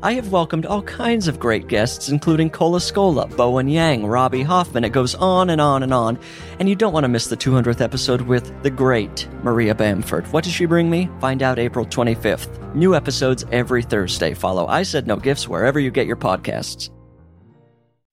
I 0.00 0.12
have 0.12 0.30
welcomed 0.30 0.64
all 0.64 0.82
kinds 0.82 1.26
of 1.26 1.40
great 1.40 1.66
guests, 1.66 2.08
including 2.08 2.50
Cole 2.50 2.74
Escola, 2.74 3.28
Bowen 3.36 3.66
Yang, 3.66 4.06
Robbie 4.06 4.44
Hoffman. 4.44 4.84
It 4.84 4.92
goes 4.92 5.16
on 5.16 5.50
and 5.50 5.60
on 5.60 5.82
and 5.82 5.92
on. 5.92 6.20
And 6.60 6.68
you 6.68 6.76
don't 6.76 6.92
want 6.92 7.02
to 7.02 7.08
miss 7.08 7.26
the 7.26 7.36
200th 7.36 7.80
episode 7.80 8.20
with 8.20 8.62
the 8.62 8.70
great 8.70 9.26
Maria 9.42 9.74
Bamford. 9.74 10.32
What 10.32 10.44
does 10.44 10.52
she 10.52 10.66
bring 10.66 10.88
me? 10.88 11.10
Find 11.20 11.42
out 11.42 11.58
April 11.58 11.84
25th. 11.84 12.76
New 12.76 12.94
episodes 12.94 13.44
every 13.50 13.82
Thursday. 13.82 14.34
Follow 14.34 14.68
I 14.68 14.84
Said 14.84 15.08
No 15.08 15.16
Gifts 15.16 15.48
wherever 15.48 15.80
you 15.80 15.90
get 15.90 16.06
your 16.06 16.14
podcasts. 16.14 16.90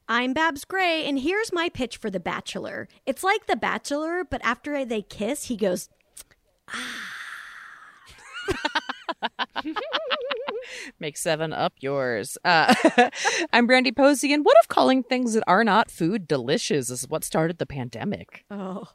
I'm 0.07 0.33
Babs 0.33 0.65
Gray, 0.65 1.05
and 1.05 1.19
here's 1.19 1.53
my 1.53 1.69
pitch 1.69 1.97
for 1.97 2.09
The 2.09 2.19
Bachelor. 2.19 2.87
It's 3.05 3.23
like 3.23 3.45
The 3.45 3.55
Bachelor, 3.55 4.23
but 4.23 4.41
after 4.43 4.85
they 4.85 5.03
kiss, 5.03 5.45
he 5.45 5.55
goes, 5.55 5.89
ah. 6.67 7.11
Make 10.99 11.17
seven 11.17 11.53
up 11.53 11.73
yours. 11.79 12.37
Uh, 12.43 12.73
I'm 13.53 13.67
Brandy 13.67 13.91
Posey, 13.91 14.33
and 14.33 14.45
what 14.45 14.55
if 14.61 14.67
calling 14.67 15.03
things 15.03 15.33
that 15.33 15.43
are 15.47 15.63
not 15.63 15.91
food 15.91 16.27
delicious 16.27 16.89
is 16.89 17.07
what 17.07 17.23
started 17.23 17.57
the 17.57 17.65
pandemic? 17.65 18.45
Oh, 18.49 18.89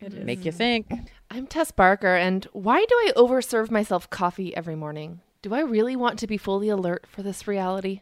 it 0.00 0.14
is. 0.14 0.24
Make 0.24 0.44
you 0.44 0.52
think. 0.52 0.88
I'm 1.30 1.46
Tess 1.46 1.70
Barker, 1.70 2.16
and 2.16 2.46
why 2.52 2.84
do 2.88 2.94
I 2.94 3.12
overserve 3.16 3.70
myself 3.70 4.08
coffee 4.10 4.54
every 4.56 4.76
morning? 4.76 5.20
Do 5.42 5.54
I 5.54 5.60
really 5.60 5.96
want 5.96 6.18
to 6.18 6.26
be 6.26 6.36
fully 6.36 6.68
alert 6.68 7.06
for 7.08 7.22
this 7.22 7.46
reality? 7.46 8.00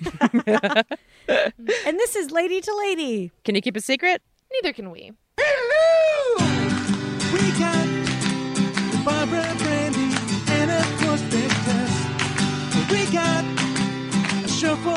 And 1.28 1.98
this 1.98 2.16
is 2.16 2.30
Lady 2.30 2.60
to 2.60 2.76
Lady. 2.76 3.30
Can 3.44 3.54
you 3.54 3.60
keep 3.60 3.76
a 3.76 3.80
secret? 3.80 4.22
Neither 4.52 4.72
can 4.72 4.90
we. 4.90 5.12
We 7.32 7.58
got 7.58 7.99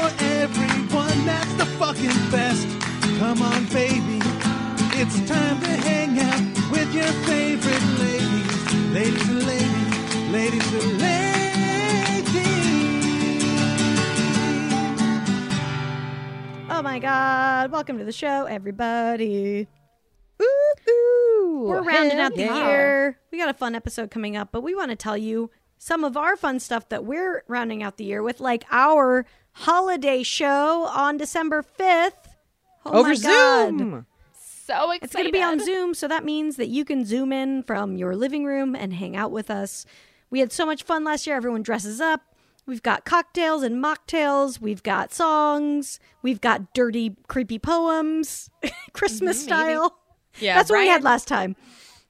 for 0.03 0.23
everyone 0.23 1.25
that's 1.25 1.53
the 1.53 1.65
fucking 1.79 2.19
best. 2.29 2.67
Come 3.19 3.41
on, 3.41 3.65
baby. 3.67 4.19
It's 4.99 5.15
time 5.29 5.61
to 5.61 5.69
hang 5.69 6.19
out 6.19 6.71
with 6.71 6.93
your 6.93 7.11
favorite 7.23 7.85
ladies. 7.99 8.73
Ladies 8.91 9.29
and 9.29 9.43
ladies, 9.47 10.29
ladies 10.33 10.73
and 10.73 10.99
ladies. 10.99 11.23
Oh 16.69 16.81
my 16.83 16.99
God. 16.99 17.71
Welcome 17.71 17.97
to 17.97 18.03
the 18.03 18.11
show, 18.11 18.43
everybody. 18.43 19.69
Ooh, 20.41 21.65
We're 21.69 21.81
rounding 21.81 22.19
out 22.19 22.35
the 22.35 22.41
yeah. 22.41 22.67
year. 22.67 23.19
We 23.31 23.37
got 23.37 23.47
a 23.47 23.53
fun 23.53 23.73
episode 23.73 24.11
coming 24.11 24.35
up, 24.35 24.49
but 24.51 24.63
we 24.63 24.75
want 24.75 24.89
to 24.89 24.97
tell 24.97 25.15
you 25.15 25.49
some 25.83 26.05
of 26.05 26.15
our 26.15 26.37
fun 26.37 26.61
stuff 26.61 26.87
that 26.87 27.03
we're 27.03 27.43
rounding 27.49 27.83
out 27.83 27.97
the 27.97 28.05
year 28.05 28.23
with, 28.23 28.39
like 28.39 28.63
our 28.71 29.25
holiday 29.51 30.23
show 30.23 30.85
on 30.85 31.17
December 31.17 31.61
5th. 31.61 32.11
Oh 32.85 32.99
Over 32.99 33.09
my 33.09 33.15
God. 33.15 33.77
Zoom. 33.77 34.05
So 34.65 34.91
excited. 34.91 35.03
It's 35.03 35.13
going 35.13 35.25
to 35.25 35.31
be 35.33 35.43
on 35.43 35.59
Zoom, 35.59 35.93
so 35.93 36.07
that 36.07 36.23
means 36.23 36.55
that 36.55 36.69
you 36.69 36.85
can 36.85 37.03
zoom 37.03 37.33
in 37.33 37.63
from 37.63 37.97
your 37.97 38.15
living 38.15 38.45
room 38.45 38.77
and 38.77 38.93
hang 38.93 39.17
out 39.17 39.31
with 39.31 39.51
us. 39.51 39.85
We 40.29 40.39
had 40.39 40.53
so 40.53 40.65
much 40.65 40.83
fun 40.83 41.03
last 41.03 41.27
year. 41.27 41.35
Everyone 41.35 41.63
dresses 41.63 41.99
up. 41.99 42.21
We've 42.65 42.81
got 42.81 43.03
cocktails 43.03 43.61
and 43.61 43.83
mocktails. 43.83 44.61
We've 44.61 44.83
got 44.83 45.13
songs. 45.13 45.99
We've 46.21 46.39
got 46.39 46.73
dirty, 46.73 47.17
creepy 47.27 47.59
poems, 47.59 48.49
Christmas 48.93 49.43
style. 49.43 49.97
Yeah, 50.39 50.55
That's 50.55 50.69
what 50.71 50.79
we 50.79 50.87
had 50.87 51.03
last 51.03 51.27
time. 51.27 51.57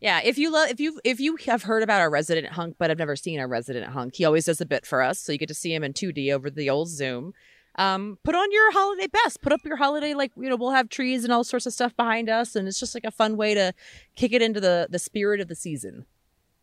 Yeah, 0.03 0.19
if 0.21 0.37
you 0.37 0.51
love, 0.51 0.69
if 0.69 0.81
you 0.81 0.99
if 1.05 1.21
you 1.21 1.37
have 1.45 1.63
heard 1.63 1.81
about 1.81 2.01
our 2.01 2.09
resident 2.09 2.47
hunk, 2.47 2.75
but 2.77 2.89
have 2.89 2.99
never 2.99 3.15
seen 3.15 3.39
our 3.39 3.47
resident 3.47 3.85
hunk, 3.87 4.15
he 4.15 4.25
always 4.25 4.43
does 4.43 4.59
a 4.59 4.65
bit 4.65 4.85
for 4.85 5.01
us, 5.01 5.17
so 5.17 5.31
you 5.31 5.37
get 5.37 5.47
to 5.47 5.53
see 5.53 5.73
him 5.73 5.81
in 5.81 5.93
2D 5.93 6.29
over 6.33 6.49
the 6.49 6.69
old 6.69 6.89
Zoom. 6.89 7.33
Um, 7.75 8.19
put 8.21 8.35
on 8.35 8.51
your 8.51 8.73
holiday 8.73 9.07
best. 9.07 9.41
Put 9.41 9.53
up 9.53 9.61
your 9.63 9.77
holiday 9.77 10.13
like 10.13 10.33
you 10.35 10.49
know 10.49 10.57
we'll 10.57 10.71
have 10.71 10.89
trees 10.89 11.23
and 11.23 11.31
all 11.31 11.45
sorts 11.45 11.65
of 11.65 11.71
stuff 11.71 11.95
behind 11.95 12.29
us, 12.29 12.53
and 12.53 12.67
it's 12.67 12.81
just 12.81 12.93
like 12.93 13.05
a 13.05 13.11
fun 13.11 13.37
way 13.37 13.53
to 13.53 13.73
kick 14.17 14.33
it 14.33 14.41
into 14.41 14.59
the 14.59 14.87
the 14.89 14.99
spirit 14.99 15.39
of 15.39 15.47
the 15.47 15.55
season. 15.55 16.05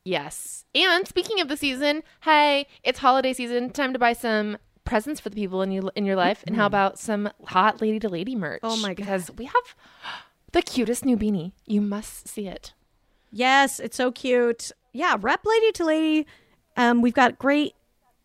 Yes. 0.04 0.66
And 0.74 1.08
speaking 1.08 1.40
of 1.40 1.48
the 1.48 1.56
season, 1.56 2.02
hey, 2.24 2.66
it's 2.84 2.98
holiday 2.98 3.32
season. 3.32 3.70
Time 3.70 3.94
to 3.94 3.98
buy 3.98 4.12
some 4.12 4.58
presents 4.84 5.18
for 5.18 5.30
the 5.30 5.36
people 5.36 5.62
in 5.62 5.72
you 5.72 5.90
in 5.96 6.04
your 6.04 6.16
life. 6.16 6.44
And 6.46 6.56
how 6.56 6.66
about 6.66 6.98
some 6.98 7.30
hot 7.46 7.80
lady 7.80 7.98
to 8.00 8.10
lady 8.10 8.36
merch? 8.36 8.60
Oh 8.62 8.76
my 8.76 8.92
Because 8.92 9.30
we 9.30 9.46
have 9.46 9.74
the 10.52 10.60
cutest 10.60 11.06
new 11.06 11.16
beanie. 11.16 11.52
You 11.66 11.80
must 11.80 12.28
see 12.28 12.46
it. 12.46 12.74
Yes, 13.32 13.78
it's 13.80 13.96
so 13.96 14.10
cute. 14.10 14.72
Yeah, 14.92 15.16
rep 15.20 15.40
lady 15.44 15.72
to 15.72 15.84
lady. 15.84 16.26
Um, 16.76 17.00
we've 17.02 17.14
got 17.14 17.38
great 17.38 17.74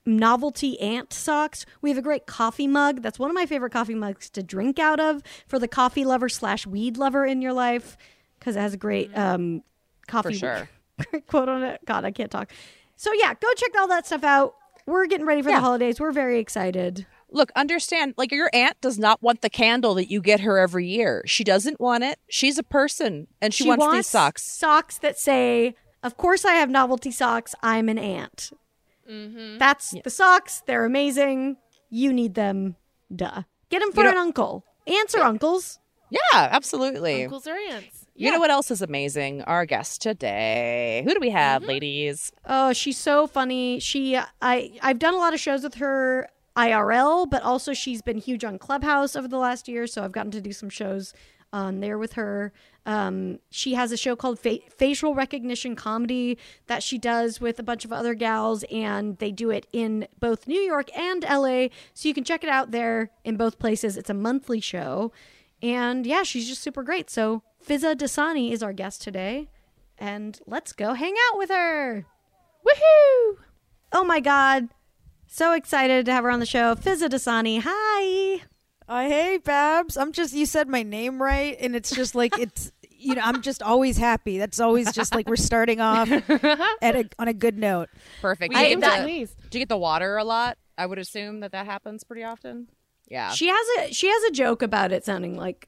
novelty 0.05 0.79
ant 0.79 1.11
socks. 1.13 1.65
We 1.81 1.89
have 1.89 1.97
a 1.97 2.01
great 2.01 2.25
coffee 2.27 2.67
mug. 2.67 3.01
That's 3.01 3.17
one 3.19 3.29
of 3.29 3.35
my 3.35 3.45
favorite 3.45 3.71
coffee 3.71 3.95
mugs 3.95 4.29
to 4.31 4.43
drink 4.43 4.79
out 4.79 4.99
of 4.99 5.21
for 5.47 5.59
the 5.59 5.67
coffee 5.67 6.05
lover 6.05 6.29
slash 6.29 6.65
weed 6.67 6.97
lover 6.97 7.25
in 7.25 7.41
your 7.41 7.53
life 7.53 7.97
because 8.39 8.55
it 8.55 8.59
has 8.59 8.73
a 8.73 8.77
great 8.77 9.15
um 9.17 9.63
coffee 10.07 10.33
sure. 10.37 10.69
quote 11.27 11.49
on 11.49 11.63
it. 11.63 11.81
God, 11.85 12.05
I 12.05 12.11
can't 12.11 12.31
talk. 12.31 12.51
So 12.95 13.11
yeah, 13.13 13.33
go 13.33 13.47
check 13.55 13.71
all 13.77 13.87
that 13.89 14.05
stuff 14.05 14.23
out. 14.23 14.55
We're 14.85 15.07
getting 15.07 15.25
ready 15.25 15.41
for 15.41 15.49
Yeah. 15.49 15.55
the 15.57 15.61
holidays. 15.61 15.99
We're 15.99 16.11
very 16.11 16.39
excited. 16.39 17.05
Look, 17.31 17.51
understand, 17.55 18.13
like 18.17 18.31
your 18.31 18.49
aunt 18.53 18.79
does 18.81 18.97
not 18.99 19.21
want 19.21 19.41
the 19.41 19.49
candle 19.49 19.93
that 19.95 20.09
you 20.09 20.21
get 20.21 20.39
her 20.41 20.57
every 20.57 20.87
year. 20.87 21.23
She 21.25 21.43
doesn't 21.43 21.79
want 21.79 22.03
it. 22.03 22.19
She's 22.29 22.57
a 22.57 22.63
person, 22.63 23.27
and 23.41 23.53
she, 23.53 23.67
wants, 23.67 23.93
these 23.93 24.07
socks. 24.07 24.43
Socks 24.43 24.97
that 24.99 25.17
say, 25.19 25.75
"Of 26.03 26.17
course, 26.17 26.45
I 26.45 26.53
have 26.53 26.69
novelty 26.69 27.11
socks. 27.11 27.53
I'm 27.61 27.89
an 27.89 27.97
aunt. 27.97 28.51
Mm-hmm. 29.09 29.57
That's 29.57 29.93
the 30.03 30.09
socks. 30.09 30.61
They're 30.65 30.85
amazing. 30.85 31.57
You 31.89 32.13
need 32.13 32.35
them. 32.35 32.75
Duh. 33.13 33.43
Get 33.69 33.81
them 33.81 33.91
for 33.91 34.01
You 34.01 34.05
know- 34.05 34.11
an 34.11 34.17
uncle. 34.17 34.65
Ants 34.87 35.15
or 35.15 35.21
uncles. 35.21 35.79
Yeah, 36.11 36.19
absolutely. 36.51 37.23
Uncles 37.23 37.47
or 37.47 37.55
aunts. 37.55 38.05
You 38.17 38.31
know 38.31 38.39
what 38.39 38.51
else 38.51 38.71
is 38.71 38.81
amazing? 38.81 39.41
Our 39.41 39.65
guest 39.65 40.01
today. 40.01 41.01
Who 41.05 41.13
do 41.13 41.19
we 41.19 41.31
have, 41.31 41.63
Mm-hmm. 41.63 41.69
ladies? 41.69 42.31
Oh, 42.45 42.71
she's 42.71 42.97
so 42.97 43.27
funny. 43.27 43.79
She, 43.79 44.15
I, 44.41 44.71
I've 44.81 44.99
done 44.99 45.13
a 45.15 45.17
lot 45.17 45.33
of 45.33 45.39
shows 45.39 45.63
with 45.63 45.75
her 45.75 46.29
IRL, 46.55 47.29
but 47.29 47.43
also 47.43 47.73
she's 47.73 48.01
been 48.01 48.17
huge 48.17 48.43
on 48.43 48.57
Clubhouse 48.57 49.15
over 49.15 49.27
the 49.27 49.37
last 49.37 49.67
year. 49.67 49.87
So 49.87 50.03
I've 50.03 50.11
gotten 50.11 50.31
to 50.31 50.41
do 50.41 50.53
some 50.53 50.69
shows 50.69 51.13
on 51.51 51.79
there 51.79 51.97
with 51.97 52.13
her. 52.13 52.51
Um, 52.85 53.39
she 53.49 53.73
has 53.73 53.91
a 53.91 53.97
show 53.97 54.15
called 54.15 54.39
Fa- 54.39 54.59
Facial 54.69 55.15
Recognition 55.15 55.75
Comedy 55.75 56.37
that 56.67 56.83
she 56.83 56.97
does 56.97 57.39
with 57.39 57.59
a 57.59 57.63
bunch 57.63 57.85
of 57.85 57.93
other 57.93 58.13
gals, 58.13 58.63
and 58.71 59.17
they 59.17 59.31
do 59.31 59.49
it 59.49 59.65
in 59.71 60.07
both 60.19 60.47
New 60.47 60.59
York 60.59 60.95
and 60.97 61.23
LA. 61.23 61.67
So 61.93 62.07
you 62.07 62.13
can 62.13 62.23
check 62.23 62.43
it 62.43 62.49
out 62.49 62.71
there 62.71 63.09
in 63.23 63.37
both 63.37 63.57
places. 63.57 63.97
It's 63.97 64.09
a 64.09 64.13
monthly 64.13 64.59
show. 64.59 65.11
And 65.61 66.05
yeah, 66.05 66.23
she's 66.23 66.47
just 66.47 66.61
super 66.61 66.83
great. 66.83 67.09
So 67.09 67.41
Fizaa 67.65 67.95
Dosani 67.95 68.51
is 68.51 68.61
our 68.61 68.73
guest 68.73 69.01
today. 69.01 69.49
And 69.97 70.39
let's 70.45 70.73
go 70.73 70.93
hang 70.93 71.15
out 71.31 71.37
with 71.37 71.49
her. 71.49 72.05
Woohoo! 72.65 73.37
Oh 73.93 74.03
my 74.03 74.19
God. 74.19 74.67
So 75.35 75.51
excited 75.51 76.05
to 76.05 76.13
have 76.13 76.23
her 76.23 76.29
on 76.31 76.39
the 76.39 76.45
show. 76.45 76.75
Fizaa 76.75 77.09
Dosani. 77.09 77.59
Hi. 77.61 78.41
Uh, 78.87 79.01
hey, 79.09 79.37
Babs. 79.43 79.97
I'm 79.97 80.13
just, 80.13 80.33
you 80.33 80.45
said 80.45 80.69
my 80.69 80.81
name 80.81 81.21
right. 81.21 81.57
And 81.59 81.75
it's 81.75 81.93
just 81.93 82.15
like, 82.15 82.39
it's, 82.39 82.71
you 82.89 83.15
know, 83.15 83.21
I'm 83.21 83.41
just 83.41 83.61
always 83.61 83.97
happy. 83.97 84.37
That's 84.37 84.61
always 84.61 84.93
just 84.93 85.13
like 85.13 85.27
we're 85.27 85.35
starting 85.35 85.81
off 85.81 86.09
at 86.09 86.95
a, 86.95 87.09
on 87.19 87.27
a 87.27 87.33
good 87.33 87.57
note. 87.57 87.89
Perfect. 88.21 88.53
We 88.53 88.55
Do 88.55 88.61
you 88.61 88.67
aim 88.67 88.79
get 88.79 88.91
to 88.95 88.97
the- 89.01 89.03
please. 89.03 89.35
Do 89.49 89.57
you 89.57 89.61
get 89.61 89.67
the 89.67 89.77
water 89.77 90.15
a 90.15 90.23
lot? 90.23 90.57
I 90.77 90.85
would 90.85 90.99
assume 90.99 91.41
that 91.41 91.51
that 91.51 91.65
happens 91.65 92.05
pretty 92.05 92.23
often. 92.23 92.69
Yeah. 93.09 93.31
She 93.31 93.49
has 93.49 93.67
a 93.79 93.93
she 93.93 94.07
has 94.07 94.23
a 94.23 94.31
joke 94.31 94.61
about 94.61 94.93
it 94.93 95.03
sounding 95.03 95.35
like 95.35 95.67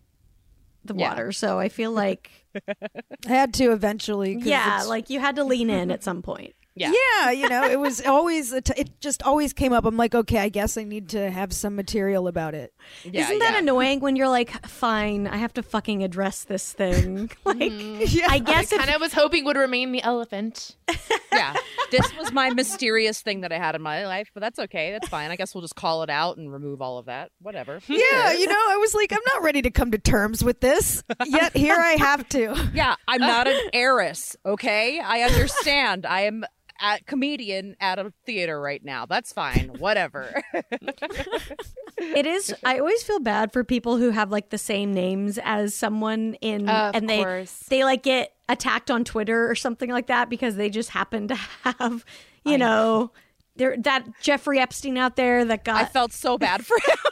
the 0.86 0.96
Yeah. 0.96 1.10
water. 1.10 1.34
So 1.34 1.60
I 1.60 1.68
feel 1.68 1.92
like 1.92 2.32
I 2.56 2.86
had 3.28 3.54
to 3.56 3.74
eventually. 3.74 4.38
yeah, 4.42 4.84
like 4.88 5.10
you 5.10 5.20
had 5.20 5.36
to 5.36 5.44
lean 5.44 5.70
in 5.70 5.92
at 5.92 6.06
some 6.06 6.22
point. 6.22 6.54
Yeah. 6.78 6.92
Yeah, 6.94 7.32
you 7.32 7.50
know, 7.50 7.64
it 7.64 7.80
was 7.80 8.02
always 8.06 8.52
a 8.52 8.62
t- 8.62 8.74
it 8.78 9.00
just 9.02 9.24
always 9.24 9.54
came 9.54 9.74
up. 9.74 9.86
I'm 9.86 9.98
like, 9.98 10.16
okay, 10.16 10.40
I 10.40 10.50
guess 10.50 10.78
I 10.78 10.84
need 10.84 11.10
to 11.10 11.30
have 11.30 11.54
some 11.54 11.76
material 11.76 12.28
about 12.28 12.54
it. 12.54 12.74
Yeah, 13.04 13.26
Isn't 13.26 13.40
that 13.40 13.54
yeah. 13.54 13.60
annoying 13.60 14.00
when 14.00 14.16
you're 14.16 14.30
like, 14.30 14.66
fine, 14.68 15.28
I 15.28 15.38
have 15.38 15.54
to 15.54 15.64
fucking 15.64 16.04
address 16.04 16.44
this 16.44 16.74
thing? 16.74 17.32
like, 17.46 17.58
mm-hmm. 17.58 18.32
I 18.32 18.40
guess 18.40 18.72
if 18.72 18.80
Kind 18.80 18.92
of 18.92 19.02
was 19.02 19.14
hoping 19.14 19.46
would 19.46 19.58
remain 19.58 19.92
the 19.92 20.02
elephant. 20.04 20.76
yeah. 21.32 21.56
This 21.92 22.16
was 22.18 22.32
my 22.32 22.50
mysterious 22.52 23.22
thing 23.22 23.42
that 23.42 23.52
I 23.52 23.58
had 23.58 23.76
in 23.76 23.82
my 23.82 24.06
life, 24.06 24.30
but 24.34 24.42
that's 24.42 24.60
okay. 24.60 24.92
That's 24.92 25.08
fine. 25.08 25.32
I 25.32 25.36
guess 25.36 25.56
we'll 25.56 25.62
just 25.62 25.76
call 25.76 26.04
it 26.04 26.10
out 26.10 26.38
and 26.38 26.52
remove 26.52 26.82
all 26.82 26.98
of 26.98 27.06
that. 27.06 27.32
Whatever. 27.42 27.80
Yeah, 27.88 28.34
you 28.34 28.48
know, 28.48 28.56
I 28.70 28.78
was 28.78 28.94
like, 28.94 29.12
I'm 29.12 29.20
not 29.34 29.44
ready 29.44 29.62
to 29.62 29.72
come 29.72 29.92
to 29.92 29.98
terms 29.98 30.44
with 30.44 30.60
this. 30.60 31.04
Yet 31.26 31.56
here 31.56 31.78
I 31.78 31.94
have 31.94 32.28
to. 32.30 32.56
Yeah, 32.74 32.96
I'm 33.08 33.22
not 33.22 33.48
an 33.48 33.60
heiress, 33.74 34.36
okay? 34.46 35.00
I 35.00 35.22
understand. 35.22 36.06
I 36.06 36.22
am 36.22 36.46
a 36.80 37.00
comedian 37.06 37.76
at 37.80 38.00
a 38.00 38.12
theater 38.26 38.60
right 38.60 38.84
now. 38.84 39.06
That's 39.06 39.32
fine. 39.34 39.70
Whatever. 39.80 40.44
it 42.00 42.26
is, 42.26 42.54
I 42.64 42.80
always 42.80 43.04
feel 43.04 43.20
bad 43.20 43.52
for 43.52 43.64
people 43.64 43.98
who 43.98 44.12
have 44.12 44.32
like 44.32 44.50
the 44.50 44.58
same 44.58 44.94
names 44.94 45.40
as 45.44 45.74
someone 45.76 46.36
in, 46.42 46.70
Of 46.70 46.96
and 46.96 47.10
they 47.10 47.24
course. 47.24 47.64
they 47.70 47.84
like 47.84 48.04
get 48.04 48.34
attacked 48.50 48.92
on 48.92 49.04
Twitter 49.04 49.50
or 49.50 49.56
something 49.56 49.90
like 49.90 50.08
that 50.08 50.30
because 50.30 50.56
they 50.56 50.70
just 50.70 50.90
happen 50.90 51.28
to 51.30 51.36
have, 51.36 52.06
you 52.46 52.58
know, 52.58 53.12
there 53.56 53.76
that 53.78 54.06
Jeffrey 54.22 54.60
Epstein 54.60 54.98
out 54.98 55.16
there 55.16 55.44
that 55.46 55.64
got. 55.64 55.82
I 55.82 55.86
felt 55.86 56.14
so 56.14 56.38
bad 56.38 56.66
for 56.66 56.78
him. 56.78 56.98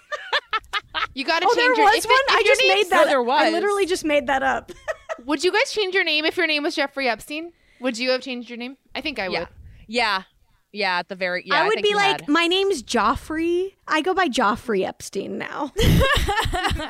You 1.14 1.24
got 1.24 1.42
to 1.42 1.48
Oh, 1.50 1.56
there 1.56 1.68
change 1.68 1.78
your. 1.78 1.86
was 1.88 1.96
if 2.00 2.06
it- 2.06 2.10
one. 2.10 2.20
if 2.28 2.36
I 2.36 2.44
just 2.44 2.62
name's- 2.62 2.74
made 2.86 2.90
that. 2.92 3.04
No, 3.04 3.06
there 3.06 3.20
I 3.20 3.22
was. 3.46 3.52
literally 3.54 3.86
just 3.86 4.04
made 4.06 4.28
that 4.28 4.44
up. 4.44 4.72
Would 5.26 5.44
you 5.46 5.52
guys 5.52 5.72
change 5.72 5.94
your 5.96 6.04
name 6.04 6.26
if 6.26 6.36
your 6.36 6.46
name 6.48 6.64
was 6.64 6.76
Jeffrey 6.76 7.08
Epstein? 7.08 7.52
Would 7.80 7.98
you 7.98 8.10
have 8.12 8.22
changed 8.22 8.50
your 8.50 8.58
name? 8.58 8.78
I 8.94 9.02
think 9.02 9.20
I 9.20 9.28
would. 9.30 9.34
Yeah. 9.34 9.46
Yeah. 9.88 10.24
Yeah, 10.72 10.98
at 11.00 11.08
the 11.08 11.16
very 11.16 11.44
yeah. 11.46 11.56
I 11.56 11.64
would 11.64 11.76
think 11.76 11.86
be 11.88 11.96
like, 11.96 12.20
had. 12.22 12.28
my 12.28 12.48
name's 12.48 12.84
Joffrey. 12.84 13.76
I 13.88 14.02
go 14.02 14.14
by 14.14 14.28
Joffrey 14.28 14.86
Epstein 14.86 15.38
now. 15.38 15.72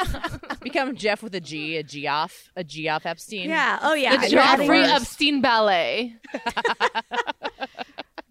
become 0.61 0.95
Jeff 0.95 1.21
with 1.21 1.35
a 1.35 1.39
G, 1.39 1.77
a 1.77 1.83
Geoff, 1.83 2.49
a 2.55 2.63
Geoff 2.63 3.05
Epstein. 3.05 3.47
yeah. 3.49 3.77
Oh 3.83 3.93
yeah. 3.93 4.17
The 4.17 4.29
You're 4.31 4.41
Joffrey. 4.41 4.87
Epstein 4.87 5.39
Ballet. 5.41 6.15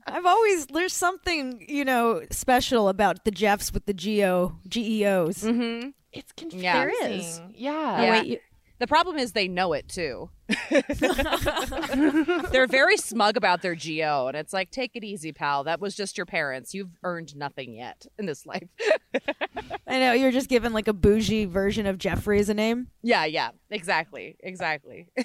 I've 0.06 0.26
always 0.26 0.66
there's 0.66 0.92
something 0.92 1.64
you 1.68 1.84
know 1.84 2.22
special 2.30 2.88
about 2.88 3.24
the 3.24 3.30
Jeffs 3.30 3.72
with 3.72 3.86
the 3.86 3.94
Geo 3.94 4.58
GEOs. 4.68 5.42
Mm-hmm. 5.44 5.90
It's 6.12 6.32
confusing. 6.36 6.64
Yeah. 6.64 6.84
There 6.84 7.10
is. 7.12 7.40
Yeah. 7.54 7.96
Oh, 7.98 8.02
Yeah. 8.02 8.10
wait, 8.10 8.26
you- 8.26 8.38
The 8.78 8.86
problem 8.86 9.18
is 9.18 9.32
they 9.32 9.48
know 9.48 9.72
it 9.72 9.88
too. 9.88 10.30
They're 12.50 12.66
very 12.66 12.96
smug 12.96 13.36
about 13.36 13.62
their 13.62 13.74
geo, 13.74 14.28
and 14.28 14.36
it's 14.36 14.52
like, 14.52 14.70
take 14.70 14.92
it 14.94 15.04
easy, 15.04 15.32
pal. 15.32 15.64
That 15.64 15.80
was 15.80 15.94
just 15.94 16.16
your 16.16 16.26
parents. 16.26 16.74
You've 16.74 16.96
earned 17.02 17.36
nothing 17.36 17.74
yet 17.74 18.06
in 18.18 18.26
this 18.26 18.46
life. 18.46 18.68
I 19.86 19.98
know 19.98 20.12
you're 20.12 20.32
just 20.32 20.48
given 20.48 20.72
like 20.72 20.88
a 20.88 20.92
bougie 20.92 21.44
version 21.44 21.86
of 21.86 21.98
Jeffrey 21.98 22.38
as 22.40 22.48
a 22.48 22.54
name. 22.54 22.88
yeah, 23.02 23.24
yeah, 23.24 23.50
exactly, 23.70 24.36
exactly. 24.40 25.08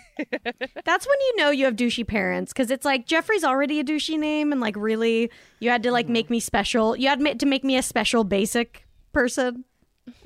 That's 0.86 1.08
when 1.08 1.20
you 1.20 1.36
know 1.38 1.50
you 1.52 1.66
have 1.66 1.76
douchey 1.76 2.06
parents 2.08 2.54
because 2.54 2.72
it's 2.72 2.86
like 2.86 3.06
Jeffrey's 3.06 3.44
already 3.44 3.80
a 3.80 3.84
douchey 3.84 4.20
name, 4.20 4.52
and 4.52 4.62
like 4.62 4.76
really, 4.78 5.32
you 5.60 5.70
had 5.70 5.84
to 5.84 5.92
like 5.92 6.06
mm-hmm. 6.06 6.14
make 6.14 6.30
me 6.30 6.40
special. 6.40 6.96
You 6.96 7.08
had 7.08 7.40
to 7.40 7.46
make 7.46 7.64
me 7.64 7.78
a 7.78 7.84
special 7.84 8.24
basic 8.24 8.88
person. 9.12 9.66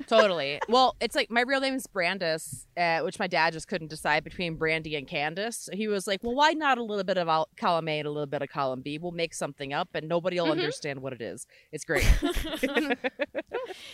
Totally. 0.06 0.60
Well, 0.68 0.96
it's 1.00 1.14
like 1.14 1.30
my 1.30 1.42
real 1.42 1.60
name 1.60 1.74
is 1.74 1.86
Brandice, 1.86 2.66
uh, 2.76 3.00
which 3.04 3.18
my 3.18 3.26
dad 3.26 3.52
just 3.52 3.68
couldn't 3.68 3.88
decide 3.88 4.24
between 4.24 4.56
Brandy 4.56 4.96
and 4.96 5.06
Candace. 5.06 5.68
He 5.72 5.88
was 5.88 6.06
like, 6.06 6.22
"Well, 6.22 6.34
why 6.34 6.52
not 6.52 6.78
a 6.78 6.82
little 6.82 7.04
bit 7.04 7.18
of 7.18 7.28
al- 7.28 7.48
column 7.56 7.88
A 7.88 7.98
and 7.98 8.06
a 8.06 8.10
little 8.10 8.26
bit 8.26 8.42
of 8.42 8.48
column 8.48 8.82
B? 8.82 8.98
We'll 8.98 9.12
make 9.12 9.34
something 9.34 9.72
up, 9.72 9.90
and 9.94 10.08
nobody 10.08 10.40
will 10.40 10.50
understand 10.50 11.00
what 11.00 11.12
it 11.12 11.20
is. 11.20 11.46
It's 11.72 11.84
great." 11.84 12.06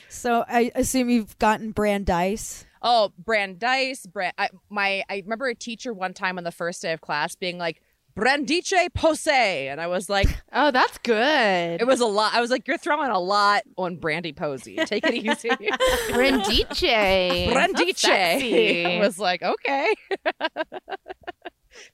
So 0.08 0.44
I 0.48 0.72
assume 0.74 1.10
you've 1.10 1.38
gotten 1.38 1.72
Brandeis. 1.72 2.66
Oh, 2.82 3.12
Brandeis, 3.18 4.06
Brand. 4.06 4.34
I, 4.38 4.48
my, 4.68 5.04
I 5.08 5.16
remember 5.22 5.46
a 5.46 5.54
teacher 5.54 5.92
one 5.92 6.14
time 6.14 6.38
on 6.38 6.44
the 6.44 6.52
first 6.52 6.82
day 6.82 6.92
of 6.92 7.00
class 7.00 7.36
being 7.36 7.58
like, 7.58 7.82
"Brandice 8.20 8.92
Pose," 8.94 9.26
and 9.28 9.80
I 9.80 9.86
was 9.86 10.08
like, 10.10 10.28
Oh, 10.52 10.70
that's 10.70 10.98
good. 10.98 11.80
it 11.80 11.86
was 11.86 12.00
a 12.00 12.06
lot. 12.06 12.34
I 12.34 12.40
was 12.40 12.50
like, 12.50 12.68
"You're 12.68 12.78
throwing 12.78 13.10
a 13.10 13.18
lot 13.18 13.62
on 13.76 13.96
Brandy 13.96 14.32
Posey. 14.32 14.76
Take 14.84 15.06
it 15.06 15.14
easy." 15.14 15.48
Brandice. 16.10 17.48
Brandice. 17.48 18.98
I 18.98 19.00
was 19.00 19.18
like, 19.18 19.42
okay. 19.42 19.94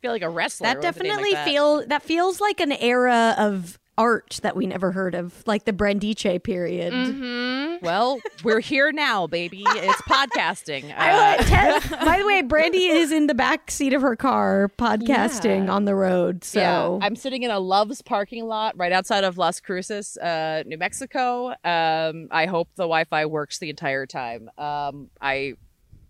feel 0.01 0.11
like 0.13 0.23
a 0.23 0.29
wrestler. 0.31 0.67
That 0.67 0.79
with 0.79 0.85
a 0.85 0.89
name 0.89 1.11
definitely 1.11 1.31
like 1.31 1.33
that. 1.33 1.45
feel 1.47 1.87
that 1.87 2.03
feels 2.03 2.41
like 2.41 2.61
an 2.61 2.73
era 2.73 3.35
of 3.39 3.79
art 3.99 4.41
that 4.43 4.57
we 4.57 4.67
never 4.67 4.93
heard 4.93 5.15
of, 5.15 5.43
like 5.47 5.65
the 5.65 5.73
Brandice 5.73 6.43
period. 6.43 6.93
Mm-hmm. 6.93 7.85
Well, 7.85 8.21
we're 8.45 8.61
here 8.61 8.91
now, 8.93 9.27
baby. 9.27 9.63
It's 9.67 10.01
podcasting. 10.03 10.95
I 10.97 11.11
Uh, 11.11 11.17
like 11.39 11.47
Ted- 11.47 11.91
by 12.05 12.19
the 12.19 12.27
way, 12.27 12.43
Brandy 12.43 12.87
is 12.87 13.13
in 13.13 13.27
the 13.27 13.35
back 13.35 13.71
seat 13.71 13.93
of 13.93 14.03
her 14.03 14.17
car 14.17 14.71
podcasting 14.79 15.67
Yeah. 15.67 15.73
on 15.73 15.85
the 15.85 15.95
road. 15.95 16.45
So 16.45 16.61
Yeah, 16.61 16.99
I'm 17.07 17.17
sitting 17.17 17.43
in 17.43 17.51
a 17.51 17.59
Love's 17.59 18.03
parking 18.03 18.47
lot 18.47 18.77
right 18.79 18.93
outside 18.93 19.25
of 19.25 19.39
Las 19.39 19.61
Cruces, 19.61 20.17
uh, 20.19 20.63
New 20.67 20.79
Mexico. 20.79 21.55
Um, 21.65 22.29
I 22.31 22.47
hope 22.47 22.69
the 22.77 22.85
Wi-Fi 22.85 23.27
works 23.27 23.59
the 23.59 23.71
entire 23.71 24.07
time. 24.07 24.51
Um, 24.59 25.11
I 25.21 25.55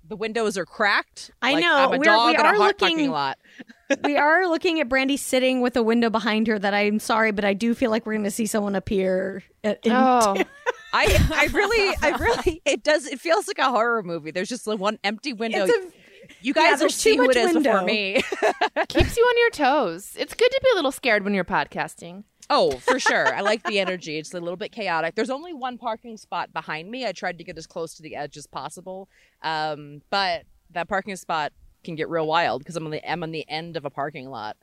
the 0.08 0.16
windows 0.16 0.56
are 0.58 0.64
cracked. 0.66 1.30
I 1.42 1.52
Like, 1.54 1.64
know. 1.64 1.76
I'm 1.76 1.86
a 1.88 1.90
We're- 1.98 2.04
dog 2.04 2.26
we 2.28 2.34
in 2.34 2.40
a 2.54 2.58
looking- 2.58 3.10
lot. 3.10 3.38
we 4.04 4.16
are 4.16 4.46
looking 4.48 4.80
at 4.80 4.88
Brandy 4.88 5.16
sitting 5.16 5.60
with 5.60 5.76
a 5.76 5.82
window 5.82 6.10
behind 6.10 6.46
her 6.48 6.58
that 6.58 6.74
I'm 6.74 6.98
sorry, 6.98 7.30
but 7.32 7.44
I 7.44 7.54
do 7.54 7.74
feel 7.74 7.90
like 7.90 8.04
we're 8.06 8.14
going 8.14 8.24
to 8.24 8.30
see 8.30 8.46
someone 8.46 8.74
appear. 8.76 9.42
At, 9.64 9.84
in- 9.84 9.92
Oh, 9.92 10.36
I, 10.92 11.28
I 11.34 11.48
really, 11.52 11.96
I 12.02 12.10
really, 12.18 12.62
it 12.64 12.82
does. 12.82 13.06
It 13.06 13.20
feels 13.20 13.46
like 13.48 13.58
a 13.58 13.70
horror 13.70 14.02
movie. 14.02 14.30
There's 14.30 14.48
just 14.48 14.66
like 14.66 14.78
one 14.78 14.98
empty 15.04 15.32
window. 15.32 15.64
It's 15.64 15.72
a- 15.72 15.96
you 16.42 16.52
yeah, 16.56 16.62
guys 16.62 16.70
will 16.72 16.78
there's 16.80 16.94
see 16.96 17.14
too 17.16 17.22
who 17.22 17.30
it 17.30 17.36
much 17.36 17.36
is 17.36 17.52
before 17.62 17.82
me. 17.82 18.14
keeps 18.88 19.16
you 19.16 19.22
on 19.24 19.38
your 19.38 19.50
toes. 19.50 20.12
It's 20.18 20.34
good 20.34 20.48
to 20.50 20.60
be 20.62 20.70
a 20.72 20.74
little 20.74 20.90
scared 20.90 21.22
when 21.22 21.34
you're 21.34 21.44
podcasting. 21.44 22.24
Oh, 22.48 22.72
for 22.78 22.98
sure. 23.00 23.34
I 23.34 23.40
like 23.40 23.62
the 23.64 23.78
energy. 23.80 24.18
It's 24.18 24.32
a 24.34 24.40
little 24.40 24.56
bit 24.56 24.72
chaotic. 24.72 25.14
There's 25.14 25.30
only 25.30 25.52
one 25.52 25.78
parking 25.78 26.16
spot 26.16 26.52
behind 26.52 26.90
me. 26.90 27.04
I 27.06 27.12
tried 27.12 27.38
to 27.38 27.44
get 27.44 27.58
as 27.58 27.66
close 27.66 27.94
to 27.94 28.02
the 28.02 28.14
edge 28.16 28.36
as 28.36 28.46
possible. 28.46 29.08
Um, 29.42 30.02
but 30.10 30.44
that 30.70 30.88
parking 30.88 31.16
spot 31.16 31.52
can 31.84 31.94
get 31.96 32.08
real 32.08 32.26
wild 32.26 32.60
because 32.60 32.76
I'm 32.76 32.84
on 32.84 32.90
the 32.92 33.10
I'm 33.10 33.22
on 33.22 33.30
the 33.32 33.48
end 33.48 33.76
of 33.76 33.84
a 33.84 33.90
parking 33.90 34.28
lot. 34.30 34.56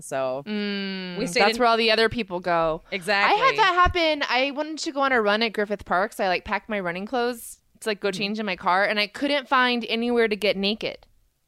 So 0.00 0.44
Mm, 0.46 1.18
We 1.18 1.26
stayed 1.26 1.42
that's 1.42 1.56
in- 1.56 1.58
where 1.60 1.68
all 1.68 1.76
the 1.76 1.90
other 1.90 2.08
people 2.08 2.38
go. 2.40 2.82
exactly. 2.92 3.40
I 3.40 3.44
had 3.46 3.56
that 3.56 3.74
happen. 3.74 4.22
I 4.28 4.52
wanted 4.52 4.78
to 4.78 4.92
go 4.92 5.00
on 5.00 5.10
a 5.12 5.20
run 5.20 5.42
at 5.42 5.52
Griffith 5.52 5.84
Park, 5.84 6.12
so 6.12 6.22
I 6.24 6.28
like 6.28 6.44
packed 6.44 6.68
my 6.68 6.78
running 6.78 7.04
clothes 7.06 7.58
to 7.80 7.88
like 7.88 7.98
go 8.00 8.10
change 8.12 8.38
in 8.38 8.46
my 8.46 8.54
car, 8.56 8.84
and 8.84 9.00
I 9.00 9.08
couldn't 9.08 9.48
find 9.48 9.84
anywhere 9.88 10.28
to 10.28 10.36
get 10.36 10.56
naked. 10.56 10.98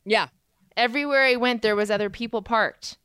Yeah. 0.05 0.29
Everywhere 0.77 1.23
I 1.25 1.37
went, 1.37 1.63
there 1.63 1.77
was 1.77 1.91
other 1.93 2.11
people 2.11 2.43
parked. 2.43 2.97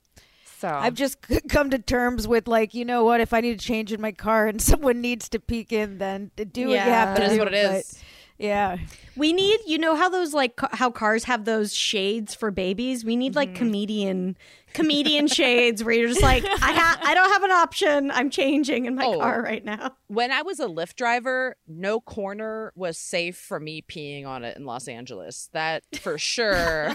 So 0.65 0.75
I've 0.75 0.93
just 0.95 1.17
come 1.49 1.69
to 1.69 1.79
terms 1.79 2.27
with 2.27 2.47
like, 2.47 2.73
you 2.73 2.85
know 2.85 3.03
what? 3.03 3.21
If 3.21 3.33
I 3.33 3.41
need 3.41 3.59
to 3.59 3.65
change 3.65 3.91
in 3.93 4.01
my 4.01 4.11
car 4.11 4.47
and 4.47 4.61
someone 4.71 5.01
needs 5.01 5.29
to 5.29 5.39
peek 5.39 5.71
in, 5.71 5.97
then 5.99 6.31
to 6.37 6.45
do 6.45 6.61
what 6.67 6.69
you 6.69 6.75
Yeah. 6.75 6.83
have 7.05 7.15
to 7.17 7.21
That 7.21 7.31
is 7.31 7.37
do. 7.37 7.43
what 7.43 7.53
it 7.53 7.67
but- 7.71 8.01
yeah. 8.37 8.77
we 9.15 9.31
need, 9.31 9.59
you 9.65 9.77
know, 9.77 9.95
how 9.95 10.09
those 10.09 10.33
like 10.33 10.57
ca- 10.57 10.69
how 10.73 10.91
cars 10.91 11.23
have 11.25 11.45
those 11.45 11.73
shades 11.73 12.35
for 12.35 12.51
babies. 12.51 13.05
We 13.05 13.15
need 13.15 13.31
Mm-hmm. 13.31 13.37
like 13.37 13.55
comedian 13.55 14.35
comedian 14.75 15.27
shades 15.27 15.83
where 15.83 15.93
you're 15.93 16.09
just 16.09 16.21
like, 16.21 16.45
I 16.45 16.73
ha- 16.73 16.99
I 17.03 17.13
don't 17.13 17.31
have 17.31 17.43
an 17.43 17.51
option. 17.51 18.11
I'm 18.11 18.29
changing 18.29 18.85
in 18.85 18.95
my 18.95 19.05
Oh. 19.05 19.19
car 19.19 19.41
right 19.41 19.63
now. 19.63 19.95
When 20.07 20.31
I 20.31 20.41
was 20.41 20.59
a 20.59 20.67
Lyft 20.67 20.95
driver, 20.95 21.55
no 21.67 21.99
corner 21.99 22.71
was 22.75 22.97
safe 22.97 23.37
for 23.37 23.59
me 23.59 23.81
peeing 23.81 24.25
on 24.25 24.43
it 24.43 24.57
in 24.57 24.65
Los 24.65 24.87
Angeles. 24.87 25.49
That 25.53 25.83
for 25.99 26.17
sure. 26.17 26.93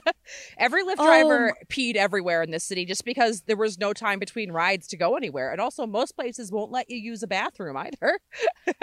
Every 0.58 0.84
Lyft 0.84 0.96
driver 0.96 1.54
oh. 1.54 1.64
peed 1.68 1.96
everywhere 1.96 2.42
in 2.42 2.50
this 2.50 2.64
city 2.64 2.84
just 2.84 3.04
because 3.04 3.42
there 3.42 3.56
was 3.56 3.78
no 3.78 3.92
time 3.92 4.18
between 4.18 4.52
rides 4.52 4.86
to 4.88 4.96
go 4.96 5.16
anywhere. 5.16 5.52
And 5.52 5.60
also, 5.60 5.86
most 5.86 6.16
places 6.16 6.50
won't 6.50 6.70
let 6.70 6.90
you 6.90 6.96
use 6.96 7.22
a 7.22 7.26
bathroom 7.26 7.76
either. 7.76 8.18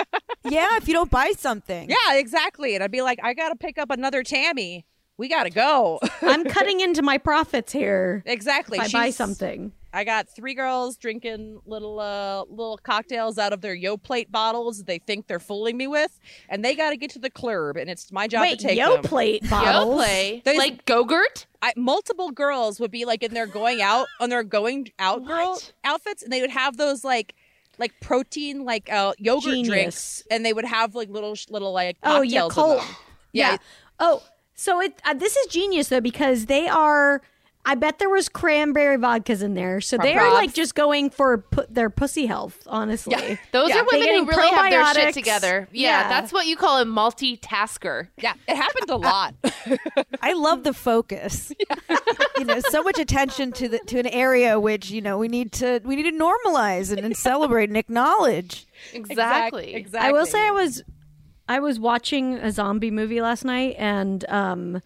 Yeah, 0.45 0.75
if 0.75 0.87
you 0.87 0.93
don't 0.93 1.09
buy 1.09 1.31
something. 1.37 1.89
Yeah, 1.89 2.15
exactly. 2.15 2.75
And 2.75 2.83
I'd 2.83 2.91
be 2.91 3.01
like, 3.01 3.19
I 3.23 3.33
got 3.33 3.49
to 3.49 3.55
pick 3.55 3.77
up 3.77 3.89
another 3.89 4.23
Tammy. 4.23 4.85
We 5.17 5.27
got 5.29 5.43
to 5.43 5.49
go. 5.51 5.99
I'm 6.21 6.43
cutting 6.45 6.79
into 6.79 7.01
my 7.01 7.17
profits 7.17 7.71
here. 7.71 8.23
exactly. 8.25 8.79
If 8.79 8.85
I 8.95 9.05
buy 9.05 9.09
something. 9.11 9.71
I 9.95 10.05
got 10.05 10.27
three 10.27 10.55
girls 10.55 10.97
drinking 10.97 11.61
little 11.67 11.99
uh 11.99 12.45
little 12.49 12.79
cocktails 12.79 13.37
out 13.37 13.53
of 13.53 13.61
their 13.61 13.75
Yoplait 13.77 14.31
bottles 14.31 14.85
they 14.85 14.97
think 14.97 15.27
they're 15.27 15.39
fooling 15.39 15.77
me 15.77 15.85
with, 15.85 16.19
and 16.49 16.65
they 16.65 16.73
got 16.75 16.89
to 16.89 16.97
get 16.97 17.11
to 17.11 17.19
the 17.19 17.29
club, 17.29 17.77
and 17.77 17.91
it's 17.91 18.11
my 18.11 18.27
job 18.27 18.41
Wait, 18.41 18.57
to 18.57 18.67
take 18.69 18.79
yo 18.79 18.93
them. 18.95 19.03
plate 19.03 19.43
Yo 19.43 19.49
bottles. 19.51 19.95
play 20.03 20.41
There's- 20.43 20.57
like 20.57 20.85
Gogurt. 20.85 21.45
I, 21.61 21.73
multiple 21.77 22.31
girls 22.31 22.79
would 22.79 22.89
be 22.89 23.05
like 23.05 23.21
in 23.21 23.35
their 23.35 23.45
going 23.45 23.83
out 23.83 24.07
on 24.19 24.29
their 24.31 24.41
going 24.43 24.91
out 24.97 25.23
girl 25.27 25.51
What? 25.51 25.71
outfits, 25.83 26.23
and 26.23 26.33
they 26.33 26.41
would 26.41 26.49
have 26.49 26.75
those 26.77 27.03
like 27.03 27.35
like 27.77 27.93
protein 28.01 28.65
like 28.65 28.91
uh 28.91 29.13
yogurt 29.19 29.43
Genius. 29.53 29.67
drinks, 29.69 30.23
and 30.31 30.43
they 30.43 30.53
would 30.53 30.65
have 30.65 30.95
like 30.95 31.09
little 31.09 31.35
sh- 31.35 31.49
little 31.51 31.71
like 31.71 31.97
Oh, 32.01 32.23
yeah, 32.23 32.41
cocktails 32.47 32.77
in 32.79 32.79
Col- 32.79 32.95
Yeah. 33.31 33.57
Oh, 33.99 34.23
so 34.55 34.79
it 34.81 35.01
uh, 35.05 35.13
this 35.13 35.35
is 35.35 35.47
genius 35.47 35.89
though 35.89 36.01
because 36.01 36.45
they 36.47 36.67
are 36.67 37.21
I 37.65 37.75
bet 37.75 37.97
there 37.97 38.09
was 38.09 38.27
cranberry 38.27 38.97
vodkas 38.97 39.41
in 39.41 39.53
there, 39.53 39.79
so 39.79 39.97
they 39.97 40.15
are 40.15 40.19
Props. 40.19 40.33
like 40.33 40.53
just 40.53 40.75
going 40.75 41.09
for 41.09 41.37
pu- 41.37 41.63
their 41.69 41.89
pussy 41.89 42.25
health. 42.25 42.59
Honestly, 42.67 43.39
Those 43.53 43.69
Yeah, 43.69 43.77
are 43.79 43.85
women 43.85 43.89
they're 44.05 44.19
who 44.19 44.25
getting 44.25 44.27
really 44.27 44.49
have 44.49 44.69
their 44.69 44.83
probiotics. 44.83 44.93
shit 45.05 45.13
together. 45.13 45.69
Yeah, 45.71 46.01
Yeah. 46.01 46.09
that's 46.09 46.33
what 46.33 46.45
you 46.45 46.57
call 46.57 46.81
a 46.81 46.83
multitasker. 46.83 48.09
Yeah, 48.17 48.33
it 48.49 48.57
happened 48.57 48.89
a 48.89 48.97
lot. 48.97 49.35
I 50.21 50.33
love 50.33 50.65
the 50.65 50.73
focus. 50.73 51.53
you 52.37 52.43
know, 52.43 52.59
so 52.69 52.83
much 52.83 52.99
attention 52.99 53.53
to 53.53 53.69
the 53.69 53.79
to 53.79 53.97
an 53.99 54.07
area 54.07 54.59
which 54.59 54.91
you 54.91 55.01
know 55.01 55.17
we 55.17 55.29
need 55.29 55.53
to 55.53 55.79
we 55.85 55.95
need 55.95 56.03
to 56.03 56.17
normalize 56.17 56.91
and, 56.91 56.99
and 56.99 57.15
celebrate 57.15 57.69
and 57.69 57.77
acknowledge. 57.77 58.67
Exactly. 58.91 59.73
Exactly. 59.73 60.09
I 60.09 60.11
will 60.11 60.25
say 60.25 60.45
I 60.45 60.51
was 60.51 60.83
I 61.53 61.59
was 61.59 61.79
watching 61.79 62.35
a 62.35 62.51
zombie 62.51 62.91
movie 62.91 63.21
last 63.21 63.45
night, 63.45 63.75
and 63.77 64.25
um, 64.29 64.81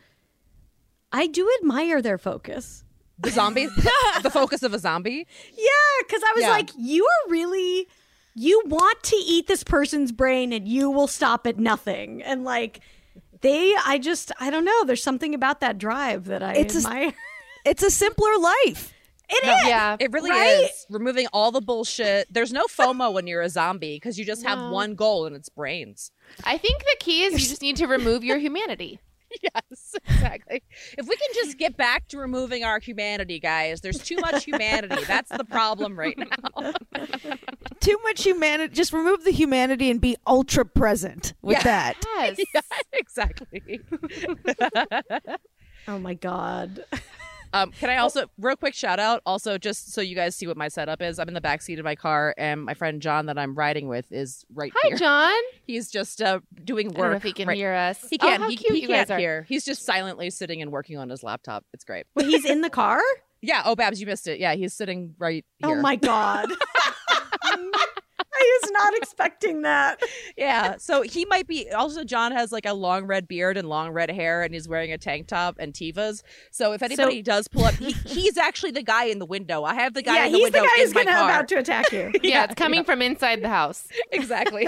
I 1.11 1.27
do 1.27 1.49
admire 1.61 2.01
their 2.01 2.17
focus. 2.17 2.83
the 3.19 3.31
zombie, 3.31 3.65
the 4.21 4.29
focus 4.29 4.63
of 4.63 4.73
a 4.73 4.79
zombie. 4.79 5.25
Yeah, 5.53 6.03
because 6.05 6.21
I 6.23 6.33
was 6.35 6.43
Yeah. 6.43 6.49
like, 6.51 6.69
you 6.77 7.05
are 7.05 7.31
really 7.31 7.87
you 8.39 8.61
want 8.67 9.01
to 9.01 9.15
eat 9.15 9.47
this 9.47 9.63
person's 9.63 10.11
brain, 10.11 10.53
and 10.53 10.67
you 10.67 10.91
will 10.91 11.07
stop 11.07 11.47
at 11.47 11.57
nothing, 11.57 12.21
and 12.23 12.43
like. 12.43 12.81
They, 13.41 13.75
I 13.85 13.99
just, 13.99 14.31
I 14.39 14.49
don't 14.49 14.65
know. 14.65 14.83
There's 14.85 15.03
something 15.03 15.35
about 15.35 15.59
that 15.59 15.77
drive 15.77 16.25
that 16.25 16.41
I 16.41 16.53
It's 16.53 16.73
a- 16.73 16.79
admire. 16.79 17.13
It's 17.65 17.83
a 17.83 17.91
simpler 17.91 18.35
life. 18.39 18.91
It 19.29 19.43
is. 19.45 19.67
Yeah. 19.67 19.95
It 19.99 20.11
really 20.11 20.31
Right? 20.31 20.67
is 20.71 20.85
removing 20.89 21.27
all 21.31 21.51
the 21.51 21.61
bullshit. 21.61 22.33
There's 22.33 22.51
no 22.51 22.63
FOMO 22.65 23.13
when 23.13 23.27
you're 23.27 23.43
a 23.43 23.49
zombie 23.49 23.97
because 23.97 24.17
you 24.17 24.25
just 24.25 24.43
have 24.43 24.71
one 24.71 24.95
goal 24.95 25.27
and 25.27 25.35
it's 25.35 25.49
brains. 25.49 26.09
I 26.43 26.57
think 26.57 26.79
the 26.81 26.95
key 26.99 27.23
is 27.23 27.33
you 27.33 27.39
just 27.49 27.61
need 27.61 27.77
to 27.77 27.87
remove 27.87 28.23
your 28.23 28.37
humanity. 28.37 28.99
Yes, 29.43 29.93
exactly. 30.07 30.63
If 30.97 31.05
we 31.05 31.15
can 31.17 31.27
just 31.35 31.57
get 31.57 31.75
back 31.75 32.07
to 32.07 32.17
removing 32.17 32.63
our 32.63 32.79
humanity, 32.79 33.41
guys, 33.41 33.81
there's 33.81 34.01
too 34.01 34.15
much 34.21 34.45
humanity. 34.45 35.03
That's 35.05 35.29
the 35.29 35.43
problem 35.43 35.99
right 35.99 36.17
now. 36.17 36.71
Too 37.81 37.97
much 38.03 38.23
humanity. 38.23 38.73
Just 38.73 38.93
remove 38.93 39.25
the 39.25 39.31
humanity 39.31 39.91
and 39.91 39.99
be 39.99 40.15
ultra 40.25 40.63
present 40.65 41.33
with 41.41 41.57
Yeah. 41.57 41.63
that. 41.63 41.95
Yes. 42.15 42.37
Yeah, 42.53 42.61
exactly. 42.93 43.81
Oh 45.89 45.99
my 45.99 46.13
god. 46.13 46.85
Um, 47.53 47.71
can 47.71 47.89
I 47.89 47.97
also, 47.97 48.25
real 48.37 48.55
quick 48.55 48.73
shout 48.73 48.99
out, 48.99 49.21
also 49.25 49.57
just 49.57 49.93
so 49.93 50.01
you 50.01 50.15
guys 50.15 50.35
see 50.35 50.47
what 50.47 50.57
my 50.57 50.67
setup 50.67 51.01
is? 51.01 51.17
I'm 51.19 51.27
in 51.27 51.33
the 51.33 51.41
back 51.41 51.61
seat 51.61 51.79
of 51.79 51.85
my 51.85 51.95
car, 51.95 52.33
and 52.37 52.63
my 52.63 52.73
friend 52.73 53.01
John 53.01 53.27
that 53.27 53.37
I'm 53.37 53.55
riding 53.55 53.87
with 53.87 54.11
is 54.11 54.45
right 54.53 54.71
here 54.73 54.81
Hi, 54.83 54.87
here. 54.89 54.97
John. 54.97 55.33
He's 55.65 55.89
just 55.89 56.21
uh, 56.21 56.39
doing 56.63 56.87
I 56.87 56.89
work. 56.89 56.97
don't 56.97 57.09
know 57.11 57.15
if 57.17 57.23
he 57.23 57.33
can 57.33 57.47
right- 57.47 57.57
hear 57.57 57.73
us. 57.73 58.05
He 58.09 58.17
Oh, 58.21 58.27
can. 58.27 58.41
how 58.41 58.49
he 58.49 58.55
he 58.55 58.87
can't 58.87 59.09
are. 59.11 59.17
hear. 59.17 59.45
He's 59.47 59.63
just 59.65 59.83
silently 59.85 60.29
sitting 60.29 60.61
and 60.61 60.71
working 60.71 60.97
on 60.97 61.09
his 61.09 61.23
laptop. 61.23 61.63
It's 61.73 61.83
great. 61.83 62.05
Wait, 62.15 62.27
he's 62.27 62.45
in 62.45 62.61
the 62.61 62.69
car? 62.69 62.99
Yeah. 63.39 63.61
Oh, 63.65 63.75
Babs, 63.75 64.01
you 64.01 64.07
missed 64.07 64.27
it. 64.27 64.39
Yeah, 64.39 64.55
he's 64.55 64.73
sitting 64.73 65.13
right 65.19 65.45
here. 65.59 65.69
Oh 65.69 65.75
my 65.79 65.95
god. 65.95 66.49
I 68.19 68.59
was 68.63 68.71
not 68.71 68.93
expecting 68.95 69.61
that. 69.63 70.01
Yeah. 70.37 70.75
So 70.77 71.01
he 71.01 71.25
might 71.25 71.47
be. 71.47 71.69
Also, 71.71 72.03
John 72.03 72.31
has 72.31 72.51
like 72.51 72.65
a 72.65 72.73
long 72.73 73.05
red 73.05 73.27
beard 73.27 73.57
and 73.57 73.67
long 73.69 73.91
red 73.91 74.09
hair, 74.11 74.43
and 74.43 74.53
he's 74.53 74.67
wearing 74.67 74.91
a 74.91 74.97
tank 74.97 75.27
top 75.27 75.57
and 75.59 75.73
Tevas. 75.73 76.23
So 76.51 76.73
if 76.73 76.81
anybody 76.81 77.21
does 77.21 77.47
pull 77.47 77.65
up, 77.65 77.75
he, 77.75 77.91
he's 77.91 78.37
actually 78.37 78.71
the 78.71 78.83
guy 78.83 79.05
in 79.05 79.19
the 79.19 79.25
window. 79.25 79.63
I 79.63 79.73
have 79.75 79.93
the 79.93 80.01
guy 80.01 80.15
yeah, 80.15 80.25
in 80.25 80.31
the 80.31 80.37
he's 80.37 80.43
window 80.45 80.61
the 80.61 80.65
guy 80.67 80.73
in 80.81 80.85
who's 80.87 80.95
my 80.95 81.03
gonna 81.03 81.15
car. 81.17 81.29
about 81.29 81.47
to 81.49 81.55
attack 81.57 81.91
you. 81.91 82.11
Yeah, 82.23 82.45
it's 82.45 82.55
coming 82.55 82.83
from 82.83 83.01
inside 83.01 83.41
the 83.41 83.49
house. 83.49 83.87
exactly. 84.11 84.67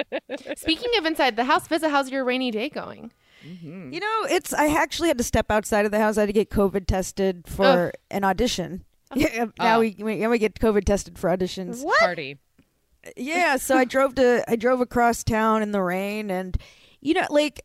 Speaking 0.56 0.90
of 0.98 1.04
inside 1.06 1.36
the 1.36 1.44
house, 1.44 1.66
Fizaa, 1.68 1.90
how's 1.90 2.10
your 2.10 2.24
rainy 2.24 2.50
day 2.50 2.68
going? 2.68 3.12
Mm-hmm. 3.46 3.92
You 3.92 4.00
know, 4.00 4.22
it's. 4.30 4.54
I 4.54 4.68
actually 4.68 5.08
had 5.08 5.18
to 5.18 5.24
step 5.24 5.50
outside 5.50 5.84
of 5.84 5.90
the 5.92 5.98
house. 5.98 6.16
I 6.16 6.22
had 6.22 6.26
to 6.26 6.32
get 6.32 6.48
COVID 6.50 6.86
tested 6.86 7.44
for 7.46 7.92
an 8.10 8.24
audition. 8.24 8.84
Yeah, 9.14 9.28
oh. 9.46 9.52
now 9.58 9.76
Oh. 9.76 9.80
we 9.80 9.96
we, 9.98 10.16
now 10.16 10.30
we 10.30 10.38
get 10.38 10.54
COVID 10.58 10.84
tested 10.84 11.18
for 11.18 11.28
auditions. 11.28 11.84
Party. 12.00 12.38
Yeah 13.16 13.56
so 13.56 13.76
i 13.76 13.84
drove 13.84 14.14
to 14.14 14.44
i 14.48 14.56
drove 14.56 14.80
across 14.80 15.24
town 15.24 15.62
in 15.62 15.72
the 15.72 15.82
rain 15.82 16.30
and 16.30 16.56
you 17.00 17.14
know 17.14 17.26
like 17.30 17.64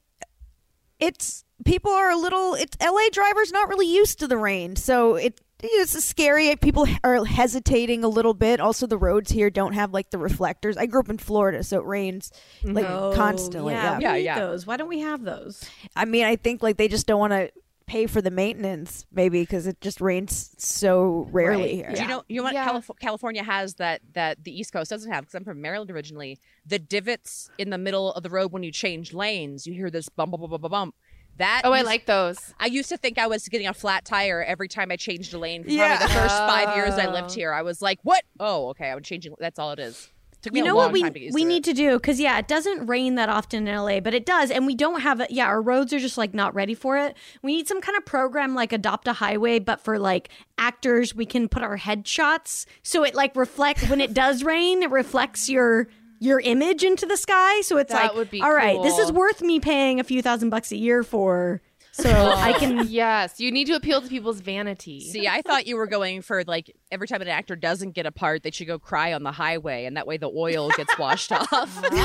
it's 1.00 1.44
people 1.66 1.92
are 1.92 2.10
a 2.12 2.18
little 2.18 2.54
it's 2.56 2.78
la 2.82 3.10
drivers 3.12 3.52
not 3.52 3.70
really 3.70 3.88
used 3.88 4.20
to 4.20 4.28
the 4.28 4.38
rain 4.38 4.76
so 4.76 5.16
it 5.16 5.42
it's 5.62 6.02
scary 6.04 6.56
people 6.56 6.88
are 7.04 7.26
hesitating 7.26 8.04
a 8.04 8.08
little 8.08 8.34
bit 8.34 8.62
also 8.62 8.88
the 8.88 8.98
roads 8.98 9.30
here 9.30 9.50
don't 9.50 9.74
have 9.74 9.94
like 9.94 10.10
the 10.10 10.18
reflectors 10.18 10.78
i 10.78 10.86
grew 10.86 11.02
up 11.02 11.10
in 11.10 11.18
florida 11.18 11.64
so 11.64 11.80
it 11.80 11.86
rains 11.86 12.32
like 12.64 12.86
mm-hmm. 12.86 13.16
constantly 13.16 13.74
Oh, 13.74 13.78
Yeah, 13.78 14.00
yeah. 14.00 14.00
Yeah, 14.00 14.16
yeah. 14.16 14.40
those. 14.40 14.66
Why 14.66 14.78
don't 14.78 14.88
we 14.88 15.00
have 15.00 15.24
those? 15.24 15.70
i 15.96 16.06
mean 16.06 16.26
i 16.26 16.36
think 16.38 16.64
like 16.64 16.78
they 16.78 16.88
just 16.88 17.08
don't 17.08 17.20
want 17.20 17.34
to 17.34 17.52
pay 17.90 18.06
for 18.06 18.22
the 18.22 18.30
maintenance 18.30 19.06
maybe 19.12 19.42
because 19.42 19.66
it 19.66 19.82
just 19.82 20.00
rains 20.00 20.54
so 20.60 21.28
rarely 21.32 21.64
Right, 21.64 21.76
here 21.76 21.92
Do 21.96 22.02
you 22.04 22.08
know? 22.08 22.24
You 22.30 22.36
know 22.38 22.44
what 22.44 22.54
Yeah. 22.54 22.66
Calif- 22.66 22.92
California 23.02 23.44
has 23.44 23.74
that 23.76 24.02
that 24.14 24.44
the 24.44 24.58
East 24.58 24.72
Coast 24.72 24.92
doesn't 24.92 25.12
have? 25.12 25.24
Because 25.24 25.34
I'm 25.36 25.44
from 25.44 25.60
Maryland 25.62 25.90
originally. 25.90 26.40
The 26.66 26.78
divots 26.78 27.50
in 27.58 27.72
the 27.72 27.78
middle 27.80 28.14
of 28.14 28.22
the 28.24 28.30
road 28.30 28.52
when 28.52 28.62
you 28.64 28.72
change 28.72 29.14
lanes, 29.14 29.66
you 29.66 29.74
hear 29.74 29.90
this 29.90 30.08
bump, 30.08 30.32
bump, 30.32 30.42
bump, 30.42 30.62
bump, 30.62 30.72
bump. 30.72 30.96
That 31.38 31.62
Oh, 31.64 31.72
I 31.72 31.82
like 31.82 32.06
those. 32.06 32.54
I 32.60 32.66
used 32.68 32.90
to 32.90 32.98
think 32.98 33.18
I 33.18 33.26
was 33.28 33.48
getting 33.48 33.68
a 33.68 33.74
flat 33.74 34.04
tire 34.06 34.44
every 34.44 34.68
time 34.68 34.92
I 34.92 34.96
changed 34.98 35.34
a 35.34 35.40
lane. 35.40 35.64
For 35.64 35.70
Yeah. 35.72 35.98
Probably 35.98 36.14
the 36.16 36.22
first 36.22 36.38
five 36.38 36.76
years 36.76 36.94
I 36.96 37.06
Oh. 37.08 37.12
lived 37.14 37.34
here, 37.34 37.54
I 37.54 37.62
was 37.64 37.82
like, 37.82 38.00
"What? 38.04 38.24
Oh, 38.40 38.70
okay. 38.70 38.92
I'm 38.92 39.02
changing. 39.02 39.34
That's 39.40 39.58
all 39.58 39.72
it 39.72 39.80
is." 39.80 40.10
Took 40.42 40.54
me 40.54 40.60
You 40.60 40.66
know 40.66 40.76
what 40.76 40.92
we 40.94 41.02
time 41.02 41.14
to 41.14 41.20
get 41.20 41.26
used 41.26 41.36
we 41.36 41.44
need 41.44 41.68
it. 41.68 41.72
to 41.72 41.74
do 41.74 41.94
because 41.98 42.20
yeah, 42.20 42.38
it 42.38 42.48
doesn't 42.48 42.88
rain 42.88 43.16
that 43.16 43.28
often 43.30 43.68
in 43.68 43.76
LA, 43.76 44.00
but 44.00 44.14
it 44.14 44.26
does, 44.26 44.52
and 44.52 44.66
we 44.66 44.74
don't 44.76 45.02
have 45.02 45.20
it. 45.20 45.32
Yeah, 45.32 45.46
our 45.48 45.62
roads 45.62 45.92
are 45.94 46.00
just 46.00 46.18
like 46.18 46.34
not 46.34 46.56
ready 46.56 46.74
for 46.74 46.98
it. 46.98 47.18
We 47.42 47.56
need 47.58 47.68
some 47.68 47.82
kind 47.82 47.98
of 47.98 48.06
program 48.06 48.56
like 48.56 48.72
adopt 48.72 49.08
a 49.08 49.14
highway, 49.14 49.60
but 49.60 49.82
for 49.82 50.00
like 50.00 50.30
actors, 50.58 51.14
we 51.14 51.26
can 51.26 51.50
put 51.50 51.62
our 51.62 51.78
headshots 51.78 52.66
so 52.84 53.04
it 53.04 53.16
like 53.16 53.36
reflect 53.36 53.90
when 53.90 54.00
it 54.00 54.14
does 54.14 54.44
rain, 54.44 54.84
it 54.84 54.92
reflects 54.92 55.50
your 55.50 55.88
your 56.22 56.40
image 56.42 56.84
into 56.84 57.06
the 57.06 57.18
sky. 57.18 57.62
So 57.62 57.78
it's 57.78 57.92
That 57.92 58.16
like, 58.16 58.42
all 58.42 58.54
right, 58.54 58.82
this 58.84 58.98
is 58.98 59.12
worth 59.12 59.42
me 59.42 59.60
paying 59.60 60.00
a 60.00 60.04
few 60.04 60.22
thousand 60.22 60.50
bucks 60.50 60.72
a 60.72 60.76
year 60.78 61.02
for, 61.04 61.62
so 62.02 62.10
I 62.36 62.54
can. 62.54 62.88
Yes, 62.90 63.40
you 63.40 63.52
need 63.52 63.68
to 63.68 63.74
appeal 63.74 64.02
to 64.02 64.08
people's 64.08 64.42
vanity. 64.42 65.02
See, 65.02 65.28
I 65.28 65.42
thought 65.42 65.68
you 65.68 65.76
were 65.76 65.88
going 65.88 66.22
for 66.22 66.44
like 66.46 66.76
every 66.92 67.08
time 67.08 67.22
an 67.22 67.28
actor 67.28 67.56
doesn't 67.56 67.92
get 67.92 68.06
a 68.06 68.12
part, 68.12 68.44
they 68.44 68.52
should 68.52 68.68
go 68.68 68.80
cry 68.80 69.14
on 69.14 69.24
the 69.24 69.32
highway, 69.32 69.86
and 69.86 69.98
that 69.98 70.08
way 70.08 70.18
the 70.18 70.30
oil 70.30 70.70
gets 70.70 70.98
washed 70.98 71.32
off. 71.32 71.84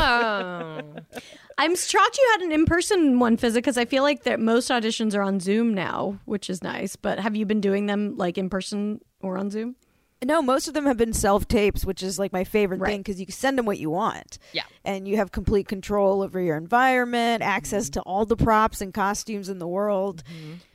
Oh. 0.00 0.82
I'm 1.58 1.74
shocked 1.74 2.18
you 2.18 2.28
had 2.32 2.42
an 2.42 2.52
in 2.52 2.64
person 2.66 3.18
one, 3.18 3.36
Fizaa, 3.36 3.54
because 3.54 3.76
I 3.76 3.84
feel 3.84 4.02
like 4.02 4.22
that 4.22 4.38
most 4.38 4.70
auditions 4.70 5.14
are 5.14 5.22
on 5.22 5.40
Zoom 5.40 5.74
now, 5.74 6.18
which 6.24 6.48
is 6.48 6.62
nice. 6.62 6.94
But 6.94 7.18
have 7.18 7.34
you 7.34 7.46
been 7.46 7.60
doing 7.60 7.86
them 7.86 8.16
like 8.16 8.38
in 8.38 8.48
person 8.48 9.00
or 9.20 9.36
on 9.36 9.50
Zoom? 9.50 9.74
No, 10.24 10.42
most 10.42 10.66
of 10.68 10.74
them 10.74 10.86
have 10.86 10.96
been 10.96 11.12
self 11.12 11.46
tapes, 11.46 11.84
which 11.84 12.02
is 12.02 12.18
like 12.18 12.32
my 12.32 12.42
favorite 12.44 12.80
Right. 12.80 12.90
thing 12.90 13.00
because 13.00 13.20
you 13.20 13.26
can 13.26 13.34
send 13.34 13.56
them 13.56 13.66
what 13.66 13.78
you 13.78 13.88
want. 13.90 14.38
Yeah. 14.52 14.64
And 14.84 15.06
you 15.06 15.16
have 15.16 15.30
complete 15.32 15.68
control 15.68 16.22
over 16.22 16.40
your 16.40 16.56
environment, 16.56 17.42
access 17.42 17.88
to 17.90 18.00
all 18.02 18.26
the 18.26 18.36
props 18.36 18.80
and 18.80 18.92
costumes 18.92 19.48
in 19.48 19.58
the 19.58 19.68
world, 19.68 20.22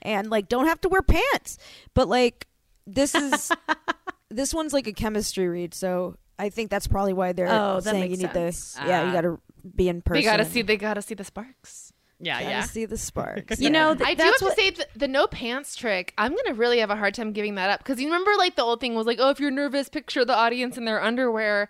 and 0.01 0.29
like 0.29 0.47
don't 0.47 0.67
have 0.67 0.79
to 0.81 0.89
wear 0.89 1.01
pants. 1.01 1.57
But 1.93 2.07
like 2.07 2.47
this 2.87 3.15
is 3.15 3.51
this 4.29 4.53
one's 4.53 4.73
like 4.73 4.87
a 4.87 4.93
chemistry 4.93 5.47
read, 5.47 5.73
so 5.73 6.17
I 6.39 6.49
think 6.49 6.69
that's 6.71 6.87
probably 6.87 7.13
why 7.13 7.31
they're 7.33 7.47
Oh, 7.49 7.79
saying 7.79 8.11
you 8.11 8.17
need 8.17 8.31
sense. 8.33 8.73
to 8.73 8.81
yeah, 8.87 9.03
you 9.03 9.09
Ah. 9.09 9.13
got 9.13 9.21
to 9.21 9.39
be 9.75 9.87
in 9.87 10.01
person. 10.01 10.21
they 10.21 10.25
gotta 10.25 10.43
see. 10.45 10.61
They 10.61 10.75
gotta 10.77 11.01
see 11.01 11.13
the 11.13 11.23
sparks. 11.23 11.92
Yeah, 12.23 12.39
gotta 12.39 12.49
yeah. 12.49 12.61
see 12.63 12.85
the 12.85 12.97
sparks. 12.97 13.59
You 13.59 13.69
know, 13.69 13.93
th- 13.95 14.07
I 14.07 14.13
do 14.13 14.23
have 14.23 14.33
that's 14.39 14.55
to 14.55 14.61
say 14.61 14.69
the, 14.71 14.87
the 14.95 15.07
no 15.07 15.27
pants 15.27 15.75
trick. 15.75 16.13
I'm 16.17 16.35
gonna 16.35 16.55
really 16.55 16.79
have 16.79 16.89
a 16.89 16.95
hard 16.95 17.13
time 17.13 17.31
giving 17.33 17.55
that 17.55 17.69
up 17.69 17.79
because 17.79 17.99
you 17.99 18.07
remember 18.07 18.31
like 18.37 18.55
the 18.55 18.63
old 18.63 18.79
thing 18.79 18.95
was 18.95 19.05
like, 19.07 19.19
oh, 19.21 19.29
if 19.29 19.39
you're 19.39 19.51
nervous, 19.51 19.89
picture 19.89 20.23
the 20.25 20.35
audience 20.35 20.77
in 20.77 20.85
their 20.85 21.01
underwear. 21.01 21.69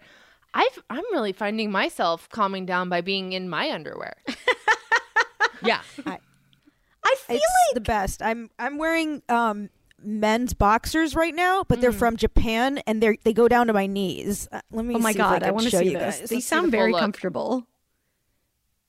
I've 0.53 0.83
I'm 0.89 1.03
really 1.11 1.33
finding 1.33 1.71
myself 1.71 2.29
calming 2.29 2.65
down 2.67 2.87
by 2.87 3.01
being 3.01 3.33
in 3.33 3.49
my 3.49 3.71
underwear. 3.71 4.15
yeah. 5.63 5.81
I 6.05 7.15
feel 7.17 7.35
like 7.35 7.73
the 7.73 7.81
best. 7.81 8.21
I'm 8.21 8.49
I'm 8.59 8.77
wearing 8.77 9.21
um 9.29 9.69
men's 10.05 10.53
boxers 10.53 11.15
right 11.15 11.33
now, 11.33 11.63
but 11.67 11.81
they're 11.81 11.91
Mm. 11.91 11.95
from 11.99 12.17
Japan 12.17 12.79
and 12.85 13.01
they 13.01 13.07
are 13.07 13.15
they 13.23 13.33
go 13.33 13.47
down 13.47 13.67
to 13.67 13.73
my 13.73 13.87
knees. 13.87 14.47
Uh, 14.51 14.61
let 14.71 14.85
me 14.85 14.95
Oh 14.95 14.99
my 14.99 15.11
see 15.11 15.17
if 15.17 15.23
god, 15.25 15.43
I, 15.43 15.47
I, 15.47 15.51
want 15.51 15.63
to 15.65 15.69
show 15.71 15.79
see 15.79 15.85
you 15.91 15.97
this. 15.97 16.19
guys. 16.19 16.29
They 16.29 16.35
Let's 16.35 16.47
sound 16.47 16.67
the 16.67 16.71
very 16.71 16.91
look. 16.91 17.01
comfortable. 17.01 17.65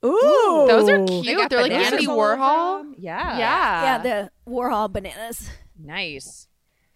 Ooh, 0.05 0.65
Those 0.69 0.89
are 0.89 1.05
cute. 1.07 1.37
got 1.39 1.51
They're 1.51 1.63
like 1.63 1.73
Andy 1.73 2.07
Warhol. 2.07 2.95
Yeah. 2.99 3.39
Yeah. 3.39 3.83
Yeah, 3.83 3.99
the 3.99 4.31
Warhol 4.51 4.93
bananas. 4.93 5.49
Nice. 5.79 6.49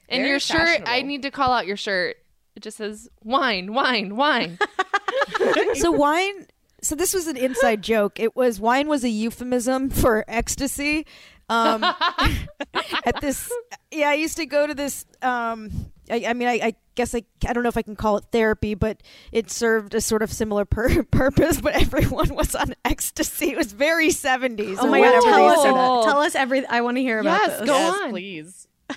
And 0.08 0.20
Very 0.20 0.30
your 0.30 0.40
shirt, 0.40 0.82
I 0.86 1.02
need 1.02 1.22
to 1.22 1.30
call 1.30 1.52
out 1.52 1.66
your 1.66 1.76
shirt. 1.76 2.16
It 2.54 2.62
just 2.62 2.76
says 2.76 3.08
wine, 3.22 3.72
wine, 3.72 4.16
wine. 4.16 4.58
so 5.74 5.90
wine 5.90 6.46
so 6.82 6.94
this 6.94 7.12
was 7.12 7.26
an 7.26 7.36
inside 7.36 7.82
joke. 7.82 8.20
It 8.20 8.36
was 8.36 8.60
wine 8.60 8.88
was 8.88 9.04
a 9.04 9.08
euphemism 9.08 9.90
for 9.90 10.24
ecstasy. 10.28 11.06
Um, 11.48 11.82
at 13.04 13.20
this, 13.20 13.50
yeah, 13.90 14.10
I 14.10 14.14
used 14.14 14.36
to 14.36 14.46
go 14.46 14.66
to 14.66 14.74
this. 14.74 15.04
Um, 15.22 15.92
I, 16.10 16.24
I 16.28 16.32
mean, 16.34 16.48
I, 16.48 16.60
I 16.62 16.74
guess 16.94 17.14
I, 17.14 17.22
I 17.46 17.52
don't 17.52 17.62
know 17.62 17.68
if 17.68 17.76
I 17.76 17.82
can 17.82 17.96
call 17.96 18.16
it 18.16 18.24
therapy, 18.32 18.74
but 18.74 19.02
it 19.32 19.50
served 19.50 19.94
a 19.94 20.00
sort 20.00 20.22
of 20.22 20.32
similar 20.32 20.64
pur- 20.64 21.02
purpose. 21.10 21.60
But 21.60 21.74
everyone 21.74 22.34
was 22.34 22.54
on 22.54 22.74
ecstasy. 22.84 23.50
It 23.50 23.56
was 23.56 23.72
very 23.72 24.10
seventies. 24.10 24.78
Oh 24.80 24.86
my 24.88 25.00
god, 25.00 25.22
tell 25.22 25.46
us, 25.48 25.62
said. 25.62 25.72
Tell 26.10 26.20
us 26.20 26.34
every. 26.34 26.66
I 26.66 26.80
want 26.80 26.96
to 26.96 27.02
hear 27.02 27.20
about 27.20 27.40
Yes, 27.46 27.58
this. 27.60 27.68
go 27.68 27.74
yes, 27.76 28.00
on. 28.02 28.10
please. 28.10 28.68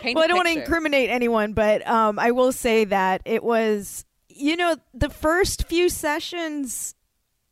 Paint 0.00 0.14
well, 0.16 0.22
I 0.22 0.24
a 0.24 0.28
don't 0.28 0.36
want 0.36 0.48
to 0.48 0.58
incriminate 0.60 1.10
anyone, 1.10 1.52
but 1.52 1.86
um, 1.86 2.18
I 2.18 2.30
will 2.30 2.52
say 2.52 2.84
that 2.86 3.22
it 3.26 3.42
was, 3.44 4.04
you 4.28 4.56
know, 4.56 4.76
the 4.94 5.10
first 5.10 5.68
few 5.68 5.88
sessions 5.90 6.94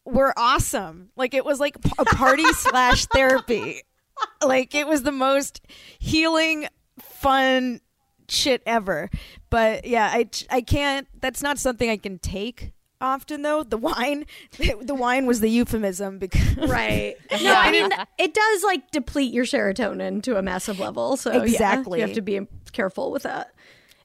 were 0.07 0.33
awesome. 0.37 1.11
Like 1.17 1.35
it 1.35 1.45
was 1.45 1.61
like 1.61 1.77
a 1.99 2.05
party 2.05 2.45
slash 2.53 3.07
therapy. 3.07 3.83
Like 4.43 4.75
it 4.75 4.87
was 4.87 5.03
the 5.03 5.13
most 5.13 5.61
healing, 5.99 6.69
fun 7.01 7.81
shit 8.29 8.63
ever. 8.67 9.11
But 9.51 9.87
yeah, 9.87 10.09
I 10.13 10.29
I 10.51 10.61
can't. 10.61 11.07
That's 11.21 11.43
not 11.43 11.59
something 11.59 11.89
I 11.91 11.97
can 11.97 12.19
take 12.19 12.73
often 13.01 13.43
though. 13.43 13.63
The 13.63 13.77
wine, 13.77 14.27
the 14.59 14.95
wine 14.95 15.27
was 15.27 15.41
the 15.41 15.51
euphemism 15.51 16.19
because 16.19 16.57
Right. 16.57 17.17
No, 17.43 17.55
I 17.55 17.71
mean 17.71 17.91
it 18.19 18.35
does 18.35 18.65
like 18.65 18.91
deplete 18.91 19.33
your 19.33 19.45
serotonin 19.45 20.23
to 20.23 20.37
a 20.39 20.43
massive 20.43 20.81
level. 20.81 21.17
So 21.17 21.33
yeah, 21.33 21.43
Exactly. 21.43 22.01
you 22.01 22.07
have 22.07 22.17
to 22.17 22.23
be 22.23 22.41
careful 22.73 23.11
with 23.13 23.23
that. 23.25 23.53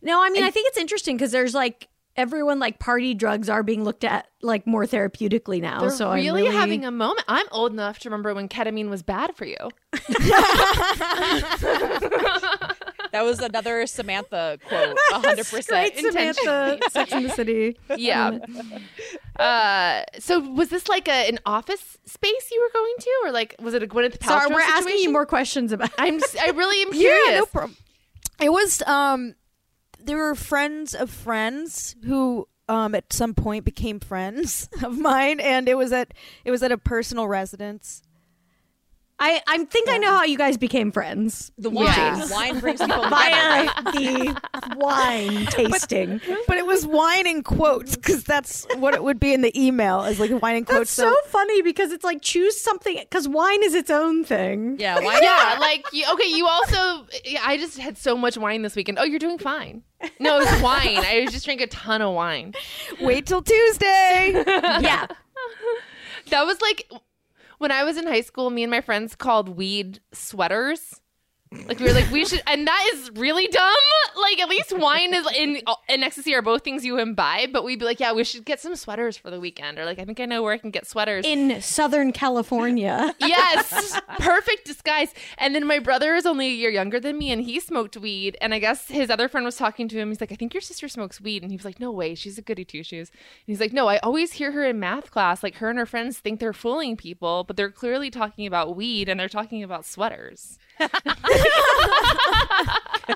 No, 0.01 0.21
I 0.21 0.29
mean 0.29 0.43
I 0.43 0.51
think 0.51 0.67
it's 0.69 0.77
interesting 0.77 1.15
because 1.17 1.31
there's 1.31 1.53
like 1.53 1.87
everyone 2.15 2.59
like 2.59 2.79
party 2.79 3.13
drugs 3.13 3.49
are 3.49 3.63
being 3.63 3.83
looked 3.85 4.03
at 4.03 4.27
like 4.41 4.67
more 4.67 4.83
therapeutically 4.85 5.61
now. 5.61 5.87
So 5.87 6.11
really, 6.11 6.27
I'm 6.27 6.35
really 6.35 6.55
having 6.57 6.83
a 6.85 6.91
moment. 6.91 7.23
I'm 7.29 7.45
old 7.51 7.71
enough 7.71 7.99
to 7.99 8.09
remember 8.09 8.33
when 8.33 8.49
ketamine 8.49 8.89
was 8.89 9.03
bad 9.03 9.35
for 9.35 9.45
you. 9.45 9.55
That 13.11 13.23
was 13.23 13.39
another 13.39 13.85
Samantha 13.87 14.59
quote, 14.67 14.97
hundred 15.11 15.47
percent. 15.47 15.93
Great 15.93 15.97
Samantha, 16.05 16.79
Sex 16.89 17.11
in 17.11 17.23
the 17.23 17.29
City. 17.29 17.77
Yeah. 17.97 18.37
uh, 19.37 20.03
so 20.19 20.39
was 20.39 20.69
this 20.69 20.87
like 20.87 21.07
a, 21.07 21.27
an 21.29 21.39
office 21.45 21.97
space 22.05 22.51
you 22.51 22.61
were 22.61 22.71
going 22.79 22.93
to, 22.99 23.09
or 23.25 23.31
like 23.31 23.55
was 23.61 23.73
it 23.73 23.83
a 23.83 23.87
Gwyneth 23.87 24.17
Paltrow 24.19 24.27
Sorry, 24.41 24.53
we're 24.53 24.61
asking 24.61 24.97
you 24.99 25.11
more 25.11 25.25
questions 25.25 25.71
about. 25.71 25.91
I'm. 25.97 26.15
s- 26.15 26.35
I 26.39 26.49
really 26.51 26.81
am 26.81 26.91
curious. 26.91 27.19
Yeah, 27.29 27.39
no 27.39 27.45
problem. 27.45 27.77
It 28.41 28.51
was 28.51 28.81
um 28.83 29.35
there 29.99 30.17
were 30.17 30.35
friends 30.35 30.93
of 30.95 31.09
friends 31.09 31.95
who 32.05 32.47
um 32.69 32.95
at 32.95 33.11
some 33.11 33.33
point 33.33 33.65
became 33.65 33.99
friends 33.99 34.69
of 34.83 34.97
mine 34.97 35.39
and 35.39 35.67
it 35.67 35.75
was 35.77 35.91
at 35.91 36.13
it 36.45 36.51
was 36.51 36.63
at 36.63 36.71
a 36.71 36.77
personal 36.77 37.27
residence. 37.27 38.01
I 39.21 39.41
I 39.47 39.65
think 39.65 39.89
I 39.89 39.97
know 39.97 40.11
how 40.15 40.23
you 40.23 40.37
guys 40.37 40.57
became 40.57 40.91
friends. 40.91 41.51
The 41.57 41.69
wine, 41.69 41.85
Yeah. 41.87 42.25
wine 42.31 42.59
brings 42.59 42.79
people 42.79 43.03
together. 43.03 43.09
Via 43.09 43.65
the 43.91 44.75
wine 44.77 45.45
tasting. 45.47 46.21
But 46.47 46.57
it 46.57 46.65
was 46.65 46.87
wine 46.87 47.27
in 47.27 47.43
quotes 47.43 47.95
cuz 47.97 48.23
that's 48.23 48.65
what 48.77 48.93
it 48.93 49.03
would 49.03 49.19
be 49.19 49.33
in 49.33 49.41
the 49.41 49.51
email 49.61 50.03
is 50.03 50.19
like 50.19 50.31
wine 50.41 50.55
in 50.57 50.65
quotes. 50.65 50.95
That's 50.95 51.09
so 51.11 51.15
funny 51.27 51.61
because 51.61 51.91
it's 51.91 52.03
like 52.05 52.21
choose 52.21 52.59
something 52.59 52.95
because 52.97 53.27
wine 53.27 53.61
is 53.63 53.75
its 53.75 53.89
own 53.89 54.23
thing. 54.23 54.77
Yeah, 54.79 54.99
wine. 55.01 55.19
yeah, 55.23 55.57
like 55.59 55.85
you, 55.91 56.05
okay. 56.13 56.27
You 56.29 56.47
also, 56.47 57.05
I 57.43 57.57
just 57.57 57.77
had 57.77 57.97
so 57.97 58.15
much 58.15 58.37
wine 58.37 58.61
this 58.61 58.75
weekend. 58.75 58.99
Oh, 58.99 59.03
you're 59.03 59.19
doing 59.19 59.37
fine. 59.37 59.83
No, 60.19 60.39
it's 60.39 60.61
wine. 60.61 60.97
I 60.97 61.27
just 61.29 61.43
drank 61.43 61.59
a 61.59 61.67
ton 61.67 62.01
of 62.01 62.13
wine. 62.15 62.53
Wait 63.01 63.25
till 63.25 63.41
Tuesday. 63.41 64.31
Yeah. 64.45 65.07
That 66.29 66.45
was 66.45 66.61
like 66.61 66.89
when 67.59 67.71
I 67.71 67.83
was 67.83 67.97
in 67.97 68.07
high 68.07 68.21
school. 68.21 68.49
Me 68.49 68.63
and 68.63 68.71
my 68.71 68.81
friends 68.81 69.15
called 69.15 69.49
weed 69.49 69.99
sweaters. 70.11 71.01
Like 71.51 71.79
we 71.79 71.87
were 71.87 71.93
like 71.93 72.11
we 72.11 72.25
should, 72.25 72.43
and 72.45 72.67
that 72.67 72.91
is 72.93 73.09
really 73.15 73.47
dumb. 73.47 73.75
Like 74.21 74.39
at 74.39 74.49
least 74.49 74.71
wine 74.77 75.15
is 75.15 75.25
in 75.35 75.59
and 75.87 76.03
ecstasy 76.03 76.35
are 76.35 76.43
both 76.43 76.63
things 76.63 76.85
you 76.85 76.99
imbibe. 76.99 77.51
But 77.51 77.63
we'd 77.63 77.79
be 77.79 77.85
like, 77.85 77.99
yeah, 77.99 78.13
we 78.13 78.23
should 78.23 78.45
get 78.45 78.59
some 78.59 78.75
sweaters 78.75 79.17
for 79.17 79.31
the 79.31 79.39
weekend, 79.39 79.79
or 79.79 79.85
like 79.85 79.97
I 79.97 80.05
think 80.05 80.19
I 80.19 80.25
know 80.25 80.43
where 80.43 80.53
I 80.53 80.59
can 80.59 80.69
get 80.69 80.85
sweaters. 80.85 81.25
In 81.25 81.59
Southern 81.59 82.11
California. 82.11 83.15
yes, 83.19 83.99
perfect 84.19 84.65
disguise. 84.65 85.11
And 85.39 85.55
then 85.55 85.65
my 85.65 85.79
brother 85.79 86.13
is 86.13 86.27
only 86.27 86.49
a 86.49 86.53
year 86.53 86.69
younger 86.69 86.99
than 86.99 87.17
me, 87.17 87.31
and 87.31 87.41
he 87.41 87.59
smoked 87.59 87.97
weed. 87.97 88.37
And 88.41 88.53
I 88.53 88.59
guess 88.59 88.87
his 88.87 89.09
other 89.09 89.27
friend 89.27 89.43
was 89.43 89.55
talking 89.55 89.87
to 89.87 89.97
him. 89.97 90.09
He's 90.09 90.21
like, 90.21 90.31
"I 90.31 90.35
think 90.35 90.53
your 90.53 90.61
sister 90.61 90.87
smokes 90.87 91.19
weed," 91.19 91.41
and 91.41 91.51
he 91.51 91.57
was 91.57 91.65
like, 91.65 91.79
"No 91.79 91.91
way, 91.91 92.13
she's 92.13 92.37
a 92.37 92.43
goody 92.43 92.63
two 92.63 92.83
shoes." 92.83 93.09
And 93.09 93.47
he's 93.47 93.59
like, 93.59 93.73
"No, 93.73 93.87
I 93.87 93.97
always 93.97 94.33
hear 94.33 94.51
her 94.51 94.65
in 94.65 94.79
math 94.79 95.09
class. 95.09 95.41
Like 95.41 95.55
her 95.55 95.69
and 95.71 95.79
her 95.79 95.87
friends 95.87 96.19
think 96.19 96.39
they're 96.39 96.53
fooling 96.53 96.95
people, 96.95 97.43
but 97.43 97.57
they're 97.57 97.71
clearly 97.71 98.11
talking 98.11 98.45
about 98.45 98.75
weed, 98.75 99.09
and 99.09 99.19
they're 99.19 99.27
talking 99.27 99.63
about 99.63 99.83
sweaters." 99.83 100.59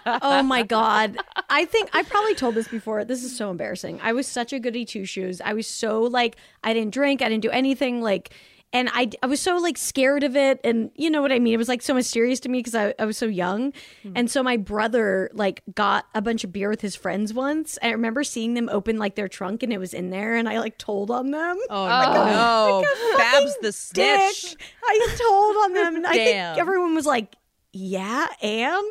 Oh 0.06 0.44
my 0.44 0.64
god. 0.64 1.18
I 1.50 1.66
think 1.66 1.90
i 1.94 2.04
probably 2.04 2.36
told 2.36 2.56
this 2.56 2.68
before. 2.68 3.06
This 3.06 3.24
is 3.24 3.36
so 3.36 3.52
embarrassing. 3.52 4.00
I 4.02 4.14
was 4.14 4.28
such 4.28 4.54
a 4.54 4.60
goody 4.60 4.86
two 4.86 5.06
shoes. 5.06 5.42
I 5.42 5.54
was 5.54 5.68
so 5.68 6.02
like 6.02 6.36
i 6.64 6.74
didn't 6.74 6.94
drink. 6.94 7.22
I 7.22 7.30
didn't 7.30 7.44
do 7.44 7.52
anything 7.52 8.02
like 8.02 8.34
and 8.74 8.90
I, 8.92 9.12
I 9.22 9.28
was 9.28 9.40
so 9.40 9.58
like 9.58 9.78
scared 9.78 10.24
of 10.24 10.36
it. 10.36 10.60
And 10.64 10.90
you 10.96 11.12
know 11.12 11.22
what 11.22 11.32
i 11.32 11.38
mean? 11.38 11.54
It 11.54 11.58
was 11.58 11.70
like 11.70 11.84
so 11.84 11.94
mysterious 11.94 12.40
to 12.42 12.50
me 12.50 12.58
because 12.60 12.74
I, 12.74 12.96
I 12.98 13.06
was 13.06 13.18
so 13.18 13.28
young. 13.28 13.72
Hmm. 14.02 14.14
And 14.16 14.32
so 14.32 14.42
my 14.42 14.58
brother 14.58 15.30
like 15.34 15.62
got 15.76 16.06
a 16.16 16.22
bunch 16.22 16.44
of 16.44 16.52
beer 16.52 16.70
with 16.70 16.82
his 16.82 16.96
friends 16.96 17.34
once. 17.34 17.78
I 17.84 17.92
remember 17.92 18.24
seeing 18.24 18.56
them 18.56 18.70
open 18.70 18.98
like 18.98 19.14
their 19.14 19.28
trunk 19.28 19.62
and 19.62 19.72
it 19.72 19.78
was 19.78 19.94
in 19.94 20.10
there. 20.10 20.36
And 20.36 20.50
i 20.50 20.60
like 20.60 20.80
told 20.80 21.12
on 21.12 21.30
them. 21.30 21.58
Oh, 21.70 22.84
no, 22.86 23.18
Babs 23.18 23.56
the 23.62 23.92
dick. 23.94 24.60
I 24.84 25.16
told 25.18 25.56
on 25.58 25.74
them, 25.74 25.96
and 25.98 26.08
I 26.08 26.14
think 26.14 26.58
everyone 26.58 26.96
was 26.96 27.06
like, 27.06 27.36
"Yeah, 27.74 28.28
and 28.42 28.86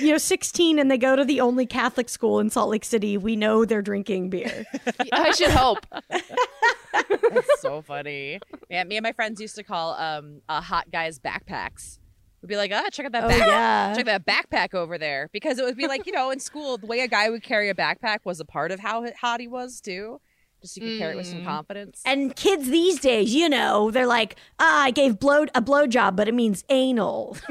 You 0.00 0.10
know, 0.10 0.18
16 0.18 0.80
and 0.80 0.90
they 0.90 0.98
go 0.98 1.14
to 1.14 1.24
the 1.24 1.40
only 1.40 1.64
Catholic 1.64 2.08
school 2.08 2.40
in 2.40 2.50
Salt 2.50 2.70
Lake 2.70 2.84
City. 2.84 3.16
We 3.16 3.36
know 3.36 3.64
they're 3.64 3.82
drinking 3.82 4.30
beer. 4.30 4.66
I 5.12 5.30
should 5.30 5.50
hope. 5.52 5.86
That's 6.10 7.60
so 7.60 7.82
funny. 7.82 8.40
Man, 8.68 8.88
me 8.88 8.96
and 8.96 9.04
my 9.04 9.12
friends 9.12 9.40
used 9.40 9.54
to 9.54 9.62
call 9.62 9.92
um 9.94 10.40
uh, 10.48 10.60
hot 10.60 10.90
guys 10.90 11.20
backpacks. 11.20 11.98
We'd 12.42 12.48
be 12.48 12.56
like, 12.56 12.72
ah, 12.74 12.88
check 12.90 13.06
out 13.06 13.12
that 13.12 13.24
Oh, 13.24 13.28
backpack. 13.28 13.46
yeah. 13.46 13.94
Check 13.94 14.06
that 14.06 14.26
backpack 14.26 14.74
over 14.74 14.98
there. 14.98 15.28
Because 15.32 15.58
it 15.60 15.64
would 15.64 15.76
be 15.76 15.86
like, 15.86 16.04
you 16.04 16.12
know, 16.12 16.30
in 16.30 16.40
school, 16.40 16.78
the 16.78 16.86
way 16.86 16.98
a 17.00 17.08
guy 17.08 17.30
would 17.30 17.44
carry 17.44 17.68
a 17.68 17.74
backpack 17.74 18.18
was 18.24 18.40
a 18.40 18.44
part 18.44 18.72
of 18.72 18.80
how 18.80 19.06
hot 19.20 19.40
he 19.40 19.46
was 19.46 19.80
too. 19.80 20.20
Just 20.62 20.74
so 20.74 20.80
you 20.80 20.90
could 20.90 20.98
carry 20.98 21.12
it 21.12 21.16
with 21.16 21.26
some 21.26 21.44
confidence. 21.44 22.02
And 22.04 22.34
kids 22.34 22.68
these 22.68 22.98
days, 22.98 23.34
you 23.34 23.48
know, 23.48 23.90
they're 23.90 24.06
like, 24.06 24.36
ah, 24.58 24.84
I 24.84 24.90
gave 24.90 25.18
blow 25.18 25.44
a 25.54 25.62
blowjob, 25.62 26.16
but 26.16 26.28
it 26.28 26.34
means 26.34 26.64
anal. 26.68 27.36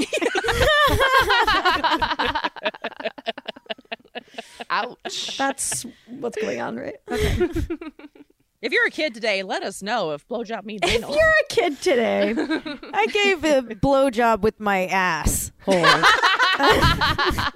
Ouch. 4.69 5.37
That's 5.37 5.85
what's 6.07 6.37
going 6.37 6.61
on, 6.61 6.75
right? 6.77 6.95
if 8.61 8.71
you're 8.71 8.87
a 8.87 8.91
kid 8.91 9.13
today, 9.13 9.43
let 9.43 9.63
us 9.63 9.81
know 9.81 10.11
if 10.11 10.27
blowjob 10.27 10.65
means 10.65 10.81
anal. 10.83 11.11
If 11.11 11.15
you're 11.15 11.29
a 11.29 11.45
kid 11.49 11.81
today, 11.81 12.33
I 12.93 13.05
gave 13.07 13.43
a 13.43 13.61
blowjob 13.75 14.41
with 14.41 14.59
my 14.59 14.87
ass. 14.87 15.51
hole. 15.63 15.75
I, 16.57 17.51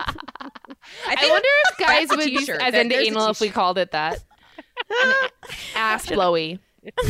I 1.07 1.29
wonder 1.29 1.47
if 1.69 1.77
guys 1.77 2.09
would 2.09 2.19
be 2.19 2.37
t-shirt. 2.37 2.61
as 2.61 2.73
into 2.73 2.97
anal 2.97 3.29
if 3.29 3.39
we 3.39 3.49
called 3.49 3.77
it 3.77 3.91
that. 3.91 4.23
An 4.89 5.29
ass 5.75 6.07
blowy. 6.07 6.59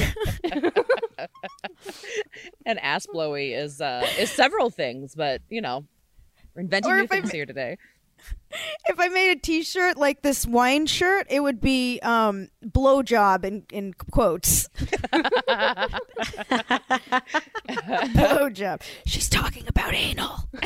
an 2.66 2.78
ass 2.80 3.06
blowy 3.06 3.54
is 3.54 3.80
uh 3.82 4.06
is 4.18 4.32
several 4.32 4.70
things, 4.70 5.16
but 5.16 5.42
you 5.50 5.62
know, 5.62 5.86
we're 6.56 6.62
inventing 6.62 6.92
Or 6.92 6.98
new 6.98 7.04
if 7.04 7.12
I 7.12 7.16
things 7.18 7.32
here 7.32 7.46
today. 7.46 7.78
if 8.88 9.00
I 9.00 9.08
made 9.10 9.32
a 9.32 9.40
T-shirt 9.40 9.96
like 9.98 10.22
this 10.24 10.46
wine 10.46 10.86
shirt, 10.88 11.28
it 11.30 11.40
would 11.42 11.62
be 11.62 12.00
um, 12.02 12.50
"blowjob" 12.66 13.46
in 13.46 13.64
in 13.72 13.94
quotes. 13.94 14.68
blowjob. 18.16 18.82
She's 19.06 19.30
talking 19.30 19.66
about 19.68 19.94
anal. 19.94 20.50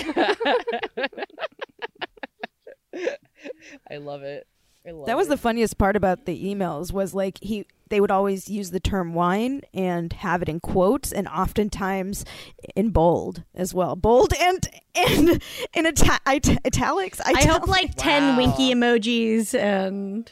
I 3.90 3.98
love 3.98 4.24
it. 4.24 4.48
I 4.88 4.92
love 4.92 5.06
That 5.08 5.18
was 5.18 5.28
it. 5.28 5.32
the 5.32 5.38
funniest 5.38 5.78
part 5.78 5.96
about 5.96 6.26
the 6.26 6.54
emails 6.54 6.92
was 6.92 7.14
like 7.14 7.38
he 7.42 7.66
they 7.90 8.02
would 8.02 8.12
always 8.12 8.50
use 8.50 8.72
the 8.72 8.80
term 8.80 9.14
wine 9.14 9.62
and 9.74 10.12
have 10.14 10.42
it 10.42 10.50
in 10.50 10.60
quotes 10.60 11.12
and 11.12 11.28
oftentimes 11.28 12.26
in 12.76 12.90
bold 12.90 13.44
as 13.54 13.74
well. 13.74 13.96
Bold 13.96 14.34
and 14.40 14.68
and 14.96 15.30
in 15.74 15.86
ita- 15.86 16.20
it- 16.28 16.60
italics. 16.66 17.22
I 17.24 17.44
hope 17.46 17.68
like 17.68 17.94
10 17.96 18.36
winky 18.36 18.74
emojis 18.74 19.54
and 19.58 20.32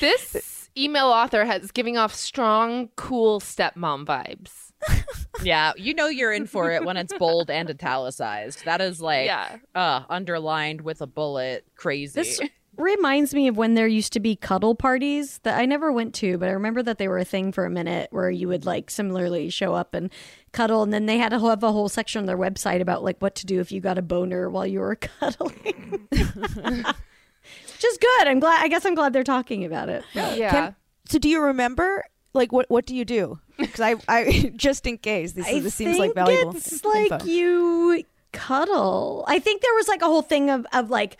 This 0.00 0.68
email 0.76 1.06
author 1.06 1.44
has 1.46 1.70
giving 1.70 1.96
off 1.96 2.14
strong, 2.14 2.90
cool 2.96 3.40
stepmom 3.40 4.04
vibes. 4.04 4.72
Yeah, 5.42 5.72
you 5.76 5.94
know 5.94 6.06
you're 6.06 6.32
in 6.32 6.46
for 6.46 6.70
it 6.70 6.84
when 6.84 6.96
it's 6.96 7.12
bold 7.18 7.50
and 7.50 7.68
italicized. 7.68 8.64
That 8.64 8.80
is 8.80 9.00
like 9.00 9.26
Yeah. 9.26 9.56
uh 9.74 10.02
underlined 10.08 10.80
with 10.82 11.00
a 11.02 11.06
bullet 11.08 11.66
crazy. 11.76 12.12
This 12.20 12.40
reminds 12.76 13.34
me 13.34 13.48
of 13.48 13.56
when 13.56 13.74
there 13.74 13.86
used 13.86 14.12
to 14.14 14.20
be 14.20 14.36
cuddle 14.36 14.74
parties 14.74 15.38
that 15.44 15.58
I 15.58 15.66
never 15.66 15.90
went 15.92 16.14
to, 16.16 16.38
but 16.38 16.48
I 16.48 16.52
remember 16.52 16.82
that 16.82 16.98
they 16.98 17.08
were 17.08 17.18
a 17.18 17.24
thing 17.24 17.52
for 17.52 17.64
a 17.64 17.70
minute 17.70 18.08
where 18.12 18.30
you 18.30 18.48
would 18.48 18.64
like 18.66 18.90
similarly 18.90 19.50
show 19.50 19.74
up 19.74 19.94
and 19.94 20.10
cuddle, 20.52 20.82
and 20.82 20.92
then 20.92 21.06
they 21.06 21.18
had 21.18 21.30
to 21.30 21.38
have 21.40 21.62
a 21.62 21.72
whole 21.72 21.88
section 21.88 22.20
on 22.20 22.26
their 22.26 22.38
website 22.38 22.80
about 22.80 23.02
like 23.04 23.20
what 23.20 23.34
to 23.36 23.46
do 23.46 23.60
if 23.60 23.70
you 23.72 23.80
got 23.80 23.98
a 23.98 24.02
boner 24.02 24.48
while 24.50 24.66
you 24.66 24.80
were 24.80 24.96
cuddling. 25.20 26.06
Which 26.10 27.84
is 27.84 27.98
good. 27.98 28.28
I'm 28.28 28.40
glad. 28.40 28.62
I 28.62 28.68
guess 28.68 28.84
I'm 28.86 28.94
glad 28.94 29.12
they're 29.12 29.24
talking 29.24 29.64
about 29.64 29.88
it. 29.88 30.04
Yeah. 30.14 30.50
Can- 30.50 30.76
so 31.06 31.18
do 31.18 31.28
you 31.28 31.42
remember 31.42 32.04
like 32.32 32.52
what 32.52 32.66
what 32.70 32.86
do 32.86 32.94
you 32.96 33.04
do? 33.04 33.38
Because 33.58 33.80
I 33.80 33.96
I 34.08 34.52
just 34.56 34.86
in 34.86 34.98
case 34.98 35.32
this, 35.32 35.46
I 35.46 35.60
this 35.60 35.74
seems 35.74 35.98
like 35.98 36.14
think 36.14 36.26
valuable. 36.26 36.56
It's 36.56 36.72
info. 36.72 36.88
like 36.88 37.24
you 37.26 38.02
cuddle. 38.32 39.24
I 39.28 39.38
think 39.38 39.62
there 39.62 39.74
was 39.74 39.86
like 39.88 40.02
a 40.02 40.06
whole 40.06 40.22
thing 40.22 40.50
of 40.50 40.66
of 40.72 40.90
like 40.90 41.18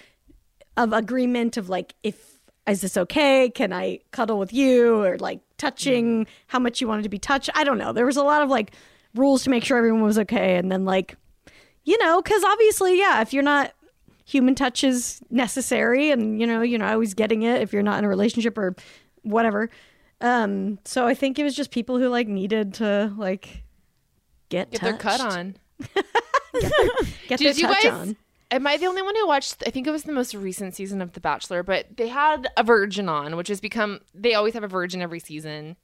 of 0.76 0.92
agreement 0.92 1.56
of 1.56 1.68
like 1.68 1.94
if 2.02 2.38
is 2.66 2.80
this 2.80 2.96
okay? 2.96 3.50
Can 3.50 3.72
I 3.72 4.00
cuddle 4.10 4.38
with 4.38 4.52
you 4.52 5.02
or 5.02 5.18
like 5.18 5.40
touching 5.58 6.26
how 6.46 6.58
much 6.58 6.80
you 6.80 6.88
wanted 6.88 7.02
to 7.02 7.08
be 7.10 7.18
touched? 7.18 7.50
I 7.54 7.62
don't 7.64 7.76
know. 7.78 7.92
There 7.92 8.06
was 8.06 8.16
a 8.16 8.22
lot 8.22 8.42
of 8.42 8.48
like 8.48 8.72
rules 9.14 9.44
to 9.44 9.50
make 9.50 9.64
sure 9.64 9.76
everyone 9.76 10.02
was 10.02 10.18
okay, 10.18 10.56
and 10.56 10.72
then 10.72 10.84
like 10.84 11.16
you 11.84 11.98
know, 11.98 12.22
because 12.22 12.42
obviously, 12.42 12.98
yeah, 12.98 13.20
if 13.20 13.32
you're 13.32 13.42
not 13.42 13.72
human 14.24 14.54
touch 14.54 14.82
is 14.82 15.20
necessary, 15.30 16.10
and 16.10 16.40
you 16.40 16.46
know, 16.46 16.62
you're 16.62 16.78
not 16.78 16.92
always 16.94 17.14
getting 17.14 17.42
it 17.42 17.60
if 17.60 17.72
you're 17.72 17.82
not 17.82 17.98
in 17.98 18.04
a 18.04 18.08
relationship 18.08 18.56
or 18.56 18.74
whatever. 19.22 19.68
Um, 20.20 20.78
so 20.86 21.06
I 21.06 21.12
think 21.14 21.38
it 21.38 21.44
was 21.44 21.54
just 21.54 21.70
people 21.70 21.98
who 21.98 22.08
like 22.08 22.28
needed 22.28 22.74
to 22.74 23.12
like 23.18 23.62
get 24.48 24.70
Get 24.70 24.80
their 24.80 24.96
cut 24.96 25.20
on. 25.20 25.56
Get 27.28 27.38
Did 27.38 27.40
their 27.40 27.52
you 27.52 27.66
touch 27.66 27.82
guys? 27.82 27.92
on. 27.92 28.16
Am 28.54 28.68
I 28.68 28.76
the 28.76 28.86
only 28.86 29.02
one 29.02 29.16
who 29.16 29.26
watched? 29.26 29.64
I 29.66 29.70
think 29.70 29.88
it 29.88 29.90
was 29.90 30.04
the 30.04 30.12
most 30.12 30.32
recent 30.32 30.76
season 30.76 31.02
of 31.02 31.12
The 31.12 31.20
Bachelor, 31.20 31.64
but 31.64 31.96
they 31.96 32.06
had 32.06 32.46
a 32.56 32.62
virgin 32.62 33.08
on, 33.08 33.34
which 33.34 33.48
has 33.48 33.60
become. 33.60 34.00
They 34.14 34.34
always 34.34 34.54
have 34.54 34.62
a 34.62 34.68
virgin 34.68 35.02
every 35.02 35.18
season, 35.18 35.74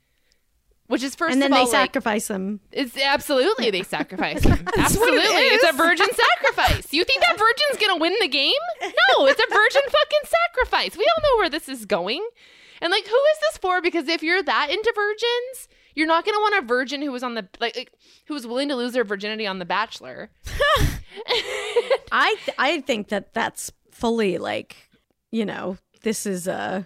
which 0.86 1.02
is 1.02 1.16
first 1.16 1.32
and 1.32 1.42
then 1.42 1.50
they 1.50 1.56
all 1.56 1.64
like, 1.64 1.72
sacrifice 1.72 2.28
them. 2.28 2.60
It's 2.70 2.96
absolutely 2.96 3.72
they 3.72 3.82
sacrifice 3.82 4.44
him. 4.44 4.68
absolutely, 4.78 5.20
it's 5.20 5.68
a 5.68 5.72
virgin 5.72 6.06
sacrifice. 6.06 6.92
You 6.92 7.02
think 7.02 7.22
that 7.22 7.36
virgin's 7.36 7.80
gonna 7.80 8.00
win 8.00 8.14
the 8.20 8.28
game? 8.28 8.52
No, 8.82 9.26
it's 9.26 9.40
a 9.40 9.52
virgin 9.52 9.82
fucking 9.88 10.30
sacrifice. 10.54 10.96
We 10.96 11.10
all 11.16 11.22
know 11.22 11.38
where 11.38 11.50
this 11.50 11.68
is 11.68 11.86
going. 11.86 12.24
And 12.80 12.92
like, 12.92 13.04
who 13.04 13.16
is 13.32 13.38
this 13.40 13.58
for? 13.58 13.82
Because 13.82 14.06
if 14.06 14.22
you're 14.22 14.44
that 14.44 14.70
into 14.70 14.92
virgins, 14.94 15.68
you're 15.96 16.06
not 16.06 16.24
gonna 16.24 16.38
want 16.38 16.62
a 16.62 16.66
virgin 16.66 17.02
who 17.02 17.10
was 17.10 17.24
on 17.24 17.34
the 17.34 17.48
like, 17.58 17.74
like 17.74 17.92
who 18.26 18.34
was 18.34 18.46
willing 18.46 18.68
to 18.68 18.76
lose 18.76 18.92
their 18.92 19.02
virginity 19.02 19.44
on 19.44 19.58
The 19.58 19.64
Bachelor. 19.64 20.30
I 22.12 22.36
th- 22.44 22.56
I 22.58 22.80
think 22.80 23.08
that 23.08 23.32
that's 23.34 23.72
fully 23.90 24.38
like 24.38 24.76
you 25.30 25.44
know 25.44 25.76
this 26.02 26.26
is 26.26 26.46
uh 26.48 26.84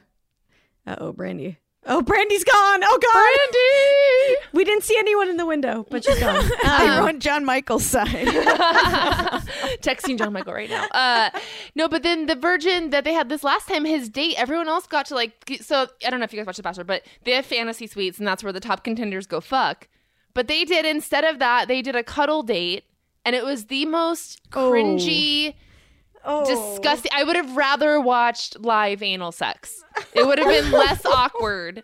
oh 0.86 1.12
Brandy 1.12 1.58
oh 1.86 2.00
Brandy's 2.02 2.44
gone 2.44 2.80
oh 2.82 2.98
god 3.00 3.12
Brandy. 3.12 4.48
we 4.52 4.64
didn't 4.64 4.84
see 4.84 4.96
anyone 4.98 5.28
in 5.28 5.36
the 5.36 5.46
window 5.46 5.86
but 5.90 6.04
she's 6.04 6.18
gone 6.18 6.36
I 6.64 6.86
Um, 6.88 7.00
ruined 7.04 7.22
John 7.22 7.44
Michael's 7.44 7.84
side. 7.84 8.08
texting 9.82 10.18
John 10.18 10.32
Michael 10.32 10.54
right 10.54 10.70
now. 10.70 10.86
Uh, 10.92 11.30
no, 11.74 11.88
but 11.88 12.02
then 12.02 12.26
the 12.26 12.34
virgin 12.36 12.90
that 12.90 13.04
they 13.04 13.12
had 13.12 13.28
this 13.28 13.44
last 13.44 13.68
time, 13.68 13.84
his 13.84 14.08
date, 14.08 14.34
everyone 14.38 14.68
else 14.68 14.86
got 14.86 15.06
to 15.06 15.14
like. 15.14 15.58
So 15.60 15.86
I 16.06 16.10
don't 16.10 16.20
know 16.20 16.24
if 16.24 16.32
you 16.32 16.38
guys 16.38 16.46
watch 16.46 16.56
The 16.56 16.62
Bachelor, 16.62 16.84
but 16.84 17.02
they 17.24 17.32
have 17.32 17.44
fantasy 17.46 17.86
suites, 17.86 18.18
and 18.18 18.26
that's 18.26 18.42
where 18.42 18.52
the 18.52 18.60
top 18.60 18.84
contenders 18.84 19.26
go 19.26 19.40
fuck. 19.40 19.88
But 20.32 20.48
they 20.48 20.64
did 20.64 20.84
instead 20.84 21.24
of 21.24 21.38
that, 21.38 21.68
they 21.68 21.82
did 21.82 21.96
a 21.96 22.02
cuddle 22.02 22.42
date, 22.42 22.84
and 23.24 23.34
it 23.36 23.44
was 23.44 23.66
the 23.66 23.86
most 23.86 24.40
cringy, 24.50 25.54
oh. 26.24 26.44
disgusting. 26.46 27.10
I 27.14 27.24
would 27.24 27.36
have 27.36 27.56
rather 27.56 28.00
watched 28.00 28.58
live 28.60 29.02
anal 29.02 29.32
sex. 29.32 29.82
It 30.12 30.26
would 30.26 30.38
have 30.38 30.48
been 30.48 30.70
less 30.72 31.04
awkward. 31.06 31.82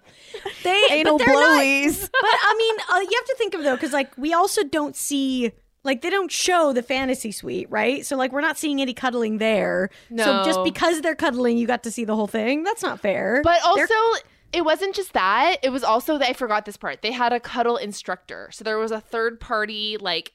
they 0.65 0.83
Anal 0.91 1.19
but 1.19 1.25
they're 1.27 1.35
not- 1.35 1.61
blowies. 1.63 2.01
but 2.13 2.31
I 2.43 2.55
mean 2.59 2.77
uh, 2.91 3.01
you 3.11 3.17
have 3.19 3.27
to 3.27 3.35
think 3.39 3.55
of 3.55 3.63
though 3.63 3.77
because 3.77 3.93
like 3.93 4.17
we 4.19 4.33
also 4.33 4.63
don't 4.65 4.97
see 4.97 5.53
like 5.85 6.03
they 6.03 6.11
don't 6.11 6.31
show 6.31 6.73
the 6.73 6.83
fantasy 6.83 7.31
suite 7.33 7.69
right 7.71 8.05
so 8.05 8.17
like 8.17 8.33
we're 8.33 8.41
not 8.41 8.59
seeing 8.59 8.81
any 8.83 8.93
cuddling 8.93 9.39
there 9.39 9.89
No. 10.11 10.25
so 10.25 10.45
just 10.45 10.65
because 10.65 11.01
they're 11.01 11.15
cuddling 11.15 11.57
you 11.57 11.67
got 11.67 11.85
to 11.85 11.91
see 11.91 12.05
the 12.05 12.15
whole 12.17 12.27
thing 12.27 12.65
that's 12.65 12.83
not 12.83 13.01
fair 13.01 13.41
But 13.45 13.61
They're- 13.77 13.85
also, 13.89 14.21
it 14.53 14.65
wasn't 14.65 14.97
just 14.97 15.13
that. 15.13 15.59
It 15.63 15.71
was 15.71 15.85
also 15.85 16.19
that 16.19 16.29
I 16.29 16.33
forgot 16.33 16.65
this 16.65 16.77
part. 16.77 17.03
They 17.03 17.13
had 17.13 17.33
a 17.33 17.39
cuddle 17.39 17.77
instructor. 17.77 18.51
So 18.53 18.65
there 18.65 18.79
was 18.79 18.91
a 18.91 19.01
third 19.01 19.39
party, 19.39 19.97
like, 20.01 20.33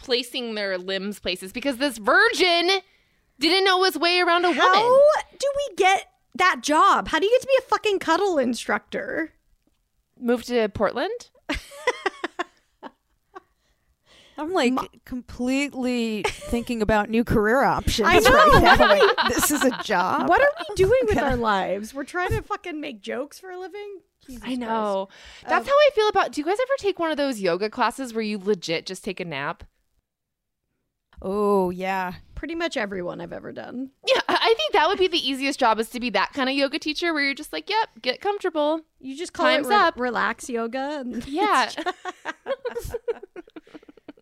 placing 0.00 0.54
their 0.54 0.78
limbs 0.78 1.18
places 1.18 1.52
because 1.52 1.76
this 1.76 1.98
virgin 1.98 2.80
didn't 3.38 3.64
know 3.64 3.84
his 3.84 3.98
way 3.98 4.20
around 4.20 4.44
a 4.44 4.52
how 4.52 4.66
woman. 4.66 5.00
How 5.16 5.22
do 5.38 5.46
we 5.56 5.76
get 5.76 6.06
that 6.36 6.62
job 6.62 7.08
how 7.08 7.18
do 7.18 7.26
you 7.26 7.32
get 7.32 7.40
to 7.42 7.46
be 7.48 7.58
a 7.58 7.62
fucking 7.62 7.98
cuddle 7.98 8.38
instructor 8.38 9.32
Moved 10.22 10.48
to 10.48 10.68
Portland? 10.68 11.30
I'm 14.36 14.52
like 14.52 14.74
completely 15.04 16.22
thinking 16.26 16.82
about 16.82 17.08
new 17.10 17.24
career 17.24 17.62
options 17.62 18.08
I 18.08 18.18
know, 18.20 18.30
right 18.30 18.62
now. 18.78 18.88
Like, 18.88 19.16
this 19.34 19.50
is 19.50 19.62
a 19.64 19.70
job. 19.82 20.28
what 20.28 20.40
are 20.40 20.52
we 20.58 20.74
doing 20.76 21.00
with 21.08 21.18
our 21.18 21.36
lives 21.36 21.94
we're 21.94 22.04
trying 22.04 22.30
to 22.30 22.42
fucking 22.42 22.80
make 22.80 23.00
jokes 23.02 23.38
for 23.38 23.50
a 23.50 23.58
living 23.58 24.00
Jesus 24.26 24.42
I 24.44 24.54
know. 24.54 25.08
That's 25.46 25.66
um, 25.66 25.72
how 25.72 25.72
I 25.72 25.90
feel 25.94 26.08
about. 26.08 26.32
Do 26.32 26.40
you 26.40 26.44
guys 26.44 26.58
ever 26.60 26.74
take 26.78 26.98
one 26.98 27.10
of 27.10 27.16
those 27.16 27.40
yoga 27.40 27.70
classes 27.70 28.12
where 28.12 28.22
you 28.22 28.38
legit 28.38 28.84
just 28.86 29.02
take 29.02 29.18
a 29.18 29.24
nap? 29.24 29.64
Oh 31.22 31.70
yeah. 31.70 32.14
Pretty 32.34 32.54
much 32.54 32.78
everyone 32.78 33.20
i've 33.20 33.34
ever 33.34 33.52
done 33.52 33.90
Yeah, 34.08 34.20
I 34.26 34.54
think 34.56 34.72
that 34.72 34.88
would 34.88 34.98
be 34.98 35.08
the 35.08 35.18
easiest 35.28 35.60
job 35.60 35.78
is 35.78 35.90
to 35.90 36.00
be 36.00 36.08
that 36.10 36.32
kind 36.32 36.48
of 36.48 36.54
yoga 36.56 36.78
teacher 36.78 37.12
where 37.12 37.22
you're 37.22 37.34
just 37.34 37.52
like, 37.52 37.68
yep, 37.68 37.90
get 38.00 38.22
comfortable. 38.22 38.80
you 38.98 39.14
just 39.16 39.34
call 39.34 39.44
Time's 39.44 39.66
it 39.66 39.70
re- 39.70 39.76
up. 39.76 40.00
relax 40.00 40.48
yoga 40.48 41.00
and 41.00 41.26
Yeah. 41.28 41.70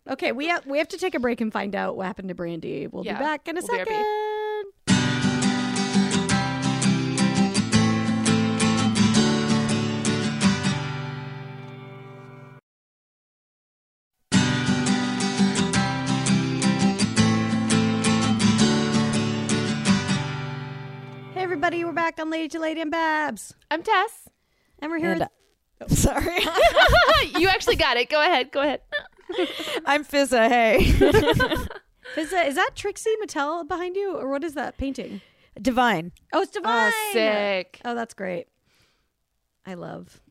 Okay, 0.09 0.31
we 0.31 0.47
have 0.47 0.65
we 0.65 0.79
have 0.79 0.87
to 0.87 0.97
take 0.97 1.13
a 1.13 1.19
break 1.19 1.39
and 1.39 1.53
find 1.53 1.75
out 1.75 1.95
what 1.95 2.07
happened 2.07 2.29
to 2.29 2.33
Brandy. 2.35 2.87
We'll 2.87 3.05
Yeah, 3.05 3.19
be 3.19 3.23
back 3.23 3.47
in 3.47 3.57
a 3.57 3.61
we'll 3.61 3.67
second. 3.67 3.93
Everybody, 21.49 21.83
we're 21.83 21.93
back 21.93 22.19
on 22.19 22.29
Lady 22.29 22.47
to 22.49 22.59
Lady 22.59 22.79
and 22.79 22.91
Babs, 22.91 23.55
I'm 23.71 23.81
Tess. 23.81 24.29
and 24.77 24.91
we're 24.91 24.99
here. 24.99 25.13
And, 25.13 25.27
with- 25.79 25.91
uh, 25.91 25.95
sorry. 25.95 26.41
you 27.41 27.47
actually 27.47 27.75
got 27.75 27.97
it. 27.97 28.07
Go 28.07 28.21
ahead. 28.21 28.51
Go 28.51 28.61
ahead. 28.61 28.81
I'm 29.87 30.05
Fizaa. 30.05 30.47
Hey. 30.47 30.77
Fizaa, 32.15 32.47
is, 32.47 32.53
that 32.53 32.75
Trixie 32.75 33.15
Mattel 33.19 33.67
behind 33.67 33.95
you, 33.95 34.15
or 34.15 34.29
what 34.29 34.43
is 34.43 34.53
that 34.53 34.77
painting? 34.77 35.21
Divine. 35.59 36.11
Oh, 36.31 36.43
it's 36.43 36.51
Divine. 36.51 36.93
Oh, 36.93 37.09
sick. 37.13 37.81
Oh, 37.83 37.95
that's 37.95 38.13
great. 38.13 38.45
I 39.65 39.73
love. 39.73 40.21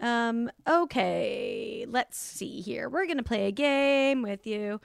Um. 0.00 0.50
Okay, 0.66 1.84
let's 1.86 2.16
see 2.16 2.62
here. 2.62 2.88
We're 2.88 3.06
gonna 3.06 3.22
play 3.22 3.48
a 3.48 3.52
game 3.52 4.22
with 4.22 4.46
you, 4.46 4.80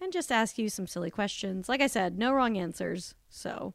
and 0.00 0.12
just 0.12 0.32
ask 0.32 0.58
you 0.58 0.68
some 0.68 0.88
silly 0.88 1.12
questions. 1.12 1.68
Like 1.68 1.80
I 1.82 1.86
said, 1.86 2.18
no 2.18 2.32
wrong 2.32 2.58
answers. 2.58 3.14
So 3.28 3.74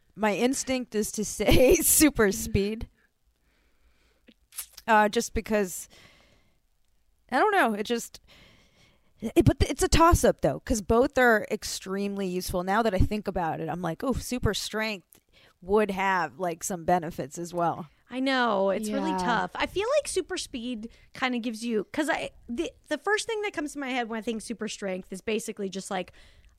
my 0.21 0.35
instinct 0.35 0.93
is 0.95 1.11
to 1.13 1.25
say 1.39 1.75
super 1.77 2.31
speed. 2.31 2.87
Uh, 4.87 5.09
just 5.09 5.33
because 5.33 5.89
I 7.31 7.39
don't 7.39 7.51
know. 7.51 7.73
It 7.73 7.85
just, 7.85 8.19
it, 9.21 9.45
but 9.45 9.57
it's 9.61 9.83
a 9.83 9.87
toss 9.87 10.23
up 10.23 10.41
though, 10.41 10.59
because 10.59 10.81
both 10.81 11.17
are 11.17 11.47
extremely 11.49 12.27
useful. 12.27 12.63
Now 12.63 12.81
that 12.81 12.93
I 12.93 12.99
think 12.99 13.27
about 13.27 13.59
it, 13.59 13.69
I'm 13.69 13.81
like, 13.81 14.03
oh, 14.03 14.13
super 14.13 14.53
strength 14.53 15.19
would 15.61 15.91
have 15.91 16.39
like 16.39 16.63
some 16.63 16.83
benefits 16.83 17.37
as 17.37 17.53
well. 17.53 17.87
I 18.13 18.19
know 18.19 18.71
it's 18.71 18.89
really 18.89 19.13
tough. 19.13 19.51
I 19.55 19.67
feel 19.67 19.87
like 19.97 20.07
super 20.07 20.35
speed 20.37 20.89
kind 21.13 21.33
of 21.33 21.41
gives 21.41 21.63
you 21.63 21.85
because 21.85 22.09
I 22.09 22.31
the 22.49 22.69
the 22.89 22.97
first 22.97 23.25
thing 23.25 23.41
that 23.43 23.53
comes 23.53 23.71
to 23.73 23.79
my 23.79 23.87
head 23.87 24.09
when 24.09 24.17
I 24.17 24.21
think 24.21 24.41
super 24.41 24.67
strength 24.67 25.13
is 25.13 25.21
basically 25.21 25.69
just 25.69 25.89
like 25.89 26.11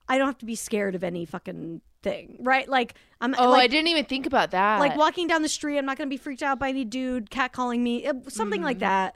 I 0.08 0.18
don't 0.18 0.26
have 0.26 0.38
to 0.38 0.46
be 0.46 0.54
scared 0.56 0.94
of 0.94 1.04
any 1.04 1.24
fucking 1.24 1.80
thing, 2.02 2.36
right? 2.40 2.68
Like 2.68 2.94
I'm 3.20 3.34
Oh, 3.38 3.50
like, 3.50 3.62
I 3.62 3.66
didn't 3.68 3.88
even 3.88 4.04
think 4.04 4.26
about 4.26 4.50
that. 4.50 4.80
like 4.80 4.96
walking 4.96 5.26
down 5.28 5.42
the 5.42 5.48
street. 5.48 5.78
I'm 5.78 5.86
not 5.86 5.96
going 5.98 6.08
to 6.08 6.12
be 6.12 6.16
freaked 6.16 6.42
out 6.42 6.58
by 6.58 6.68
any 6.70 6.84
dude 6.84 7.30
catcalling 7.30 7.80
me, 7.80 8.08
something 8.28 8.60
Mm. 8.60 8.64
like 8.64 8.78
that. 8.80 9.14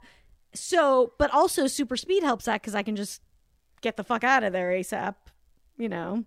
So, 0.54 1.12
but 1.18 1.30
also 1.34 1.66
super 1.66 1.96
speed 1.96 2.22
helps 2.22 2.46
that 2.46 2.62
because 2.62 2.74
I 2.74 2.82
can 2.82 2.96
just 2.96 3.20
get 3.82 3.96
the 3.96 4.04
fuck 4.04 4.24
out 4.24 4.42
of 4.44 4.52
there 4.52 4.70
asap. 4.70 5.16
You 5.76 5.88
know. 5.88 6.24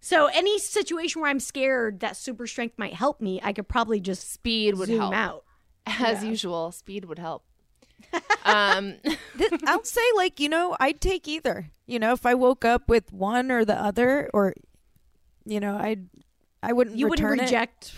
So 0.00 0.26
any 0.26 0.58
situation 0.58 1.22
where 1.22 1.30
I'm 1.30 1.40
scared 1.40 2.00
that 2.00 2.16
super 2.16 2.46
strength 2.46 2.78
might 2.78 2.92
help 2.92 3.20
me, 3.22 3.40
I 3.42 3.52
could 3.54 3.66
probably 3.66 4.00
just 4.00 4.30
speed 4.32 4.76
would 4.76 4.90
help. 4.90 5.14
out. 5.14 5.44
As 5.86 6.22
usual, 6.22 6.70
speed 6.72 7.06
would 7.06 7.18
help. 7.18 7.42
Um, 8.44 8.94
Th- 9.38 9.52
I'll 9.66 9.82
say 9.84 10.02
like 10.16 10.38
you 10.38 10.48
know 10.48 10.76
I'd 10.78 11.00
take 11.00 11.26
either. 11.26 11.70
You 11.86 11.98
know, 11.98 12.12
if 12.12 12.26
I 12.26 12.34
woke 12.34 12.64
up 12.64 12.88
with 12.88 13.12
one 13.12 13.50
or 13.50 13.64
the 13.64 13.74
other, 13.74 14.30
or 14.34 14.54
you 15.44 15.58
know, 15.60 15.76
I'd 15.78 16.08
I 16.62 16.72
wouldn't 16.74 16.96
You 16.96 17.08
wouldn't 17.08 17.26
return 17.28 17.40
it. 17.40 17.44
reject. 17.44 17.94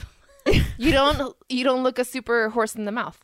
you 0.79 0.93
don't 0.93 1.35
you 1.49 1.65
don't 1.65 1.83
look 1.83 1.99
a 1.99 2.05
super 2.05 2.49
horse 2.51 2.75
in 2.77 2.85
the 2.85 2.93
mouth. 2.93 3.19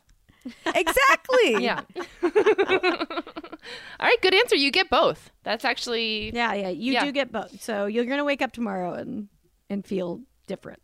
exactly. 0.65 1.63
Yeah. 1.63 1.81
All 2.21 4.07
right, 4.07 4.21
good 4.21 4.35
answer. 4.35 4.55
You 4.57 4.69
get 4.71 4.89
both. 4.89 5.31
That's 5.43 5.63
actually 5.65 6.35
Yeah, 6.35 6.53
yeah. 6.53 6.69
You 6.69 6.93
Yeah. 6.93 7.05
do 7.05 7.11
get 7.13 7.31
both. 7.31 7.61
So 7.63 7.85
you're 7.85 8.05
gonna 8.05 8.25
wake 8.25 8.41
up 8.41 8.51
tomorrow 8.51 8.93
and 8.93 9.29
and 9.69 9.85
feel 9.85 10.21
different. 10.47 10.81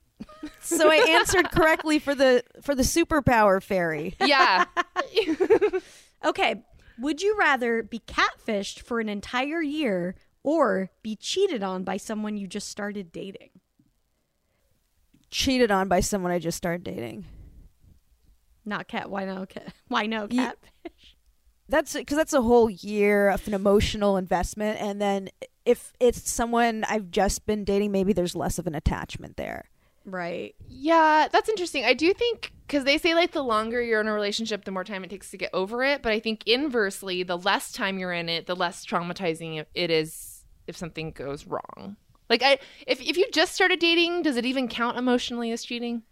So 0.62 0.89
I 0.91 0.95
answered 1.10 1.51
correctly 1.51 1.99
for 1.99 2.13
the 2.15 2.43
for 2.62 2.75
the 2.75 2.84
superpower 2.84 3.62
fairy. 3.62 4.15
yeah. 4.19 4.65
Okay. 6.25 6.63
Would 6.99 7.21
you 7.21 7.38
rather 7.39 7.82
be 7.82 7.99
catfished 7.99 8.82
for 8.82 8.99
an 8.99 9.08
entire 9.08 9.62
year 9.62 10.15
or 10.43 10.91
be 11.01 11.15
cheated 11.15 11.63
on 11.63 11.84
by 11.86 11.95
someone 11.95 12.36
you 12.36 12.45
just 12.45 12.67
started 12.69 13.12
dating? 13.12 13.51
Cheated 15.32 15.71
on 15.71 15.88
by 15.88 16.01
someone 16.01 16.32
I 16.32 16.39
just 16.39 16.58
started 16.58 16.84
dating. 16.84 17.25
Not 18.65 18.88
cat. 18.88 19.10
Why 19.10 19.25
no 19.25 19.45
cat? 19.45 19.73
Why 19.88 20.08
no 20.08 20.27
catfish? 20.27 21.15
That's 21.69 21.93
because 21.93 22.17
that's 22.17 22.34
a 22.34 22.41
whole 22.41 22.69
year 22.69 23.29
of 23.29 23.47
an 23.47 23.53
emotional 23.53 24.17
investment, 24.17 24.82
and 24.82 24.99
then 24.99 25.29
if 25.65 25.93
it's 25.99 26.29
someone 26.29 26.84
I've 26.89 27.12
just 27.12 27.45
been 27.45 27.63
dating, 27.63 27.91
maybe 27.91 28.12
there's 28.12 28.36
less 28.36 28.58
of 28.58 28.65
an 28.65 28.73
attachment 28.75 29.38
there. 29.38 29.69
Right. 30.10 30.56
Yeah, 30.67 31.28
that's 31.32 31.50
interesting. 31.50 31.86
I 31.86 31.93
do 31.93 32.13
think 32.13 32.52
because 32.65 32.84
they 32.84 32.98
say 32.98 33.13
like 33.15 33.32
the 33.32 33.43
longer 33.43 33.82
you're 33.82 34.02
in 34.02 34.08
a 34.08 34.13
relationship, 34.13 34.65
the 34.65 34.72
more 34.72 34.84
time 34.84 35.04
it 35.04 35.10
takes 35.10 35.32
to 35.32 35.38
get 35.38 35.50
over 35.54 35.84
it. 35.84 36.02
But 36.02 36.12
I 36.13 36.19
think 36.19 36.43
inversely, 36.48 37.24
the 37.24 37.38
less 37.38 37.72
time 37.72 38.00
you're 38.00 38.13
in 38.13 38.30
it, 38.30 38.48
the 38.48 38.56
less 38.56 38.86
traumatizing 38.86 39.65
it- 39.76 39.91
is 39.91 40.43
if 40.67 40.76
something 40.78 41.12
goes 41.12 41.45
wrong. 41.45 41.98
Like 42.30 42.43
I, 42.43 42.60
if 42.88 43.02
if 43.02 43.17
you 43.17 43.28
just 43.32 43.54
started 43.56 43.80
dating, 43.80 44.24
does 44.24 44.38
it 44.38 44.45
even 44.45 44.67
count 44.67 44.98
emotionally 44.98 45.52
as 45.52 45.63
cheating? 45.63 46.04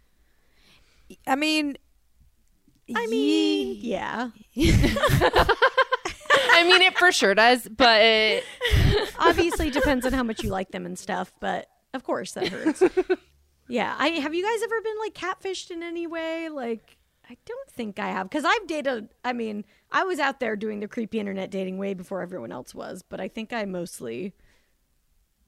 I 1.26 1.36
mean, 1.36 1.78
I 2.94 3.06
mean, 3.06 3.78
yeah. 3.80 4.30
I 4.56 6.64
mean, 6.64 6.82
it 6.82 6.98
for 6.98 7.12
sure 7.12 7.34
does, 7.34 7.68
but 7.68 8.42
Obviously, 9.18 9.70
depends 9.70 10.06
on 10.06 10.12
how 10.12 10.22
much 10.22 10.42
you 10.42 10.50
like 10.50 10.70
them 10.70 10.86
and 10.86 10.98
stuff. 10.98 11.32
But 11.40 11.66
of 11.94 12.04
course, 12.04 12.32
that 12.32 12.48
hurts. 12.48 12.82
yeah. 13.68 13.94
I 13.98 14.08
have 14.08 14.34
you 14.34 14.42
guys 14.44 14.62
ever 14.64 14.80
been 14.82 14.98
like 14.98 15.14
catfished 15.14 15.70
in 15.70 15.82
any 15.82 16.06
way? 16.06 16.48
Like, 16.48 16.96
I 17.30 17.36
don't 17.44 17.70
think 17.70 17.98
I 17.98 18.08
have 18.08 18.28
because 18.28 18.44
I've 18.44 18.66
dated. 18.66 19.08
I 19.24 19.32
mean, 19.32 19.64
I 19.92 20.04
was 20.04 20.18
out 20.18 20.40
there 20.40 20.56
doing 20.56 20.80
the 20.80 20.88
creepy 20.88 21.20
internet 21.20 21.50
dating 21.50 21.78
way 21.78 21.94
before 21.94 22.22
everyone 22.22 22.52
else 22.52 22.74
was, 22.74 23.02
but 23.02 23.20
I 23.20 23.28
think 23.28 23.52
I 23.52 23.64
mostly 23.64 24.34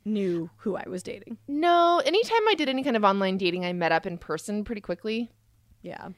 knew 0.05 0.49
who 0.59 0.77
I 0.77 0.85
was 0.89 1.03
dating. 1.03 1.37
no. 1.47 2.01
Anytime 2.05 2.49
I 2.49 2.55
did 2.55 2.69
any 2.69 2.83
kind 2.83 2.97
of 2.97 3.05
online 3.05 3.37
dating, 3.37 3.65
I 3.67 3.73
met 3.73 3.93
up 3.93 4.07
in 4.07 4.17
person 4.19 4.65
pretty 4.65 4.81
quickly. 4.81 5.31
Yeah. 5.83 6.09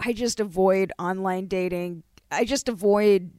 I 0.00 0.12
just 0.12 0.38
avoid 0.38 0.92
online 0.98 1.46
dating. 1.48 2.04
I 2.30 2.44
just 2.44 2.68
avoid 2.68 3.32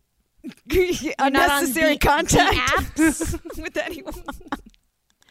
not 0.43 1.15
on 1.19 1.27
unnecessary 1.35 1.93
the- 1.93 1.99
the 1.99 2.07
contact 2.07 2.97
with 3.57 3.77
anyone. 3.77 4.13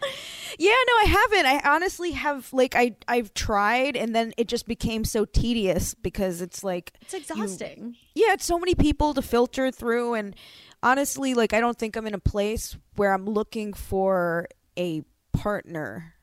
yeah, 0.59 0.71
no, 0.87 0.93
I 1.03 1.05
haven't. 1.07 1.47
I 1.47 1.75
honestly 1.75 2.13
have 2.13 2.53
like 2.53 2.75
I 2.75 2.97
I've 3.07 3.35
tried 3.35 3.97
and 3.97 4.15
then 4.15 4.33
it 4.37 4.49
just 4.49 4.67
became 4.67 5.05
so 5.05 5.25
tedious 5.25 5.95
because 5.95 6.41
it's 6.41 6.63
like 6.65 6.93
It's 7.03 7.15
exhausting. 7.15 7.97
yeah, 8.15 8.33
it's 8.33 8.45
so 8.45 8.59
many 8.59 8.75
people 8.75 9.15
to 9.15 9.23
filter 9.23 9.71
through 9.71 10.15
and 10.15 10.35
honestly 10.83 11.35
like 11.35 11.53
I 11.53 11.61
don't 11.61 11.79
think 11.79 11.97
I'm 11.97 12.07
in 12.07 12.15
a 12.15 12.19
place 12.21 12.77
where 12.97 13.13
I'm 13.13 13.27
looking 13.27 13.73
for 13.73 14.49
a 14.79 15.03
partner. 15.33 16.15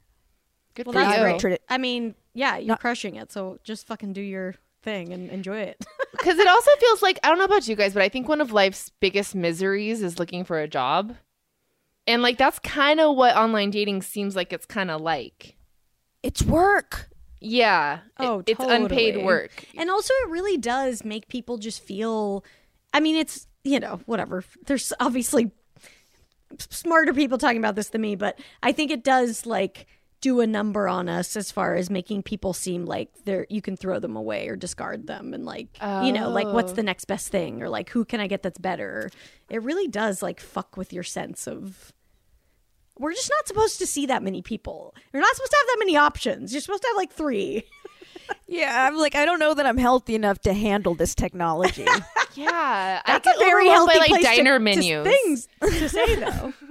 Good 0.73 0.87
well, 0.87 0.93
for 0.93 0.99
that's 0.99 1.43
you. 1.43 1.49
great. 1.49 1.61
I 1.69 1.77
mean, 1.77 2.15
yeah, 2.33 2.57
you're 2.57 2.67
Not- 2.67 2.81
crushing 2.81 3.15
it. 3.15 3.31
So 3.31 3.59
just 3.63 3.87
fucking 3.87 4.13
do 4.13 4.21
your 4.21 4.55
thing 4.81 5.13
and 5.13 5.29
enjoy 5.29 5.59
it. 5.59 5.83
Because 6.15 6.39
it 6.39 6.47
also 6.47 6.71
feels 6.79 7.03
like 7.03 7.19
I 7.23 7.27
don't 7.29 7.37
know 7.37 7.43
about 7.43 7.67
you 7.67 7.75
guys, 7.75 7.93
but 7.93 8.01
I 8.01 8.09
think 8.09 8.27
one 8.27 8.41
of 8.41 8.51
life's 8.51 8.89
biggest 8.99 9.35
miseries 9.35 10.01
is 10.01 10.17
looking 10.17 10.43
for 10.43 10.59
a 10.59 10.67
job, 10.67 11.15
and 12.07 12.21
like 12.21 12.37
that's 12.37 12.59
kind 12.59 12.99
of 12.99 13.15
what 13.15 13.35
online 13.35 13.69
dating 13.71 14.01
seems 14.01 14.35
like. 14.35 14.53
It's 14.53 14.65
kind 14.65 14.91
of 14.91 15.01
like, 15.01 15.55
It's 16.23 16.41
work. 16.43 17.09
yeah, 17.39 17.99
Oh, 18.17 18.39
it- 18.39 18.49
it's 18.51 18.59
unpaid 18.63 19.23
work. 19.23 19.51
And 19.77 19.89
also, 19.89 20.13
it 20.23 20.29
really 20.29 20.57
does 20.57 21.03
make 21.05 21.27
people 21.27 21.57
just 21.57 21.81
feel. 21.83 22.43
I 22.93 22.99
mean, 22.99 23.15
it's 23.15 23.47
you 23.63 23.79
know 23.79 23.99
whatever. 24.05 24.43
There's 24.65 24.93
obviously 24.99 25.51
smarter 26.59 27.13
people 27.13 27.37
talking 27.37 27.57
about 27.57 27.75
this 27.75 27.89
than 27.89 28.01
me, 28.01 28.15
but 28.15 28.39
I 28.63 28.71
think 28.71 28.91
it 28.91 29.03
does 29.03 29.45
like 29.45 29.87
do 30.21 30.39
a 30.39 30.47
number 30.47 30.87
on 30.87 31.09
us 31.09 31.35
as 31.35 31.51
far 31.51 31.75
as 31.75 31.89
making 31.89 32.23
people 32.23 32.53
seem 32.53 32.85
like 32.85 33.09
they're 33.25 33.45
you 33.49 33.61
can 33.61 33.75
throw 33.75 33.99
them 33.99 34.15
away 34.15 34.47
or 34.47 34.55
discard 34.55 35.05
them 35.07 35.33
and 35.33 35.45
like 35.45 35.67
you 36.03 36.11
know 36.11 36.29
like 36.29 36.47
what's 36.47 36.71
Oh. 36.71 36.75
the 36.75 36.83
next 36.83 37.05
best 37.05 37.27
thing 37.29 37.61
or 37.61 37.69
like 37.69 37.89
who 37.89 38.05
can 38.05 38.19
I 38.19 38.27
get 38.27 38.41
that's 38.41 38.57
better. 38.57 39.09
It 39.49 39.61
really 39.63 39.87
does 39.87 40.21
like 40.23 40.39
fuck 40.39 40.77
with 40.77 40.93
your 40.93 41.03
sense 41.03 41.47
of. 41.47 41.91
We're 42.97 43.13
just 43.13 43.29
not 43.29 43.47
supposed 43.47 43.79
to 43.79 43.87
see 43.87 44.05
that 44.05 44.23
many 44.23 44.41
people. 44.41 44.95
You're 45.13 45.21
not 45.21 45.35
supposed 45.35 45.51
to 45.51 45.57
have 45.57 45.67
that 45.67 45.75
many 45.79 45.97
options. 45.97 46.53
You're 46.53 46.61
supposed 46.61 46.81
to 46.83 46.87
have 46.89 46.97
like 46.97 47.11
three. 47.13 47.63
Yeah, 48.47 48.87
I'm 48.87 48.97
like 48.97 49.13
I 49.13 49.23
don't 49.23 49.37
know 49.37 49.53
that 49.53 49.67
I'm 49.67 49.77
healthy 49.77 50.15
enough 50.15 50.39
to 50.41 50.53
handle 50.53 50.95
this 50.95 51.13
technology. 51.13 51.85
Yeah, 52.33 53.01
I 53.05 53.11
That's 53.13 53.25
get 53.27 53.35
a 53.37 53.39
very 53.39 53.67
healthy 53.67 53.93
by 53.93 53.99
like 53.99 54.09
place 54.09 54.25
to- 54.25 54.35
diner 54.35 54.53
to 54.55 54.59
menus. 54.59 55.07
things 55.07 55.47
to 55.61 55.87
say 55.89 56.15
though. 56.15 56.53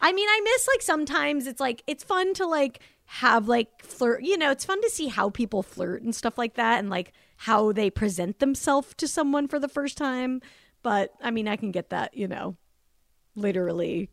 I 0.00 0.12
mean, 0.12 0.28
I 0.28 0.40
miss 0.44 0.68
like 0.68 0.82
sometimes 0.82 1.46
it's 1.46 1.60
like 1.60 1.82
it's 1.86 2.04
fun 2.04 2.34
to 2.34 2.46
like 2.46 2.80
have 3.06 3.48
like 3.48 3.82
flirt. 3.82 4.22
You 4.22 4.36
know, 4.36 4.50
it's 4.50 4.64
fun 4.66 4.80
to 4.82 4.90
see 4.90 5.08
how 5.08 5.30
people 5.30 5.62
flirt 5.62 6.02
and 6.02 6.14
stuff 6.14 6.36
like 6.38 6.54
that, 6.54 6.78
and 6.78 6.90
like 6.90 7.12
how 7.36 7.72
they 7.72 7.88
present 7.90 8.38
themselves 8.38 8.92
to 8.98 9.08
someone 9.08 9.48
for 9.48 9.58
the 9.58 9.68
first 9.68 9.96
time. 9.96 10.42
But 10.82 11.12
I 11.22 11.30
mean, 11.30 11.48
I 11.48 11.56
can 11.56 11.70
get 11.70 11.88
that. 11.90 12.14
You 12.16 12.28
know, 12.28 12.56
literally 13.34 14.10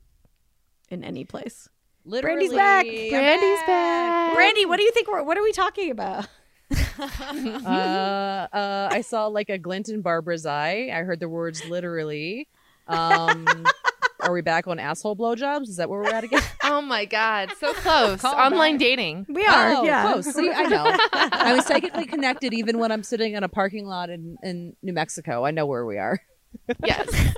in 0.90 1.04
any 1.04 1.26
place. 1.26 1.70
Brandy's 2.06 2.54
back. 2.54 2.86
Brandy's 2.86 3.60
back. 3.68 4.34
Brandy, 4.34 4.66
what 4.66 4.78
do 4.78 4.84
you 4.84 4.92
think? 4.92 5.08
We're, 5.10 5.24
what 5.24 5.38
are 5.38 5.44
we 5.44 5.52
talking 5.52 5.92
about? 5.92 6.28
uh, 7.00 8.48
uh, 8.54 8.90
I 8.92 9.02
saw 9.02 9.28
like 9.28 9.50
a 9.50 9.58
glint 9.58 9.90
in 9.90 10.02
Barbara's 10.02 10.46
eye. 10.46 10.90
I 10.94 11.00
heard 11.04 11.20
the 11.20 11.30
words 11.30 11.66
literally. 11.66 12.48
Um, 12.88 13.46
are 14.22 14.32
we 14.32 14.42
back 14.42 14.68
on 14.68 14.80
asshole 14.80 15.16
blowjobs? 15.16 15.64
Is 15.64 15.78
that 15.78 15.90
where 15.90 16.02
we're 16.02 16.14
at 16.14 16.24
again? 16.24 16.42
Oh 16.70 16.82
my 16.82 17.06
god, 17.06 17.54
so 17.62 17.74
close. 17.74 18.20
Call 18.20 18.36
Online 18.36 18.74
back. 18.74 18.80
dating. 18.80 19.26
We 19.30 19.46
are, 19.46 19.72
oh, 19.72 19.84
yeah. 19.84 20.12
close. 20.12 20.26
See, 20.26 20.52
I 20.52 20.64
know. 20.64 20.98
I 21.14 21.54
was 21.54 21.64
technically 21.64 22.06
connected 22.06 22.54
even 22.54 22.78
when 22.78 22.92
I'm 22.92 23.04
sitting 23.04 23.36
in 23.36 23.44
a 23.44 23.48
parking 23.48 23.86
lot 23.86 24.10
in, 24.10 24.36
in 24.44 24.76
New 24.84 24.92
Mexico. 24.92 25.46
I 25.46 25.52
know 25.52 25.66
where 25.66 25.86
we 25.86 25.98
are. 25.98 26.20
Yes. 26.84 27.10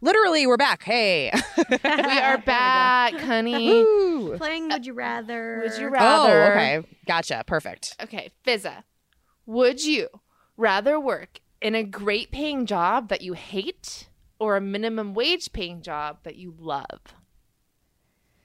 Literally, 0.00 0.46
we're 0.46 0.56
back. 0.56 0.82
Hey. 0.82 1.30
we 1.84 2.18
are 2.18 2.38
back, 2.38 3.20
honey. 3.20 3.68
Woo. 3.68 4.36
Playing 4.36 4.70
Would 4.70 4.86
You 4.86 4.94
Rather? 4.94 5.60
Would 5.62 5.78
you 5.78 5.88
rather? 5.88 6.32
Oh, 6.32 6.50
okay. 6.50 6.82
Gotcha. 7.06 7.44
Perfect. 7.46 7.96
Okay, 8.02 8.30
Fizaa. 8.44 8.82
Would 9.46 9.84
you 9.84 10.08
rather 10.56 10.98
work 10.98 11.40
in 11.60 11.74
a 11.74 11.84
great 11.84 12.32
paying 12.32 12.66
job 12.66 13.08
that 13.08 13.22
you 13.22 13.34
hate 13.34 14.08
or 14.38 14.56
a 14.56 14.60
minimum 14.60 15.14
wage 15.14 15.52
paying 15.52 15.82
job 15.82 16.18
that 16.24 16.36
you 16.36 16.54
love? 16.58 17.00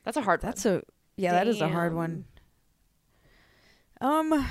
That's 0.04 0.18
a 0.18 0.22
hard 0.22 0.42
That's 0.42 0.66
a 0.66 0.84
yeah, 1.18 1.32
that 1.32 1.48
is 1.48 1.60
a 1.60 1.68
hard 1.68 1.96
one. 1.96 2.26
Um 4.00 4.48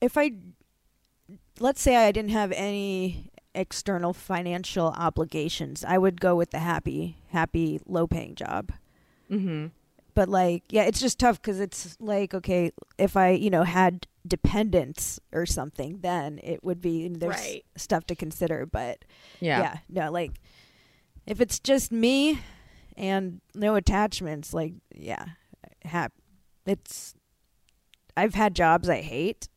if 0.00 0.16
I 0.16 0.32
let's 1.60 1.80
say 1.80 1.96
I 1.96 2.12
didn't 2.12 2.30
have 2.30 2.52
any 2.52 3.30
external 3.54 4.12
financial 4.12 4.88
obligations, 4.96 5.84
I 5.84 5.98
would 5.98 6.20
go 6.20 6.36
with 6.36 6.50
the 6.50 6.58
happy 6.60 7.16
happy 7.30 7.80
low 7.86 8.06
paying 8.06 8.34
job. 8.34 8.72
Mm-hmm. 9.30 9.66
But 10.14 10.28
like 10.28 10.64
yeah, 10.70 10.82
it's 10.84 11.00
just 11.00 11.18
tough 11.18 11.40
cuz 11.42 11.60
it's 11.60 11.96
like 12.00 12.34
okay, 12.34 12.72
if 12.98 13.16
I, 13.16 13.30
you 13.30 13.50
know, 13.50 13.62
had 13.64 14.06
dependents 14.26 15.18
or 15.32 15.46
something, 15.46 15.98
then 16.02 16.38
it 16.42 16.62
would 16.62 16.80
be 16.80 17.08
there's 17.08 17.34
Right. 17.36 17.64
stuff 17.76 18.04
to 18.06 18.14
consider, 18.14 18.66
but 18.66 19.04
Yeah. 19.40 19.60
yeah, 19.60 19.76
no, 19.88 20.10
like 20.10 20.32
if 21.26 21.40
it's 21.40 21.58
just 21.60 21.92
me 21.92 22.40
and 22.96 23.40
no 23.54 23.74
attachments, 23.76 24.52
like 24.52 24.74
yeah, 24.94 25.24
hap- 25.84 26.12
it's 26.66 27.14
I've 28.16 28.34
had 28.34 28.54
jobs 28.54 28.88
I 28.88 29.00
hate. 29.02 29.48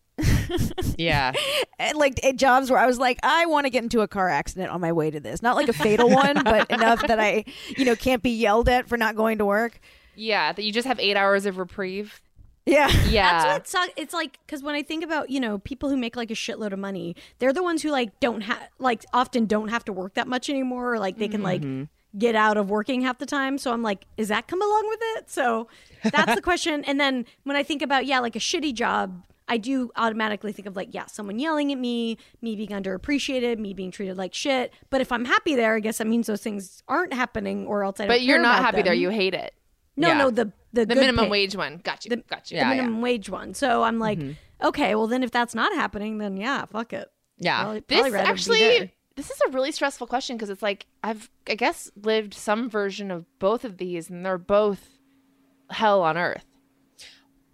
Yeah. 0.97 1.33
And 1.79 1.97
like 1.97 2.19
eh, 2.23 2.33
jobs 2.33 2.69
where 2.69 2.79
I 2.79 2.85
was 2.85 2.99
like, 2.99 3.19
I 3.23 3.45
want 3.47 3.65
to 3.65 3.69
get 3.69 3.83
into 3.83 4.01
a 4.01 4.07
car 4.07 4.29
accident 4.29 4.69
on 4.71 4.81
my 4.81 4.91
way 4.91 5.09
to 5.09 5.19
this. 5.19 5.41
Not 5.41 5.55
like 5.55 5.67
a 5.67 5.73
fatal 5.73 6.09
one, 6.09 6.43
but 6.43 6.69
enough 6.71 7.05
that 7.07 7.19
I, 7.19 7.43
you 7.77 7.85
know, 7.85 7.95
can't 7.95 8.21
be 8.21 8.29
yelled 8.29 8.69
at 8.69 8.87
for 8.87 8.97
not 8.97 9.15
going 9.15 9.39
to 9.39 9.45
work. 9.45 9.79
Yeah, 10.15 10.51
that 10.51 10.63
you 10.63 10.71
just 10.71 10.87
have 10.87 10.99
eight 10.99 11.17
hours 11.17 11.45
of 11.45 11.57
reprieve. 11.57 12.21
Yeah. 12.65 12.91
Yeah. 13.09 13.31
That's 13.31 13.45
what 13.45 13.67
sucks. 13.67 13.93
It's 13.97 14.13
like 14.13 14.37
because 14.45 14.61
when 14.63 14.75
I 14.75 14.83
think 14.83 15.03
about 15.03 15.29
you 15.29 15.39
know 15.39 15.57
people 15.57 15.89
who 15.89 15.97
make 15.97 16.15
like 16.15 16.31
a 16.31 16.35
shitload 16.35 16.71
of 16.71 16.79
money, 16.79 17.15
they're 17.39 17.53
the 17.53 17.63
ones 17.63 17.81
who 17.81 17.89
like 17.89 18.19
don't 18.19 18.41
have 18.41 18.69
like 18.79 19.03
often 19.13 19.45
don't 19.45 19.69
have 19.69 19.83
to 19.85 19.93
work 19.93 20.13
that 20.13 20.27
much 20.27 20.49
anymore. 20.49 20.93
Or, 20.93 20.99
like 20.99 21.17
they 21.17 21.27
can 21.27 21.41
like 21.41 21.63
get 22.17 22.35
out 22.35 22.57
of 22.57 22.69
working 22.69 23.01
half 23.01 23.17
the 23.17 23.25
time. 23.25 23.57
So 23.57 23.73
I'm 23.73 23.81
like, 23.81 24.05
is 24.17 24.27
that 24.27 24.47
come 24.47 24.61
along 24.61 24.87
with 24.87 24.99
it? 25.17 25.29
So 25.29 25.67
that's 26.03 26.35
the 26.35 26.41
question. 26.41 26.83
And 26.85 26.99
then 26.99 27.25
when 27.43 27.55
I 27.55 27.63
think 27.63 27.81
about 27.81 28.05
yeah, 28.05 28.19
like 28.19 28.35
a 28.35 28.39
shitty 28.39 28.73
job. 28.73 29.23
I 29.51 29.57
do 29.57 29.91
automatically 29.97 30.53
think 30.53 30.65
of 30.65 30.77
like, 30.77 30.93
yeah, 30.93 31.07
someone 31.07 31.37
yelling 31.37 31.73
at 31.73 31.77
me, 31.77 32.17
me 32.41 32.55
being 32.55 32.69
underappreciated, 32.69 33.57
me 33.59 33.73
being 33.73 33.91
treated 33.91 34.15
like 34.17 34.33
shit. 34.33 34.73
But 34.89 35.01
if 35.01 35.11
I'm 35.11 35.25
happy 35.25 35.55
there, 35.57 35.75
I 35.75 35.81
guess 35.81 35.97
that 35.97 36.07
means 36.07 36.27
those 36.27 36.41
things 36.41 36.81
aren't 36.87 37.13
happening, 37.13 37.67
or 37.67 37.83
else 37.83 37.99
I. 37.99 38.03
Don't 38.03 38.07
But 38.15 38.21
you're 38.21 38.37
care 38.37 38.43
not 38.43 38.59
about 38.59 38.73
happy 38.75 38.81
there. 38.83 38.93
You 38.93 39.09
hate 39.09 39.33
it. 39.33 39.53
no, 39.97 40.07
Yeah. 40.07 40.17
no, 40.19 40.29
the 40.31 40.53
the, 40.71 40.85
The 40.85 40.95
minimum 40.95 41.25
pay- 41.25 41.31
wage 41.31 41.53
one. 41.57 41.81
Got 41.83 42.05
you. 42.05 42.15
Got 42.15 42.49
you. 42.49 42.55
The 42.55 42.61
yeah. 42.63 42.69
minimum 42.69 43.01
wage 43.01 43.29
one. 43.29 43.53
So 43.53 43.83
I'm 43.83 43.99
like, 43.99 44.19
mm-hmm. 44.19 44.67
okay, 44.67 44.95
well 44.95 45.07
then 45.07 45.21
if 45.21 45.31
that's 45.31 45.53
not 45.53 45.73
happening, 45.73 46.17
then 46.19 46.37
yeah, 46.37 46.63
fuck 46.65 46.93
it. 46.93 47.11
Yeah. 47.37 47.61
Probably- 47.63 47.79
This 47.89 47.99
probably 47.99 48.11
rather 48.11 48.29
actually, 48.29 48.93
this 49.17 49.29
is 49.29 49.41
a 49.47 49.49
really 49.51 49.73
stressful 49.73 50.07
question 50.07 50.37
because 50.37 50.49
it's 50.49 50.61
like 50.63 50.85
I've, 51.03 51.29
I 51.45 51.55
guess, 51.55 51.91
lived 52.01 52.33
some 52.33 52.69
version 52.69 53.11
of 53.11 53.25
both 53.37 53.65
of 53.65 53.79
these, 53.79 54.09
and 54.09 54.25
they're 54.25 54.37
both 54.37 54.87
hell 55.69 56.01
on 56.03 56.17
earth. 56.17 56.45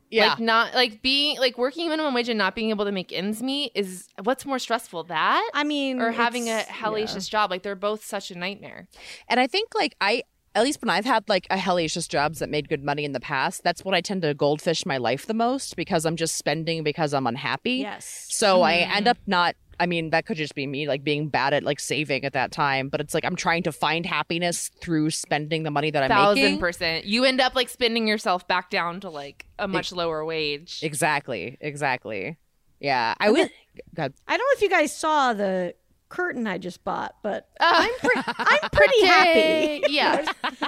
Yeah. 0.10 0.30
Like 0.30 0.40
not 0.40 0.74
like 0.74 1.02
being 1.02 1.38
like 1.38 1.58
working 1.58 1.90
minimum 1.90 2.14
wage 2.14 2.30
and 2.30 2.38
not 2.38 2.56
being 2.56 2.70
able 2.70 2.86
to 2.86 2.92
make 2.92 3.12
ends 3.12 3.44
meet 3.44 3.72
is 3.76 4.08
what's 4.24 4.46
more 4.46 4.60
stressful 4.60 5.04
that 5.06 5.50
I 5.54 5.64
mean, 5.64 6.02
or 6.02 6.12
having 6.12 6.50
a 6.50 6.64
hellacious 6.68 7.30
job. 7.30 7.52
Like 7.52 7.64
they're 7.64 7.76
both 7.76 8.06
such 8.06 8.32
a 8.32 8.38
nightmare. 8.38 8.88
And 9.28 9.40
I 9.40 9.48
think 9.48 9.76
like 9.76 9.96
I 10.00 10.24
at 10.56 10.64
least 10.64 10.82
when 10.82 10.90
I've 10.90 11.06
had 11.06 11.28
like 11.30 11.46
a 11.52 11.58
hellacious 11.58 12.10
jobs 12.10 12.40
that 12.40 12.50
made 12.50 12.68
good 12.68 12.84
money 12.84 13.06
in 13.06 13.12
the 13.12 13.20
past, 13.20 13.64
that's 13.64 13.86
what 13.86 13.94
I 13.94 14.02
tend 14.02 14.24
to 14.24 14.34
goldfish 14.34 14.86
my 14.88 14.98
life 14.98 15.28
the 15.28 15.36
most 15.36 15.76
because 15.76 16.04
I'm 16.04 16.16
just 16.16 16.36
spending 16.36 16.84
because 16.84 17.14
I'm 17.14 17.28
unhappy. 17.28 17.76
Yes. 17.76 18.26
So 18.30 18.64
I 18.64 18.78
end 18.78 18.92
mm-hmm. 18.92 19.08
up 19.10 19.18
not 19.28 19.56
I 19.80 19.86
mean, 19.86 20.10
that 20.10 20.26
could 20.26 20.38
just 20.38 20.56
be 20.56 20.66
me 20.66 20.88
like 20.88 21.04
being 21.04 21.30
bad 21.30 21.54
at 21.54 21.64
like 21.64 21.80
saving 21.80 22.26
at 22.26 22.34
that 22.34 22.52
time, 22.52 22.90
but 22.90 23.00
it's 23.00 23.14
like 23.14 23.24
I'm 23.26 23.36
trying 23.36 23.64
to 23.64 23.72
find 23.72 24.06
happiness 24.06 24.72
through 24.82 25.12
spending 25.12 25.64
the 25.64 25.72
money 25.72 25.92
that 25.92 26.04
I'm 26.04 26.10
Thousand 26.10 26.44
making. 26.44 26.60
percent. 26.60 27.06
You 27.06 27.26
end 27.26 27.40
up 27.40 27.56
like 27.56 27.70
spending 27.70 28.08
yourself 28.08 28.48
back 28.48 28.70
down 28.70 29.00
to 29.02 29.10
like 29.10 29.46
a 29.60 29.68
much 29.68 29.92
lower 29.92 30.26
wage. 30.26 30.80
Exactly. 30.82 31.58
Exactly. 31.62 32.38
Yeah. 32.80 33.14
I 33.20 33.30
would 33.30 33.50
God. 33.96 34.14
I 34.28 34.38
don't 34.38 34.46
know 34.48 34.56
if 34.56 34.62
you 34.62 34.70
guys 34.70 34.96
saw 34.96 35.34
the 35.34 35.76
curtain 36.10 36.48
I 36.48 36.58
just 36.58 36.84
bought, 36.84 37.16
but 37.24 37.50
Uh, 37.60 37.66
I'm 37.88 37.92
pre- 38.00 38.22
I'm 38.38 38.70
pretty 38.72 39.06
happy. 39.06 39.84
yeah. 39.94 40.26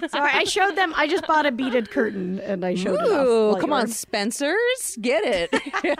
So 0.09 0.19
I 0.19 0.43
showed 0.43 0.75
them. 0.75 0.93
I 0.95 1.07
just 1.07 1.25
bought 1.27 1.45
a 1.45 1.51
beaded 1.51 1.89
curtain 1.91 2.39
and 2.39 2.65
I 2.65 2.75
showed 2.75 2.95
it 2.99 3.11
off. 3.11 3.27
Ooh, 3.27 3.47
while 3.51 3.55
come 3.61 3.73
on, 3.73 3.87
Spencer's. 3.87 4.97
Get 5.01 5.23
it. 5.25 5.99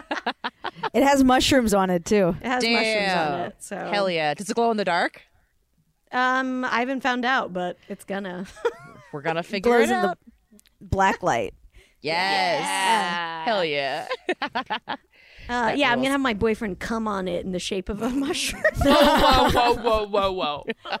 It 0.92 1.02
has 1.04 1.22
mushrooms 1.22 1.72
on 1.74 1.88
it 1.90 2.04
too. 2.04 2.34
It 2.40 2.46
has 2.46 2.62
mushrooms 2.64 3.12
on 3.12 3.38
Damn. 3.38 3.40
it. 3.48 3.56
So 3.60 3.76
Hell 3.76 4.10
yeah. 4.10 4.34
Does 4.34 4.50
it 4.50 4.54
glow 4.54 4.70
in 4.72 4.76
the 4.76 4.84
dark? 4.84 5.22
Um, 6.10 6.64
I 6.64 6.80
haven't 6.80 7.02
found 7.02 7.24
out, 7.24 7.52
but 7.52 7.76
it's 7.88 8.04
gonna. 8.04 8.46
We're 9.12 9.22
gonna 9.22 9.42
figure 9.44 9.70
Glows 9.70 9.90
it 9.90 9.94
in 9.94 10.02
the 10.02 10.08
out. 10.10 10.18
black 10.80 11.22
light. 11.22 11.54
Yes. 12.00 12.60
Yeah. 12.62 13.44
Hell 13.44 13.64
yeah. 13.64 14.08
Uh, 15.50 15.72
yeah, 15.76 15.90
I'm 15.90 15.98
gonna 15.98 16.10
have 16.10 16.20
my 16.20 16.32
boyfriend 16.34 16.78
come 16.78 17.08
on 17.08 17.26
it 17.26 17.44
in 17.44 17.50
the 17.52 17.58
shape 17.58 17.88
of 17.88 18.02
a 18.02 18.08
mushroom. 18.10 18.62
whoa, 18.84 19.50
whoa, 19.50 19.74
whoa, 19.74 20.06
whoa, 20.06 20.06
whoa, 20.06 20.32
whoa. 20.32 20.98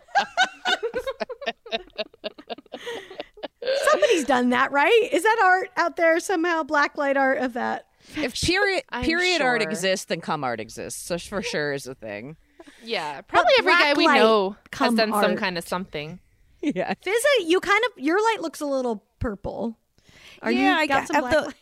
Somebody's 3.90 4.24
done 4.24 4.50
that, 4.50 4.72
right? 4.72 5.08
Is 5.12 5.22
that 5.22 5.40
art 5.42 5.68
out 5.76 5.96
there 5.96 6.18
somehow? 6.20 6.62
Blacklight 6.62 7.16
art 7.16 7.38
of 7.38 7.52
that. 7.52 7.86
If 8.16 8.34
period 8.40 8.82
I'm 8.88 9.04
period 9.04 9.40
art 9.42 9.62
exists, 9.62 10.06
then 10.06 10.20
cum 10.20 10.42
art 10.42 10.58
exists. 10.60 11.00
So 11.00 11.18
for 11.18 11.42
sure 11.42 11.72
is 11.72 11.86
a 11.86 11.94
thing. 11.94 12.36
Yeah, 12.82 13.20
probably 13.20 13.52
every 13.58 13.72
guy 13.72 13.92
we 13.94 14.06
know 14.06 14.50
has 14.50 14.58
come 14.70 14.96
done 14.96 15.12
some 15.12 15.36
kind 15.36 15.58
of 15.58 15.66
something. 15.68 16.18
Yeah. 16.62 16.94
Fizaa, 16.94 17.46
you 17.46 17.60
kind 17.60 17.82
of 17.86 18.02
your 18.02 18.16
light 18.22 18.38
looks 18.40 18.60
a 18.60 18.66
little 18.66 19.04
purple. 19.18 19.78
Are 20.42 20.50
Yeah, 20.50 20.74
you 20.74 20.80
I 20.80 20.86
got 20.86 21.00
got- 21.00 21.08
some 21.08 21.20
black 21.20 21.32
the- 21.34 21.40
light? 21.42 21.54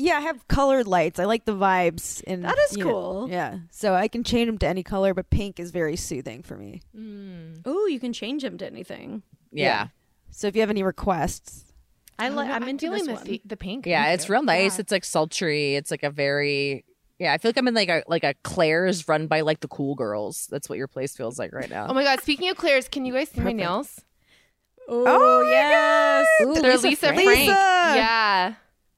Yeah, 0.00 0.16
I 0.16 0.20
have 0.20 0.48
colored 0.48 0.86
lights. 0.86 1.18
I 1.18 1.24
like 1.24 1.44
the 1.44 1.54
vibes. 1.54 2.22
And 2.26 2.44
That 2.44 2.58
is 2.58 2.76
you 2.76 2.84
know, 2.84 2.90
cool. 2.90 3.28
yeah, 3.30 3.58
so 3.70 3.94
I 3.94 4.08
can 4.08 4.24
change 4.24 4.46
them 4.48 4.56
to 4.58 4.66
any 4.66 4.82
color, 4.82 5.12
but 5.12 5.28
pink 5.30 5.60
is 5.60 5.70
very 5.70 5.96
soothing 5.96 6.42
for 6.42 6.56
me. 6.56 6.80
Mm. 6.96 7.66
Ooh, 7.66 7.88
you 7.90 8.00
can 8.00 8.12
change 8.12 8.42
them 8.42 8.56
to 8.58 8.66
anything. 8.66 9.22
Yeah. 9.52 9.88
So 10.30 10.46
if 10.46 10.54
you 10.54 10.62
have 10.62 10.70
any 10.70 10.82
requests, 10.82 11.64
I 12.18 12.28
like. 12.28 12.48
know, 12.48 12.54
I'm 12.54 12.62
into 12.68 12.86
feeling 12.86 12.98
this 13.00 13.06
the, 13.08 13.14
one. 13.14 13.24
the, 13.24 13.42
the 13.44 13.56
pink. 13.56 13.86
Yeah, 13.86 14.04
Thank 14.04 14.14
it's 14.14 14.28
you. 14.28 14.34
real 14.34 14.42
nice. 14.42 14.76
Yeah. 14.76 14.80
It's 14.80 14.92
like 14.92 15.04
sultry. 15.04 15.74
It's 15.74 15.90
like 15.90 16.02
a 16.02 16.10
very 16.10 16.84
yeah. 17.18 17.32
I 17.32 17.38
feel 17.38 17.50
like 17.50 17.58
I'm 17.58 17.68
in 17.68 17.74
like 17.74 17.88
a 17.88 18.02
like 18.06 18.24
a 18.24 18.34
Claire's 18.42 19.06
run 19.08 19.26
by 19.26 19.40
like 19.42 19.60
the 19.60 19.68
cool 19.68 19.94
girls. 19.94 20.46
That's 20.50 20.68
what 20.68 20.78
your 20.78 20.86
place 20.88 21.16
feels 21.16 21.38
like 21.38 21.52
right 21.52 21.68
now. 21.68 21.86
Oh 21.88 21.94
my 21.94 22.04
god! 22.04 22.20
Speaking 22.20 22.48
of 22.48 22.56
Claire's, 22.56 22.88
can 22.88 23.04
you 23.04 23.12
guys 23.12 23.28
see 23.30 23.40
my 23.40 23.52
nails? 23.52 24.00
Oh, 24.88 25.04
oh 25.06 25.48
yes. 25.50 26.26
Ooh, 26.42 26.54
They're 26.60 26.72
Lisa 26.72 26.86
Lisa, 26.88 27.06
Frank. 27.08 27.22
Frank. 27.22 27.38
Lisa! 27.40 27.52
Yeah. 27.52 28.54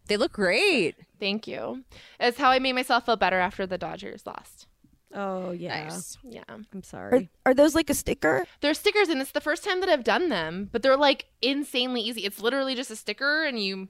They 0.09 0.17
look 0.17 0.33
great. 0.33 0.97
Thank 1.21 1.47
you. 1.47 1.85
It's 2.19 2.39
how 2.39 2.51
I 2.51 2.59
made 2.59 2.73
myself 2.75 3.07
feel 3.07 3.17
better 3.17 3.39
after 3.39 3.67
the 3.67 3.79
Dodgers 3.79 4.27
lost. 4.27 4.67
Oh 5.15 5.51
yeah. 5.51 5.85
Nice. 5.85 6.19
Yeah. 6.25 6.43
I'm 6.49 6.67
are, 6.75 6.83
sorry. 6.83 7.31
are 7.45 7.55
those 7.55 7.75
like 7.75 7.91
a 7.91 7.95
sticker? 7.95 8.47
They're 8.61 8.75
stickers, 8.75 9.09
and 9.09 9.21
it's 9.21 9.33
the 9.33 9.41
first 9.41 9.63
time 9.63 9.81
that 9.81 9.89
I've 9.89 10.05
done 10.05 10.29
them, 10.31 10.69
but 10.73 10.83
they're 10.83 10.97
like 10.97 11.27
insanely 11.43 12.01
easy. 12.01 12.23
It's 12.23 12.41
literally 12.41 12.75
just 12.75 12.91
a 12.91 12.97
sticker, 12.97 13.45
and 13.45 13.63
you 13.63 13.89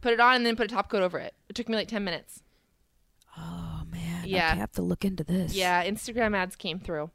put 0.00 0.12
it 0.12 0.20
on 0.20 0.36
and 0.36 0.46
then 0.46 0.56
put 0.56 0.70
a 0.70 0.74
top 0.74 0.88
coat 0.88 1.02
over 1.02 1.18
it. 1.18 1.34
It 1.48 1.54
took 1.56 1.68
me 1.68 1.74
like 1.74 1.88
10 1.88 2.04
minutes. 2.04 2.42
Oh 3.36 3.82
man, 3.90 4.24
Yeah. 4.26 4.50
I 4.52 4.54
have 4.54 4.72
to 4.72 4.82
look 4.82 5.04
into 5.04 5.24
this. 5.24 5.54
Yeah, 5.54 5.84
Instagram 5.84 6.36
ads 6.36 6.54
came 6.56 6.78
through. 6.78 7.10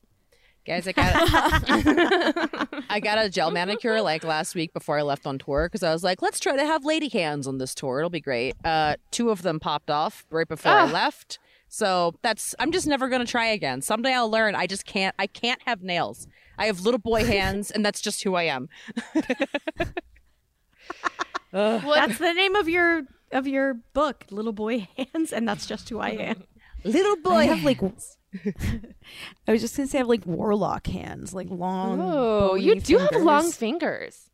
Guys, 0.65 0.87
I 0.87 0.91
got 0.93 2.73
I 2.89 2.99
got 2.99 3.17
a 3.23 3.29
gel 3.29 3.49
manicure 3.51 4.01
like 4.01 4.23
last 4.23 4.53
week 4.53 4.73
before 4.73 4.97
I 4.99 5.01
left 5.01 5.25
on 5.25 5.39
tour 5.39 5.67
because 5.67 5.81
I 5.83 5.91
was 5.91 6.03
like, 6.03 6.21
let's 6.21 6.39
try 6.39 6.55
to 6.55 6.65
have 6.65 6.85
lady 6.85 7.09
hands 7.09 7.47
on 7.47 7.57
this 7.57 7.73
tour. 7.73 7.99
It'll 7.99 8.09
be 8.11 8.19
great. 8.21 8.55
Uh, 8.63 8.95
two 9.09 9.29
of 9.31 9.41
them 9.41 9.59
popped 9.59 9.89
off 9.89 10.25
right 10.29 10.47
before 10.47 10.71
I 10.71 10.81
Ah. 10.81 10.91
left. 10.91 11.39
So 11.67 12.13
that's 12.21 12.53
I'm 12.59 12.71
just 12.71 12.85
never 12.85 13.09
gonna 13.09 13.25
try 13.25 13.47
again. 13.47 13.81
Someday 13.81 14.13
I'll 14.13 14.29
learn. 14.29 14.53
I 14.55 14.67
just 14.67 14.85
can't. 14.85 15.15
I 15.17 15.25
can't 15.27 15.61
have 15.65 15.81
nails. 15.81 16.27
I 16.57 16.65
have 16.67 16.81
little 16.81 16.99
boy 16.99 17.23
hands, 17.25 17.71
and 17.71 17.83
that's 17.83 18.01
just 18.01 18.21
who 18.23 18.35
I 18.35 18.43
am. 18.43 18.69
Well, 21.53 21.81
That's 21.81 22.17
the 22.17 22.31
name 22.33 22.55
of 22.55 22.69
your 22.69 23.01
of 23.33 23.45
your 23.45 23.73
book, 23.93 24.23
Little 24.31 24.53
Boy 24.53 24.87
Hands, 24.97 25.33
and 25.33 25.45
that's 25.45 25.65
just 25.65 25.89
who 25.89 25.99
I 25.99 26.11
am. 26.11 26.43
Little 26.85 27.17
boy. 27.17 27.31
I 27.39 27.45
have 27.47 27.63
like. 27.65 27.79
I 29.47 29.51
was 29.51 29.61
just 29.61 29.75
gonna 29.75 29.87
say 29.87 29.97
I 29.97 30.01
have 30.01 30.07
like 30.07 30.25
warlock 30.25 30.87
hands, 30.87 31.33
like 31.33 31.49
long. 31.49 31.99
oh, 32.01 32.55
you 32.55 32.79
do 32.79 32.97
have 32.97 33.15
long 33.21 33.51
fingers. 33.51 34.29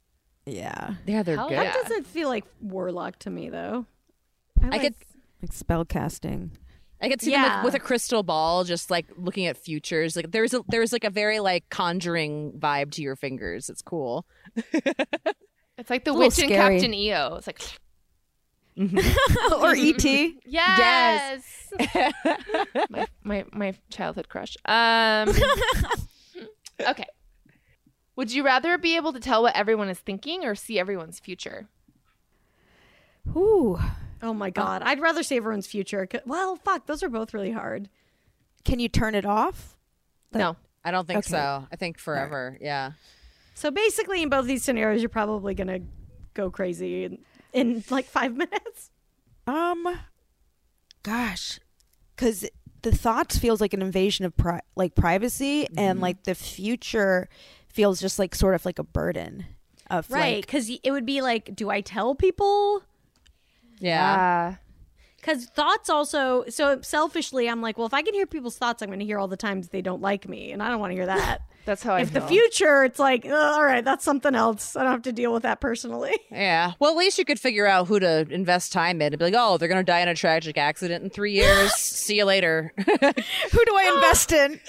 Yeah, 0.45 0.95
yeah, 1.05 1.23
they're 1.23 1.35
Hell 1.35 1.49
good. 1.49 1.55
yeah. 1.55 1.63
That 1.73 1.83
doesn't 1.83 2.07
feel 2.07 2.29
like 2.29 2.45
warlock 2.61 3.19
to 3.19 3.29
me 3.29 3.49
though. 3.49 3.85
I, 4.61 4.65
I 4.65 4.69
like- 4.69 4.81
could 4.81 4.95
like 5.41 5.53
spell 5.53 5.83
casting. 5.85 6.51
I 6.99 7.09
could 7.09 7.21
see 7.21 7.29
them 7.29 7.41
Yeah. 7.43 7.63
with, 7.63 7.73
with 7.75 7.81
a 7.81 7.85
crystal 7.85 8.23
ball, 8.23 8.63
just 8.63 8.89
like 8.89 9.05
looking 9.17 9.45
at 9.45 9.55
futures. 9.55 10.15
Like 10.15 10.31
there's 10.31 10.53
a 10.55 10.63
there's 10.67 10.91
like 10.91 11.03
a 11.03 11.11
very 11.11 11.39
like 11.39 11.69
conjuring 11.69 12.53
vibe 12.57 12.89
to 12.93 13.03
your 13.03 13.15
fingers. 13.15 13.69
It's 13.69 13.81
cool. 13.81 14.25
It's 15.79 15.91
like 15.91 16.05
the 16.05 16.09
a 16.09 16.13
little 16.13 16.27
witch 16.29 16.39
and. 16.39 16.49
Captain 16.51 16.91
EO. 16.91 17.35
It's 17.35 17.45
like, 17.45 17.61
or 19.59 19.75
E 19.75 19.89
ET. 19.95 20.33
yes. 20.45 21.43
my, 22.89 23.07
my, 23.23 23.45
my 23.51 23.73
childhood 23.89 24.29
crush. 24.29 24.55
Um, 24.65 25.29
okay. 26.87 27.05
Would 28.15 28.31
you 28.31 28.43
rather 28.43 28.77
be 28.77 28.95
able 28.95 29.13
to 29.13 29.19
tell 29.19 29.41
what 29.41 29.55
everyone 29.55 29.89
is 29.89 29.99
thinking 29.99 30.45
or 30.45 30.55
see 30.55 30.79
everyone's 30.79 31.19
future? 31.19 31.67
Ooh, 33.35 33.79
Oh 34.23 34.33
my 34.33 34.49
god, 34.49 34.81
I'd 34.83 34.99
rather 34.99 35.21
see 35.21 35.37
everyone's 35.37 35.67
future. 35.67 36.07
Well, 36.25 36.55
fuck, 36.55 36.87
those 36.87 37.03
are 37.03 37.09
both 37.09 37.33
really 37.35 37.51
hard. 37.51 37.89
can 38.65 38.79
you 38.79 38.89
turn 38.89 39.13
it 39.15 39.25
off? 39.25 39.75
No. 40.33 40.55
I 40.83 40.91
don't 40.91 41.05
think 41.05 41.19
Okay. 41.19 41.29
so. 41.31 41.67
I 41.71 41.75
think 41.75 41.99
forever. 41.99 42.57
Yeah. 42.61 42.93
So 43.53 43.71
basically, 43.71 44.21
in 44.23 44.29
both 44.29 44.45
these 44.45 44.63
scenarios, 44.63 45.01
you're 45.01 45.09
probably 45.09 45.53
gonna 45.53 45.79
go 46.33 46.49
crazy 46.49 47.19
in, 47.59 47.75
in 47.77 47.83
like 47.89 48.05
five 48.05 48.35
minutes. 48.35 48.91
Um, 49.45 49.99
gosh, 51.03 51.59
because 52.15 52.45
the 52.81 52.91
thoughts 52.91 53.37
feels 53.37 53.61
like 53.61 53.73
an 53.73 53.81
invasion 53.81 54.25
of 54.25 54.35
pri- 54.35 54.61
like 54.75 54.95
privacy, 54.95 55.63
Mm-hmm. 55.63 55.79
and 55.79 56.01
like 56.01 56.23
the 56.23 56.35
future 56.35 57.29
feels 57.69 57.99
just 58.01 58.19
like 58.19 58.35
sort 58.35 58.55
of 58.55 58.65
like 58.65 58.79
a 58.79 58.83
burden 58.83 59.45
of 59.89 60.09
Right, 60.09 60.35
like 60.37 60.45
because 60.45 60.69
it 60.69 60.91
would 60.91 61.05
be 61.05 61.21
like, 61.21 61.55
do 61.55 61.69
I 61.69 61.81
tell 61.81 62.13
people? 62.15 62.81
Yeah. 63.79 64.55
Because 65.17 65.45
thoughts 65.45 65.89
also, 65.89 66.45
so 66.49 66.81
selfishly, 66.81 67.49
I'm 67.49 67.61
like, 67.61 67.77
well, 67.77 67.87
if 67.87 67.93
I 67.93 68.01
can 68.01 68.13
hear 68.13 68.25
people's 68.25 68.57
thoughts, 68.57 68.81
I'm 68.81 68.87
going 68.89 68.99
to 68.99 69.05
hear 69.05 69.17
all 69.19 69.27
the 69.27 69.35
times 69.37 69.69
they 69.69 69.81
don't 69.81 70.01
like 70.01 70.27
me, 70.27 70.51
and 70.51 70.61
I 70.63 70.69
don't 70.69 70.79
want 70.79 70.91
to 70.91 70.95
hear 70.95 71.05
that. 71.07 71.39
That's 71.67 71.83
how 71.83 71.95
I 71.95 71.99
if 71.99 72.13
the 72.13 72.21
future, 72.21 72.85
it's 72.85 72.97
like, 72.97 73.25
"Uh, 73.25 73.35
all 73.35 73.63
right, 73.63 73.83
that's 73.83 74.03
something 74.05 74.33
else. 74.33 74.75
I 74.77 74.83
don't 74.83 74.91
have 74.93 75.01
to 75.03 75.11
deal 75.11 75.33
with 75.33 75.43
that 75.43 75.59
personally. 75.61 76.17
Yeah. 76.31 76.73
Well, 76.79 76.91
at 76.91 76.97
least 76.97 77.17
you 77.17 77.25
could 77.25 77.39
figure 77.39 77.65
out 77.67 77.87
who 77.87 77.99
to 77.99 78.25
invest 78.29 78.71
time 78.71 79.01
in 79.01 79.11
and 79.13 79.17
be 79.17 79.25
like, 79.25 79.33
oh, 79.35 79.57
they're 79.57 79.67
going 79.67 79.83
to 79.83 79.91
die 79.91 80.01
in 80.01 80.07
a 80.07 80.13
tragic 80.15 80.57
accident 80.57 81.03
in 81.03 81.09
three 81.09 81.33
years. 81.33 81.73
See 81.75 82.17
you 82.17 82.25
later. 82.25 82.73
Who 82.77 82.85
do 83.65 83.75
I 83.75 83.91
invest 83.95 84.31
in? 84.31 84.59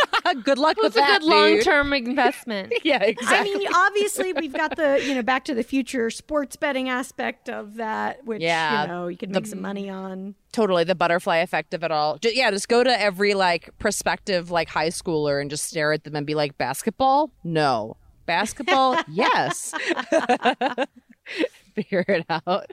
good 0.45 0.59
luck 0.59 0.77
with 0.79 0.95
What's 0.95 0.97
a 0.97 1.01
that. 1.01 1.21
good 1.21 1.29
long 1.29 1.61
term 1.61 1.93
investment? 1.93 2.73
Yeah, 2.85 2.99
I 3.03 3.43
mean, 3.45 3.67
obviously, 3.73 4.33
we've 4.33 4.53
got 4.53 4.77
the 4.77 5.01
you 5.05 5.15
know 5.15 5.23
Back 5.23 5.45
to 5.47 5.55
the 5.55 5.63
Future 5.63 6.11
sports 6.11 6.57
betting 6.57 6.89
aspect 6.89 7.49
of 7.49 7.75
that, 7.77 8.25
which 8.25 8.41
Yeah, 8.43 8.83
you 8.83 8.89
know 8.89 9.09
you 9.09 9.17
could 9.17 9.31
make 9.31 9.47
some 9.47 9.61
money 9.63 9.89
on. 9.91 10.35
Totally 10.53 10.85
the 10.85 10.95
butterfly 10.95 11.39
effect 11.39 11.75
of 11.75 11.83
it 11.83 11.91
all. 11.91 12.19
Ju- 12.19 12.33
yeah, 12.35 12.51
just 12.51 12.69
go 12.69 12.83
to 12.83 13.01
every 13.01 13.35
like 13.35 13.71
prospective 13.79 14.51
like 14.51 14.69
high 14.69 14.89
schooler 14.89 15.41
and 15.41 15.51
just 15.51 15.65
stare 15.65 15.93
at 15.93 16.05
them 16.05 16.17
and 16.17 16.27
be 16.27 16.35
like, 16.35 16.59
basketball? 16.59 17.31
No. 17.45 17.97
Basketball? 18.27 18.99
yes. 19.09 19.73
Figure 21.75 22.05
it 22.09 22.27
out. 22.29 22.67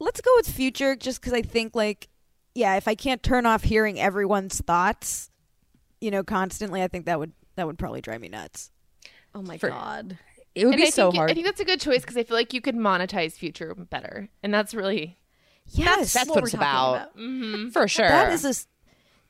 Let's 0.00 0.20
go 0.20 0.30
with 0.36 0.48
future, 0.48 0.96
just 0.96 1.20
because 1.20 1.32
I 1.32 1.42
think 1.42 1.74
like, 1.74 2.08
yeah, 2.54 2.76
if 2.76 2.88
I 2.88 2.94
can't 2.94 3.22
turn 3.22 3.46
off 3.46 3.64
hearing 3.64 4.00
everyone's 4.00 4.60
thoughts, 4.60 5.30
you 6.00 6.10
know, 6.10 6.22
constantly, 6.22 6.82
I 6.82 6.88
think 6.88 7.06
that 7.06 7.18
would 7.18 7.32
that 7.56 7.66
would 7.66 7.78
probably 7.78 8.00
drive 8.00 8.20
me 8.20 8.28
nuts. 8.28 8.70
Oh 9.34 9.42
my 9.42 9.58
For- 9.58 9.68
god! 9.68 10.18
It 10.54 10.64
would 10.64 10.74
and 10.74 10.80
be 10.80 10.86
I 10.86 10.90
so 10.90 11.10
think, 11.10 11.18
hard. 11.18 11.30
I 11.30 11.34
think 11.34 11.46
that's 11.46 11.60
a 11.60 11.64
good 11.64 11.80
choice 11.80 12.00
because 12.00 12.16
I 12.16 12.22
feel 12.24 12.36
like 12.36 12.54
you 12.54 12.60
could 12.60 12.76
monetize 12.76 13.32
future 13.32 13.74
better, 13.74 14.28
and 14.42 14.54
that's 14.54 14.74
really 14.74 15.18
Yes, 15.70 16.12
That's 16.12 16.28
what 16.28 16.36
what 16.36 16.42
we're 16.42 16.46
it's 16.48 16.52
talking 16.56 16.66
about. 16.66 17.16
Mm-hmm. 17.16 17.68
For 17.70 17.88
sure. 17.88 18.08
that 18.08 18.32
is 18.32 18.44
a 18.44 18.48
s- 18.48 18.66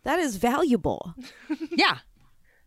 that 0.05 0.18
is 0.18 0.36
valuable. 0.36 1.14
Yeah. 1.70 1.99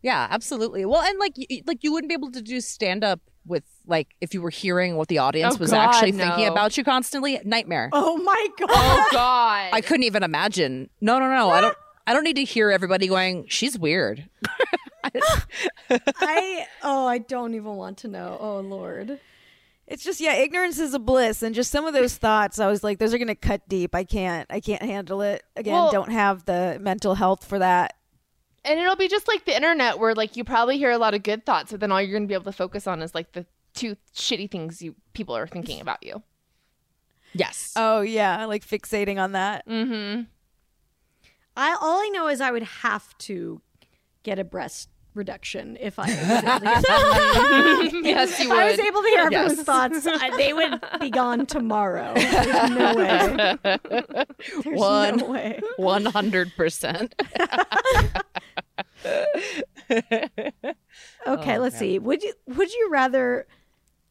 Yeah, 0.04 0.28
absolutely. 0.32 0.84
Well, 0.86 1.02
and 1.02 1.20
like 1.20 1.34
y- 1.38 1.62
like 1.68 1.84
you 1.84 1.92
wouldn't 1.92 2.10
be 2.10 2.16
able 2.16 2.32
to 2.32 2.42
do 2.42 2.60
stand 2.60 3.04
up 3.04 3.20
with 3.46 3.64
like 3.86 4.08
if 4.20 4.34
you 4.34 4.42
were 4.42 4.50
hearing 4.50 4.96
what 4.96 5.08
the 5.10 5.20
audience 5.20 5.56
Oh, 5.56 5.60
was 5.60 5.72
God, 5.72 5.90
actually 5.90 6.12
thinking 6.14 6.48
about 6.48 6.76
you 6.78 6.84
constantly. 6.84 7.40
Nightmare. 7.46 7.90
Oh 7.94 8.18
my 8.18 8.48
oh, 8.62 8.66
god! 8.68 8.70
oh 8.72 9.08
god. 9.12 9.70
I 9.74 9.82
couldn't 9.82 10.04
even 10.04 10.24
imagine. 10.24 10.90
No, 11.02 11.20
no, 11.20 11.30
no. 11.30 11.50
I 11.52 11.62
don't 11.62 11.78
I 12.08 12.14
don't 12.14 12.24
need 12.24 12.36
to 12.38 12.44
hear 12.44 12.72
everybody 12.72 13.08
going, 13.08 13.46
"She's 13.48 13.78
weird." 13.78 14.28
I 16.20 16.66
oh 16.84 17.06
I 17.08 17.20
don't 17.20 17.54
even 17.54 17.76
want 17.76 17.98
to 18.00 18.08
know. 18.08 18.38
Oh 18.40 18.60
lord! 18.60 19.20
It's 19.92 20.04
just 20.04 20.22
yeah, 20.22 20.34
ignorance 20.36 20.80
is 20.80 20.94
a 20.94 21.00
bliss, 21.00 21.44
and 21.44 21.54
just 21.54 21.70
some 21.70 21.86
of 21.86 21.94
those 21.94 22.16
thoughts, 22.16 22.60
I 22.60 22.68
was 22.68 22.84
like, 22.84 22.98
those 22.98 23.14
are 23.14 23.18
gonna 23.18 23.36
cut 23.36 23.68
deep. 23.68 23.94
I 23.94 24.04
can't, 24.06 24.48
I 24.50 24.60
can't 24.62 24.82
handle 24.82 25.22
it. 25.22 25.44
Again, 25.56 25.74
Well- 25.74 25.92
don't 25.92 26.12
have 26.12 26.46
the 26.46 26.78
mental 26.82 27.16
health 27.16 27.44
for 27.46 27.60
that. 27.60 27.96
and 28.64 28.80
it'll 28.80 28.96
be 28.96 29.08
just 29.08 29.28
like 29.28 29.44
the 29.46 29.56
internet 29.56 29.98
where 30.00 30.14
like 30.16 30.38
you 30.38 30.44
probably 30.44 30.78
hear 30.78 30.92
a 30.92 30.98
lot 30.98 31.14
of 31.14 31.24
good 31.24 31.46
thoughts, 31.46 31.72
but 31.72 31.80
then 31.82 31.92
all 31.92 32.02
you're 32.02 32.14
gonna 32.18 32.28
be 32.28 32.34
able 32.34 32.46
to 32.46 32.52
focus 32.54 32.88
on 32.88 33.02
is 33.02 33.14
like 33.16 33.32
the 33.34 33.46
two 33.74 33.96
shitty 34.16 34.50
things 34.52 34.82
you 34.82 34.96
people 35.14 35.36
are 35.36 35.48
thinking 35.48 35.82
about 35.82 36.02
you. 36.04 36.22
Yes. 37.34 37.74
Oh 37.76 38.02
yeah, 38.02 38.46
like 38.46 38.66
fixating 38.66 39.18
on 39.22 39.32
that. 39.34 39.68
Mm-hmm. 39.68 40.22
I 41.58 41.78
all 41.82 41.98
I 42.00 42.10
know 42.14 42.28
is 42.28 42.40
I 42.40 42.52
would 42.52 42.64
have 42.64 43.18
to 43.20 43.62
get 44.24 44.38
a 44.40 44.44
breast 44.44 44.90
reduction 45.14 45.78
if 45.80 46.00
I 46.00 46.06
was 46.06 46.20
able 46.20 47.90
to 47.92 48.02
get 48.02 48.06
yes, 48.06 48.40
you 48.40 48.46
If 48.46 48.52
I 48.52 48.72
was 48.72 48.80
able 48.80 49.02
to 49.02 49.08
hear 49.10 49.20
everyone's 49.26 49.58
Yes. 49.58 49.66
thoughts, 49.66 50.08
I, 50.08 50.38
they 50.38 50.54
would 50.54 50.80
be 51.00 51.10
gone 51.10 51.46
tomorrow. 51.46 52.14
There's 52.16 52.70
no 52.72 52.96
way. 52.96 53.58
There's 53.64 54.66
One. 54.66 55.18
no 55.18 55.26
way. 55.26 55.60
100%. 55.78 57.12
Okay, 61.28 61.58
Oh, 61.58 61.60
let's 61.60 61.78
see. 61.78 62.00
Would 62.00 62.24
you 62.24 62.34
would 62.48 62.74
you 62.74 62.90
rather 62.92 63.48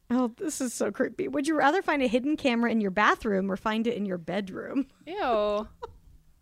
Oh, 0.09 0.31
this 0.37 0.59
is 0.59 0.73
so 0.73 0.91
creepy. 0.91 1.27
Would 1.29 1.47
you 1.47 1.55
rather 1.57 1.81
find 1.81 2.01
a 2.03 2.07
hidden 2.07 2.35
camera 2.35 2.69
in 2.69 2.81
your 2.81 2.91
bathroom 2.91 3.49
or 3.49 3.55
find 3.55 3.87
it 3.87 3.95
in 3.95 4.05
your 4.05 4.17
bedroom? 4.17 4.87
Ew. 5.07 5.67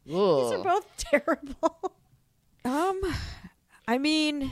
These 0.05 0.15
are 0.15 0.63
both 0.63 0.87
terrible. 0.97 1.93
Um, 2.65 2.99
I 3.89 3.97
mean, 3.97 4.51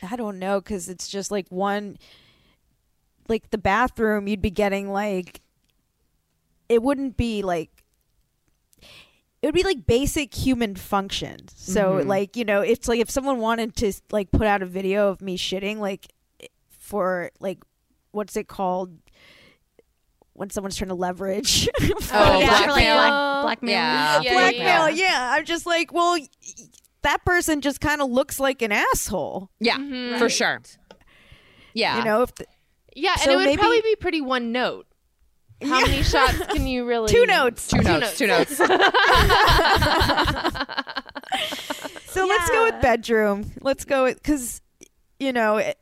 I 0.00 0.14
don't 0.14 0.38
know 0.38 0.60
because 0.60 0.88
it's 0.88 1.08
just 1.08 1.32
like 1.32 1.48
one, 1.48 1.98
like 3.28 3.50
the 3.50 3.58
bathroom, 3.58 4.28
you'd 4.28 4.40
be 4.40 4.52
getting 4.52 4.92
like, 4.92 5.40
it 6.68 6.80
wouldn't 6.80 7.16
be 7.16 7.42
like, 7.42 7.82
it 9.42 9.46
would 9.48 9.56
be 9.56 9.64
like 9.64 9.88
basic 9.88 10.32
human 10.32 10.76
functions. 10.76 11.52
So 11.56 11.94
mm-hmm. 11.94 12.08
like 12.08 12.36
you 12.36 12.44
know, 12.44 12.60
it's 12.60 12.86
like 12.86 13.00
if 13.00 13.10
someone 13.10 13.40
wanted 13.40 13.74
to 13.76 13.92
like 14.12 14.30
put 14.30 14.46
out 14.46 14.62
a 14.62 14.66
video 14.66 15.08
of 15.08 15.20
me 15.20 15.36
shitting, 15.36 15.78
like 15.78 16.06
for 16.78 17.32
like, 17.40 17.58
what's 18.12 18.36
it 18.36 18.46
called? 18.46 18.96
When 20.34 20.50
someone's 20.50 20.76
trying 20.76 20.90
to 20.90 20.94
leverage, 20.94 21.68
Oh, 21.80 22.38
yeah, 22.38 22.62
for 22.62 22.70
like 22.70 22.84
blackmail. 22.84 22.94
black, 22.94 23.42
blackmail. 23.42 23.72
Yeah. 23.72 24.20
Yeah, 24.20 24.32
blackmail. 24.32 24.90
yeah. 24.90 25.08
Yeah, 25.08 25.30
I'm 25.32 25.44
just 25.44 25.66
like, 25.66 25.92
well, 25.92 26.12
y- 26.12 26.28
that 27.02 27.24
person 27.24 27.60
just 27.60 27.80
kind 27.80 28.00
of 28.02 28.10
looks 28.10 28.38
like 28.40 28.62
an 28.62 28.72
asshole. 28.72 29.50
Yeah, 29.60 29.76
Mhm. 29.78 30.18
for 30.18 30.28
sure. 30.28 30.60
Yeah. 31.74 31.98
You 31.98 32.04
know, 32.04 32.22
if 32.22 32.34
the, 32.34 32.46
Yeah, 32.94 33.14
and 33.22 33.30
it 33.30 33.36
would 33.36 33.44
maybe- 33.44 33.58
probably 33.58 33.80
be 33.82 33.96
pretty 33.96 34.20
one 34.20 34.50
note. 34.52 34.86
How 35.62 35.80
Yeah. 35.80 35.86
many 35.86 36.02
shots 36.02 36.38
can 36.52 36.66
you 36.66 36.84
really? 36.88 37.12
two 37.12 37.26
notes. 37.26 37.66
two 37.68 37.80
notes, 37.82 38.16
two 38.18 38.26
notes. 38.26 38.60
So 42.10 42.26
let's 42.26 42.50
go 42.50 42.64
with 42.64 42.80
bedroom. 42.80 43.52
Let's 43.60 43.84
go 43.84 44.04
with 44.04 44.16
because 44.20 44.60
you 45.20 45.32
know. 45.32 45.58
It, 45.58 45.78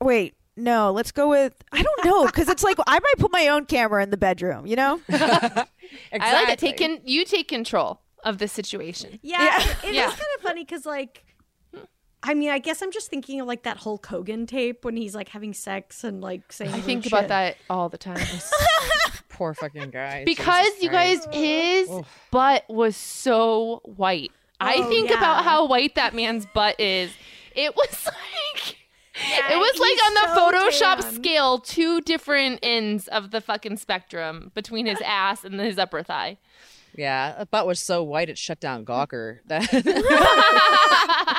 wait, 0.00 0.34
no. 0.56 0.90
Let's 0.92 1.12
go 1.12 1.28
with 1.28 1.54
I 1.72 1.82
don't 1.82 2.04
know 2.04 2.24
because 2.26 2.48
it's 2.48 2.62
like 2.62 2.78
I 2.86 2.98
might 2.98 3.14
put 3.18 3.30
my 3.32 3.48
own 3.48 3.66
camera 3.66 4.02
in 4.02 4.10
the 4.10 4.16
bedroom. 4.16 4.64
You 4.66 4.76
know. 4.76 5.00
I 5.10 5.16
like 5.16 5.66
it. 5.66 5.68
Exactly. 6.12 6.56
Take 6.56 6.80
in, 6.80 7.00
you 7.04 7.24
take 7.24 7.48
control 7.48 8.00
of 8.24 8.38
the 8.38 8.48
situation. 8.48 9.18
Yeah, 9.22 9.42
Yeah. 9.42 9.60
it- 9.62 9.76
it 9.84 9.88
is 9.90 9.94
Yeah. 9.96 10.06
kind 10.06 10.20
of 10.36 10.42
funny 10.42 10.64
because, 10.64 10.86
like, 10.86 11.24
I 12.24 12.34
mean, 12.34 12.50
I 12.50 12.58
guess 12.60 12.82
I'm 12.82 12.92
just 12.92 13.10
thinking 13.10 13.40
of 13.40 13.48
like 13.48 13.64
that 13.64 13.78
Hulk 13.78 14.06
Hogan 14.06 14.46
tape 14.46 14.84
when 14.84 14.96
he's 14.96 15.12
like 15.14 15.30
having 15.30 15.52
sex 15.52 16.04
and 16.04 16.20
like 16.20 16.52
saying. 16.52 16.70
I 16.70 16.74
weird 16.74 16.84
think 16.86 17.06
about 17.06 17.26
that 17.28 17.56
all 17.68 17.88
the 17.88 17.98
time. 17.98 18.24
Poor 19.28 19.54
fucking 19.54 19.90
guy. 19.90 20.22
because 20.24 20.66
Jesus 20.66 20.82
you 20.84 20.88
Christ. 20.90 21.24
guys, 21.26 21.34
his 21.34 21.90
butt 22.30 22.64
was 22.68 22.96
so 22.96 23.80
white. 23.84 24.30
I 24.60 24.76
Oh, 24.76 24.88
think 24.88 25.10
yeah. 25.10 25.16
about 25.18 25.42
how 25.44 25.66
white 25.66 25.96
that 25.96 26.14
man's 26.14 26.46
butt 26.46 26.78
is. 26.78 27.10
It 27.56 27.74
was 27.74 28.06
like. 28.06 28.76
Yeah, 29.28 29.52
it 29.54 29.56
was 29.58 29.78
like 29.78 30.06
on 30.06 30.14
the 30.14 30.34
so 30.34 30.40
Photoshop 30.96 31.00
tan. 31.02 31.14
scale, 31.14 31.58
two 31.58 32.00
different 32.02 32.60
ends 32.62 33.08
of 33.08 33.30
the 33.30 33.40
fucking 33.40 33.76
spectrum 33.78 34.52
between 34.54 34.86
his 34.86 35.00
ass 35.04 35.44
and 35.44 35.58
his 35.60 35.76
upper 35.78 36.02
thigh. 36.02 36.38
Yeah, 36.94 37.34
that 37.38 37.50
butt 37.50 37.66
was 37.66 37.80
so 37.80 38.02
white 38.02 38.28
it 38.28 38.38
shut 38.38 38.60
down 38.60 38.84
Gawker. 38.84 39.38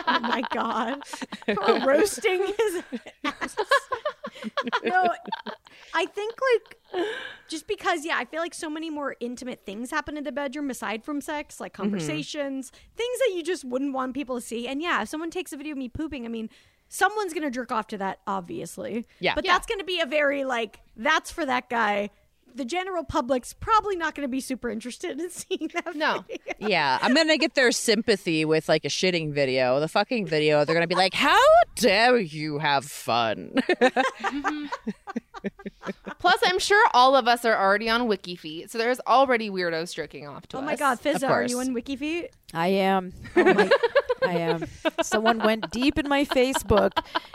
Oh 0.06 0.20
my 0.20 0.44
god, 0.54 1.02
for 1.06 1.80
roasting 1.88 2.46
his 2.46 2.84
ass. 3.24 3.56
no, 4.84 5.10
I 5.94 6.06
think 6.06 6.36
like 6.54 7.06
just 7.48 7.68
because 7.68 8.06
yeah, 8.06 8.18
I 8.18 8.26
feel 8.26 8.42
like 8.42 8.54
so 8.54 8.70
many 8.70 8.90
more 8.90 9.16
intimate 9.20 9.66
things 9.66 9.92
happen 9.92 10.18
in 10.18 10.24
the 10.24 10.32
bedroom 10.32 10.70
aside 10.70 11.04
from 11.04 11.22
sex, 11.22 11.60
like 11.60 11.74
mm-hmm. 11.74 11.84
conversations, 11.84 12.72
things 12.96 13.20
that 13.20 13.34
you 13.36 13.44
just 13.44 13.64
wouldn't 13.66 13.94
want 13.94 14.14
people 14.14 14.36
to 14.36 14.42
see. 14.42 14.68
And 14.68 14.82
yeah, 14.82 15.02
if 15.04 15.10
someone 15.10 15.32
takes 15.32 15.54
a 15.54 15.58
video 15.58 15.72
of 15.72 15.78
me 15.78 15.90
pooping, 15.90 16.26
I 16.26 16.30
mean. 16.30 16.50
Someone's 16.90 17.34
gonna 17.34 17.50
jerk 17.50 17.72
off 17.72 17.88
to 17.88 17.98
that, 17.98 18.20
obviously. 18.28 19.08
Yeah. 19.20 19.34
But 19.34 19.46
Yeah. 19.46 19.54
that's 19.54 19.66
gonna 19.66 19.84
be 19.84 20.00
a 20.00 20.06
very 20.06 20.44
like 20.44 20.80
that's 20.96 21.32
for 21.32 21.44
that 21.44 21.68
guy. 21.68 22.12
The 22.56 22.66
general 22.66 23.04
public's 23.04 23.54
probably 23.54 23.96
not 23.96 24.16
gonna 24.16 24.28
be 24.28 24.40
super 24.40 24.70
interested 24.70 25.20
in 25.20 25.30
seeing 25.32 25.70
that. 25.74 25.96
No. 25.96 26.24
video. 26.28 26.54
yeah, 26.60 27.00
I'm 27.02 27.14
gonna 27.14 27.38
get 27.38 27.56
their 27.56 27.72
sympathy 27.72 28.46
with 28.46 28.70
like 28.70 28.86
a 28.86 28.90
shitting 28.90 29.34
video. 29.34 29.80
The 29.80 29.88
fucking 29.88 30.28
video, 30.28 30.64
they're 30.66 30.76
gonna 30.76 30.88
be 30.88 30.96
like, 30.96 31.14
"How 31.14 31.40
dare 31.76 32.18
you 32.20 32.60
have 32.60 32.86
fun?" 32.86 33.54
Mm-hmm. 34.24 34.66
Plus, 36.20 36.40
I'm 36.44 36.60
sure 36.60 36.84
all 36.94 37.16
of 37.16 37.28
us 37.28 37.46
are 37.46 37.56
already 37.58 37.90
on 37.90 38.02
WikiFeet, 38.08 38.70
so 38.70 38.78
there's 38.78 39.00
already 39.08 39.50
weirdos 39.50 39.94
jerking 39.94 40.28
off 40.28 40.48
to 40.48 40.58
us. 40.58 40.64
Oh 40.64 40.66
my 40.66 40.76
god, 40.76 41.00
Fizaa, 41.02 41.30
are 41.30 41.44
you 41.44 41.56
course. 41.56 41.68
on 41.68 41.76
WikiFeet? 41.76 42.30
I 42.54 42.68
am. 42.68 43.14
Oh 43.36 43.54
my, 43.54 43.70
I 44.26 44.34
am. 44.34 44.66
Someone 45.02 45.40
went 45.40 45.72
deep 45.72 45.98
in 46.00 46.08
my 46.08 46.24
Facebook 46.26 46.92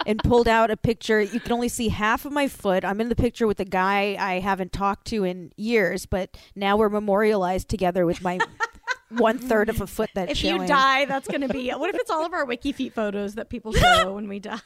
and 0.07 0.19
pulled 0.23 0.49
out 0.49 0.71
a 0.71 0.77
picture. 0.77 1.21
You 1.21 1.41
can 1.41 1.53
only 1.53 1.69
see 1.69 1.89
half 1.89 2.25
of 2.25 2.33
my 2.33 2.49
foot. 2.49 2.85
I'm 2.85 3.01
in 3.01 3.09
the 3.09 3.17
picture 3.17 3.47
with 3.47 3.61
a 3.61 3.65
guy 3.65 4.17
I 4.19 4.39
haven't 4.41 4.73
talked 4.73 5.07
to 5.09 5.25
in 5.25 5.53
years, 5.57 6.07
but 6.07 6.37
now 6.57 6.77
we're 6.77 6.89
memorialized 6.89 7.69
together 7.69 8.07
with 8.07 8.23
my 8.23 8.39
one 9.11 9.39
third 9.39 9.69
of 9.69 9.81
a 9.81 9.87
foot 9.87 10.11
that's 10.15 10.33
If 10.33 10.39
showing. 10.39 10.63
you 10.63 10.69
die, 10.69 11.05
that's 11.05 11.29
going 11.29 11.43
to 11.43 11.49
be. 11.49 11.71
What 11.71 11.95
if 11.95 12.01
it's 12.01 12.11
all 12.11 12.25
of 12.25 12.33
our 12.33 12.47
WikiFeet 12.47 12.93
photos 12.93 13.35
that 13.35 13.51
people 13.51 13.73
show 13.75 14.15
when 14.15 14.29
we 14.29 14.39
die? 14.41 14.59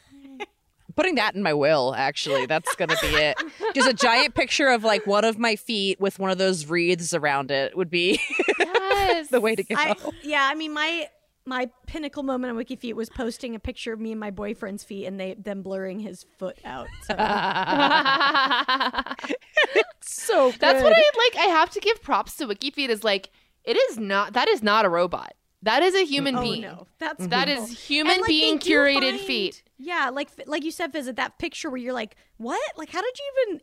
Putting 0.97 1.14
that 1.16 1.34
in 1.34 1.43
my 1.43 1.55
will, 1.55 1.95
actually, 1.97 2.47
that's 2.47 2.74
gonna 2.76 2.97
be 3.01 3.09
it. 3.09 3.36
Just 3.74 3.88
a 3.88 3.95
giant 3.95 4.34
picture 4.34 4.68
of 4.68 4.84
like 4.84 5.07
one 5.07 5.24
of 5.24 5.38
my 5.38 5.57
feet 5.57 6.01
with 6.01 6.18
one 6.18 6.30
of 6.30 6.38
those 6.38 6.66
wreaths 6.66 7.14
around 7.14 7.51
it 7.51 7.76
would 7.76 7.90
be 7.90 8.20
Yes. 8.59 9.28
the 9.30 9.40
way 9.40 9.55
to 9.55 9.62
go. 9.62 9.74
I, 9.76 9.95
yeah, 10.22 10.49
I 10.51 10.55
mean, 10.55 10.72
my 10.72 11.09
my 11.45 11.68
pinnacle 11.86 12.22
moment 12.22 12.57
on 12.57 12.64
WikiFeet 12.64 12.95
was 12.95 13.11
posting 13.11 13.57
a 13.57 13.59
picture 13.59 13.93
of 13.93 13.99
me 13.99 14.12
and 14.12 14.20
my 14.20 14.30
boyfriend's 14.30 14.84
feet 14.84 15.07
and 15.07 15.18
they 15.18 15.34
them 15.34 15.62
blurring 15.62 15.99
his 15.99 16.24
foot 16.38 16.57
out. 16.64 16.86
So 17.07 17.14
So 20.01 20.53
That's 20.59 20.82
what 20.82 20.93
I 20.93 21.03
like. 21.18 21.36
I 21.36 21.47
have 21.51 21.70
to 21.70 21.80
give 21.80 22.03
props 22.03 22.36
to 22.36 22.47
WikiFeet. 22.47 22.88
Is 22.88 23.03
like 23.03 23.30
it 23.64 23.76
is 23.76 23.99
not. 23.99 24.34
That 24.34 24.49
is 24.49 24.62
not 24.62 24.84
a 24.84 24.88
robot. 24.88 25.34
That 25.62 25.82
is 25.82 25.94
a 25.94 26.04
human 26.04 26.36
oh 26.36 26.42
being. 26.42 26.62
no, 26.62 26.86
that's 26.98 27.26
That 27.28 27.46
cool. 27.48 27.64
is 27.64 27.78
human 27.78 28.12
And, 28.14 28.20
like, 28.22 28.28
being 28.28 28.58
curated 28.58 29.10
find- 29.16 29.20
feet. 29.20 29.62
Yeah, 29.78 30.10
like 30.12 30.28
like 30.46 30.64
you 30.64 30.70
said, 30.70 30.92
visit 30.92 31.16
that 31.16 31.38
picture 31.38 31.70
where 31.70 31.78
you're 31.78 31.92
like, 31.92 32.16
what? 32.36 32.60
Like, 32.76 32.90
how 32.90 33.00
did 33.00 33.18
you 33.18 33.32
even? 33.46 33.60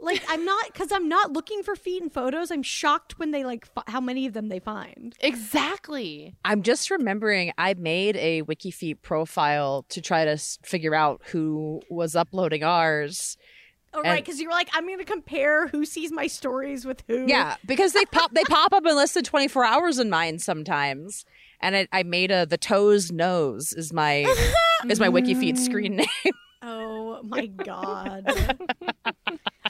Like, 0.00 0.22
I'm 0.28 0.44
not 0.44 0.66
because 0.72 0.92
I'm 0.92 1.08
not 1.08 1.32
looking 1.32 1.62
for 1.62 1.74
feet 1.74 2.02
in 2.02 2.08
photos. 2.10 2.50
I'm 2.50 2.62
shocked 2.62 3.18
when 3.18 3.30
they 3.32 3.44
like 3.44 3.66
f- 3.76 3.84
how 3.88 4.00
many 4.00 4.26
of 4.26 4.32
them 4.32 4.48
they 4.48 4.60
find. 4.60 5.14
Exactly. 5.20 6.34
I'm 6.44 6.62
just 6.62 6.90
remembering 6.90 7.52
I 7.58 7.74
made 7.74 8.16
a 8.16 8.42
WikiFeet 8.42 9.02
profile 9.02 9.84
to 9.88 10.00
try 10.00 10.24
to 10.24 10.32
s- 10.32 10.58
figure 10.62 10.94
out 10.94 11.22
who 11.26 11.80
was 11.90 12.14
uploading 12.14 12.62
ours. 12.62 13.36
Oh, 13.94 14.00
And- 14.00 14.08
right, 14.08 14.24
because 14.24 14.38
you 14.40 14.48
were 14.48 14.54
like, 14.54 14.68
I'm 14.74 14.86
going 14.86 14.98
to 14.98 15.04
compare 15.04 15.66
who 15.68 15.84
sees 15.84 16.12
my 16.12 16.26
stories 16.26 16.84
with 16.84 17.02
who. 17.08 17.26
Yeah, 17.26 17.56
because 17.66 17.92
they 17.94 18.04
pop 18.04 18.32
they 18.32 18.44
pop 18.44 18.72
up 18.72 18.84
in 18.86 18.94
less 18.94 19.14
than 19.14 19.24
24 19.24 19.64
hours 19.64 19.98
in 19.98 20.10
mine 20.10 20.38
sometimes. 20.38 21.24
And 21.60 21.76
I, 21.76 21.88
I 21.92 22.02
made 22.02 22.30
a 22.30 22.46
the 22.46 22.58
toes 22.58 23.10
nose 23.10 23.72
is 23.72 23.92
my 23.92 24.18
is 24.88 25.00
my 25.00 25.08
WikiFeet 25.08 25.54
mm. 25.54 25.58
screen 25.58 25.96
name. 25.96 26.34
Oh 26.62 27.20
my 27.22 27.46
god. 27.46 28.24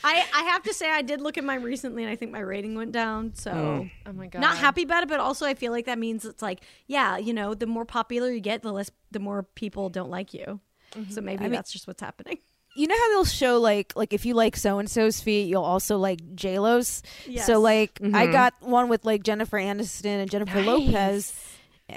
I 0.04 0.26
I 0.34 0.42
have 0.44 0.62
to 0.64 0.74
say 0.74 0.90
I 0.90 1.02
did 1.02 1.20
look 1.20 1.38
at 1.38 1.44
mine 1.44 1.62
recently 1.62 2.02
and 2.02 2.12
I 2.12 2.16
think 2.16 2.32
my 2.32 2.40
rating 2.40 2.74
went 2.74 2.92
down. 2.92 3.34
So 3.34 3.50
Oh, 3.50 3.88
oh 4.06 4.12
my 4.12 4.26
god. 4.26 4.40
not 4.40 4.56
happy 4.58 4.82
about 4.82 5.02
it, 5.02 5.08
but 5.08 5.20
also 5.20 5.46
I 5.46 5.54
feel 5.54 5.72
like 5.72 5.86
that 5.86 5.98
means 5.98 6.24
it's 6.24 6.42
like, 6.42 6.60
yeah, 6.86 7.16
you 7.16 7.32
know, 7.32 7.54
the 7.54 7.66
more 7.66 7.84
popular 7.84 8.30
you 8.30 8.40
get, 8.40 8.62
the 8.62 8.72
less 8.72 8.90
the 9.10 9.20
more 9.20 9.42
people 9.42 9.88
don't 9.88 10.10
like 10.10 10.34
you. 10.34 10.60
Mm-hmm. 10.92 11.12
So 11.12 11.20
maybe 11.20 11.44
mean- 11.44 11.52
that's 11.52 11.72
just 11.72 11.86
what's 11.86 12.00
happening. 12.00 12.38
you 12.74 12.86
know 12.86 12.96
how 12.96 13.08
they'll 13.10 13.24
show 13.24 13.58
like 13.58 13.92
like 13.96 14.12
if 14.12 14.24
you 14.24 14.34
like 14.34 14.56
so 14.56 14.78
and 14.78 14.88
so's 14.88 15.20
feet, 15.20 15.48
you'll 15.48 15.64
also 15.64 15.98
like 15.98 16.34
J 16.34 16.58
Lo's. 16.58 17.02
Yes. 17.26 17.46
So 17.46 17.60
like 17.60 17.98
I 18.02 18.06
mm-hmm. 18.06 18.32
got 18.32 18.54
one 18.60 18.88
with 18.88 19.04
like 19.04 19.22
Jennifer 19.22 19.58
Aniston 19.58 20.20
and 20.20 20.30
Jennifer 20.30 20.62
Lopez. 20.62 21.32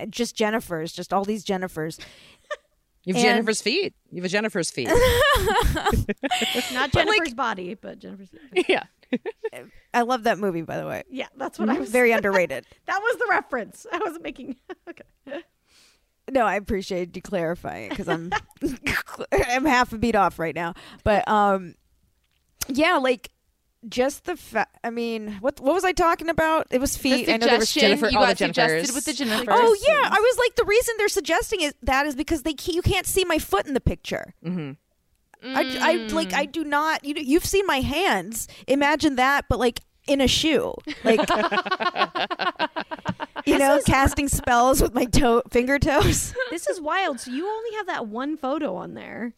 Just 0.09 0.35
Jennifer's, 0.35 0.91
just 0.93 1.11
all 1.13 1.23
these 1.25 1.45
Jennifers. 1.45 1.99
You 3.03 3.15
have 3.15 3.23
And- 3.23 3.33
Jennifer's 3.37 3.61
feet. 3.63 3.95
You 4.11 4.17
have 4.17 4.25
a 4.25 4.29
Jennifer's 4.29 4.69
feet. 4.69 4.87
It's 4.91 6.71
not 6.73 6.91
Jennifer's 6.91 7.33
body, 7.33 7.73
but 7.73 7.97
Jennifer's. 7.97 8.29
feet. 8.29 8.65
yeah. 8.69 8.83
I 9.91 10.01
love 10.03 10.21
that 10.25 10.37
movie, 10.37 10.61
by 10.61 10.77
the 10.77 10.85
way. 10.85 11.01
Yeah, 11.09 11.25
that's 11.35 11.57
what 11.57 11.67
I 11.71 11.79
was. 11.79 11.89
Very 11.89 12.11
underrated. 12.11 12.67
that 12.85 12.99
was 13.01 13.17
the 13.17 13.25
reference. 13.27 13.87
I 13.91 13.97
wasn't 13.97 14.21
making. 14.23 14.55
okay. 14.87 15.41
No, 16.29 16.45
I 16.45 16.55
appreciate 16.57 17.15
you 17.15 17.23
clarifying 17.23 17.89
because 17.89 18.07
I'm 18.07 18.31
I'm 19.31 19.65
half 19.65 19.91
a 19.93 19.97
beat 19.97 20.15
off 20.15 20.37
right 20.37 20.53
now. 20.53 20.75
But 21.03 21.27
um, 21.27 21.73
yeah, 22.67 22.97
like 22.97 23.31
just 23.89 24.25
the 24.25 24.38
fa- 24.38 24.67
I 24.84 24.89
mean, 24.89 25.38
what 25.41 25.59
what 25.59 25.73
was 25.73 25.84
I 25.84 25.91
talking 25.91 26.29
about? 26.29 26.67
It 26.71 26.79
was 26.79 26.93
The 26.93 26.99
feet. 26.99 27.29
I 27.29 27.38
know 27.38 27.47
there 27.47 27.57
was 27.57 27.69
suggestion 27.69 27.97
Jennifer- 27.99 28.11
you 28.11 28.17
all 28.19 28.25
the 28.25 28.32
got 28.32 28.38
suggested 28.38 28.89
Jennifers. 28.89 28.95
with 28.95 29.05
the 29.05 29.11
Jennifers. 29.13 29.45
Oh 29.49 29.77
yeah, 29.88 30.09
I 30.11 30.19
was 30.19 30.38
like 30.38 30.55
the 30.55 30.65
reason 30.65 30.95
they're 30.97 31.07
suggesting 31.09 31.61
is 31.61 31.73
that 31.84 32.05
is 32.05 32.15
because 32.15 32.43
they 32.43 32.53
ca- 32.53 32.73
you 32.73 32.82
can't 32.82 33.05
see 33.07 33.25
my 33.25 33.39
foot 33.39 33.65
in 33.65 33.73
the 33.73 33.82
picture. 33.82 34.34
Mhm. 34.45 34.77
I, 35.43 35.77
I 35.82 35.93
like 36.13 36.34
I 36.34 36.45
do 36.45 36.63
not. 36.63 37.03
You 37.03 37.15
you've 37.17 37.45
seen 37.45 37.65
my 37.65 37.82
hands. 37.82 38.47
Imagine 38.67 39.15
that, 39.15 39.45
but 39.49 39.57
like 39.57 39.79
in 40.07 40.21
a 40.21 40.27
shoe, 40.27 40.73
like 41.03 41.19
you 43.45 43.57
know, 43.57 43.79
casting 43.86 44.27
spells 44.27 44.82
with 44.82 44.93
my 44.93 45.05
toe 45.05 45.41
finger 45.49 45.79
toes. 45.79 46.34
This 46.51 46.67
is 46.67 46.79
wild. 46.79 47.19
So 47.19 47.32
you 47.32 47.47
only 47.47 47.75
have 47.77 47.88
that 47.88 48.07
one 48.07 48.38
photo 48.38 48.75
on 48.75 48.93
there. 48.93 49.34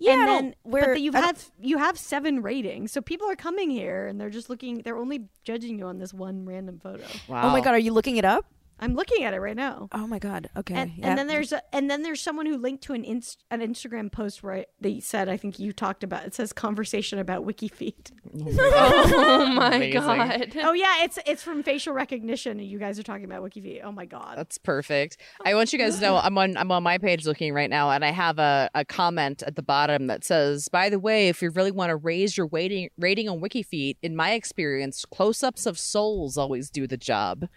Yeah, 0.00 0.12
and 0.12 0.20
then 0.28 0.42
don't- 0.44 0.54
but 0.64 0.70
where- 0.70 0.94
the- 0.94 1.00
you 1.00 1.12
have 1.12 1.50
you 1.60 1.78
have 1.78 1.98
seven 1.98 2.40
ratings, 2.42 2.92
so 2.92 3.00
people 3.00 3.28
are 3.30 3.36
coming 3.36 3.70
here 3.70 4.06
and 4.06 4.20
they're 4.20 4.30
just 4.30 4.48
looking. 4.48 4.82
They're 4.82 4.96
only 4.98 5.24
judging 5.44 5.78
you 5.78 5.86
on 5.86 5.98
this 5.98 6.14
one 6.14 6.44
random 6.44 6.78
photo. 6.78 7.04
Wow. 7.28 7.48
Oh 7.48 7.50
my 7.50 7.60
god, 7.60 7.74
are 7.74 7.78
you 7.78 7.92
looking 7.92 8.16
it 8.16 8.24
up? 8.24 8.46
I'm 8.80 8.94
looking 8.94 9.24
at 9.24 9.34
it 9.34 9.40
right 9.40 9.56
now. 9.56 9.88
Oh 9.92 10.06
my 10.06 10.18
god. 10.18 10.48
Okay. 10.56 10.74
And, 10.74 10.92
yeah. 10.96 11.08
and 11.08 11.18
then 11.18 11.26
there's 11.26 11.52
a, 11.52 11.62
and 11.74 11.90
then 11.90 12.02
there's 12.02 12.20
someone 12.20 12.46
who 12.46 12.56
linked 12.56 12.82
to 12.84 12.92
an 12.92 13.04
inst, 13.04 13.44
an 13.50 13.60
Instagram 13.60 14.10
post 14.10 14.42
where 14.42 14.54
I, 14.54 14.66
they 14.80 15.00
said 15.00 15.28
I 15.28 15.36
think 15.36 15.58
you 15.58 15.72
talked 15.72 16.04
about 16.04 16.24
it 16.24 16.34
says 16.34 16.52
conversation 16.52 17.18
about 17.18 17.44
wiki 17.44 17.68
WikiFeet. 17.68 18.12
Oh 18.60 19.46
my 19.46 19.76
Amazing. 19.76 19.92
god. 20.00 20.52
oh 20.62 20.72
yeah, 20.72 21.04
it's 21.04 21.18
it's 21.26 21.42
from 21.42 21.62
facial 21.62 21.92
recognition 21.92 22.58
and 22.60 22.68
you 22.68 22.78
guys 22.78 22.98
are 22.98 23.02
talking 23.02 23.24
about 23.24 23.42
wiki 23.42 23.60
WikiFeet. 23.60 23.80
Oh 23.84 23.92
my 23.92 24.04
god. 24.04 24.36
That's 24.36 24.58
perfect. 24.58 25.18
I 25.44 25.54
want 25.54 25.72
you 25.72 25.78
guys 25.78 25.96
to 25.96 26.02
know 26.02 26.16
I'm 26.16 26.36
on 26.38 26.56
I'm 26.56 26.70
on 26.70 26.82
my 26.82 26.98
page 26.98 27.26
looking 27.26 27.52
right 27.52 27.70
now, 27.70 27.90
and 27.90 28.04
I 28.04 28.10
have 28.10 28.38
a, 28.38 28.70
a 28.74 28.84
comment 28.84 29.42
at 29.42 29.56
the 29.56 29.62
bottom 29.62 30.06
that 30.06 30.24
says, 30.24 30.68
"By 30.68 30.88
the 30.88 30.98
way, 30.98 31.28
if 31.28 31.42
you 31.42 31.50
really 31.50 31.70
want 31.70 31.90
to 31.90 31.96
raise 31.96 32.36
your 32.36 32.46
rating 32.46 32.90
rating 32.98 33.28
on 33.28 33.40
WikiFeet, 33.40 33.96
in 34.02 34.16
my 34.16 34.32
experience, 34.32 35.04
close-ups 35.04 35.66
of 35.66 35.78
souls 35.78 36.36
always 36.36 36.70
do 36.70 36.86
the 36.86 36.96
job." 36.96 37.48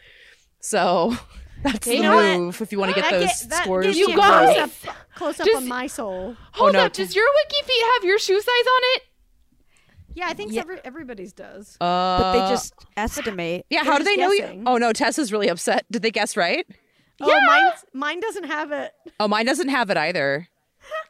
So 0.61 1.15
that's 1.63 1.85
You 1.87 1.97
the 1.97 2.01
know 2.03 2.15
what? 2.15 2.37
move 2.39 2.61
if 2.61 2.71
you 2.71 2.79
want 2.79 2.95
to 2.95 3.01
get 3.01 3.09
That 3.11 3.19
those 3.19 3.41
get- 3.41 3.49
that 3.49 3.63
scores. 3.63 3.85
gives 3.85 3.97
You 3.97 4.07
me 4.07 4.13
a 4.13 4.17
guys- 4.17 4.55
close 4.55 4.57
up, 4.87 4.95
close 5.15 5.39
up 5.39 5.45
Just- 5.47 5.57
on 5.57 5.67
my 5.67 5.87
soul. 5.87 6.35
Hold 6.53 6.73
no, 6.73 6.79
up. 6.85 6.93
Does 6.93 7.15
your 7.15 7.25
wiki 7.43 7.65
feet 7.65 7.83
have 7.95 8.03
your 8.03 8.17
shoe 8.19 8.39
size 8.39 8.47
on 8.47 8.81
it? 8.95 9.03
Yeah, 10.13 10.27
I 10.27 10.33
think 10.33 10.51
Yeah. 10.51 10.61
every, 10.61 10.79
everybody's 10.83 11.31
does. 11.31 11.77
Uh, 11.79 12.19
but 12.19 12.33
they 12.33 12.39
just 12.53 12.73
estimate. 12.97 13.65
yeah. 13.69 13.83
they're 13.83 13.91
How 13.93 13.97
do 13.97 14.03
they 14.03 14.17
just 14.17 14.19
know 14.19 14.31
you? 14.53 14.63
Oh 14.65 14.77
no, 14.77 14.91
Tessa's 14.91 15.31
really 15.31 15.47
upset. 15.47 15.85
Did 15.89 16.01
they 16.01 16.11
guess 16.11 16.35
right? 16.35 16.65
Oh, 17.21 17.41
mine 17.45 17.71
mine 17.93 18.19
doesn't 18.19 18.45
have 18.45 18.71
it. 18.71 18.91
Oh, 19.19 19.27
mine 19.27 19.45
doesn't 19.45 19.69
have 19.69 19.89
it 19.89 19.95
either. 19.97 20.47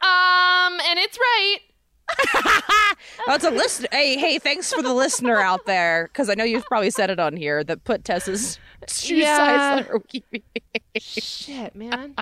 Um, 0.02 0.78
and 0.88 0.98
it's 0.98 1.18
right. 1.18 1.58
That's 3.26 3.44
a 3.44 3.50
listener. 3.50 3.88
Hey, 3.90 4.16
hey, 4.18 4.38
thanks 4.38 4.72
for 4.72 4.82
the 4.82 4.92
listener 4.92 5.40
out 5.40 5.64
there, 5.66 6.08
because 6.12 6.28
I 6.28 6.34
know 6.34 6.44
you've 6.44 6.66
probably 6.66 6.90
said 6.90 7.08
it 7.10 7.18
on 7.18 7.36
here 7.36 7.64
that 7.64 7.84
put 7.84 8.04
Tessa's 8.04 8.58
shoe 8.88 9.16
Yeah. 9.16 9.36
size 9.36 9.78
on 9.80 9.84
her 9.84 9.98
Wikipedia. 9.98 10.42
Shit, 10.98 11.74
man. 11.76 12.14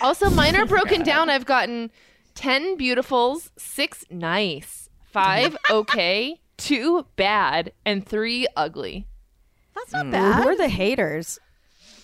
also, 0.00 0.30
mine 0.30 0.56
are 0.56 0.66
broken 0.66 1.02
down. 1.04 1.30
I've 1.30 1.46
gotten 1.46 1.90
10 2.34 2.76
beautifuls, 2.78 3.50
6 3.56 4.04
nice, 4.10 4.88
5 5.04 5.56
okay, 5.70 6.40
2 6.58 7.06
bad, 7.16 7.72
and 7.84 8.06
3 8.06 8.46
ugly. 8.56 9.06
That's 9.74 9.92
not 9.92 10.06
Ooh, 10.06 10.10
bad. 10.12 10.42
Who 10.42 10.48
are 10.48 10.56
the 10.56 10.68
haters? 10.68 11.38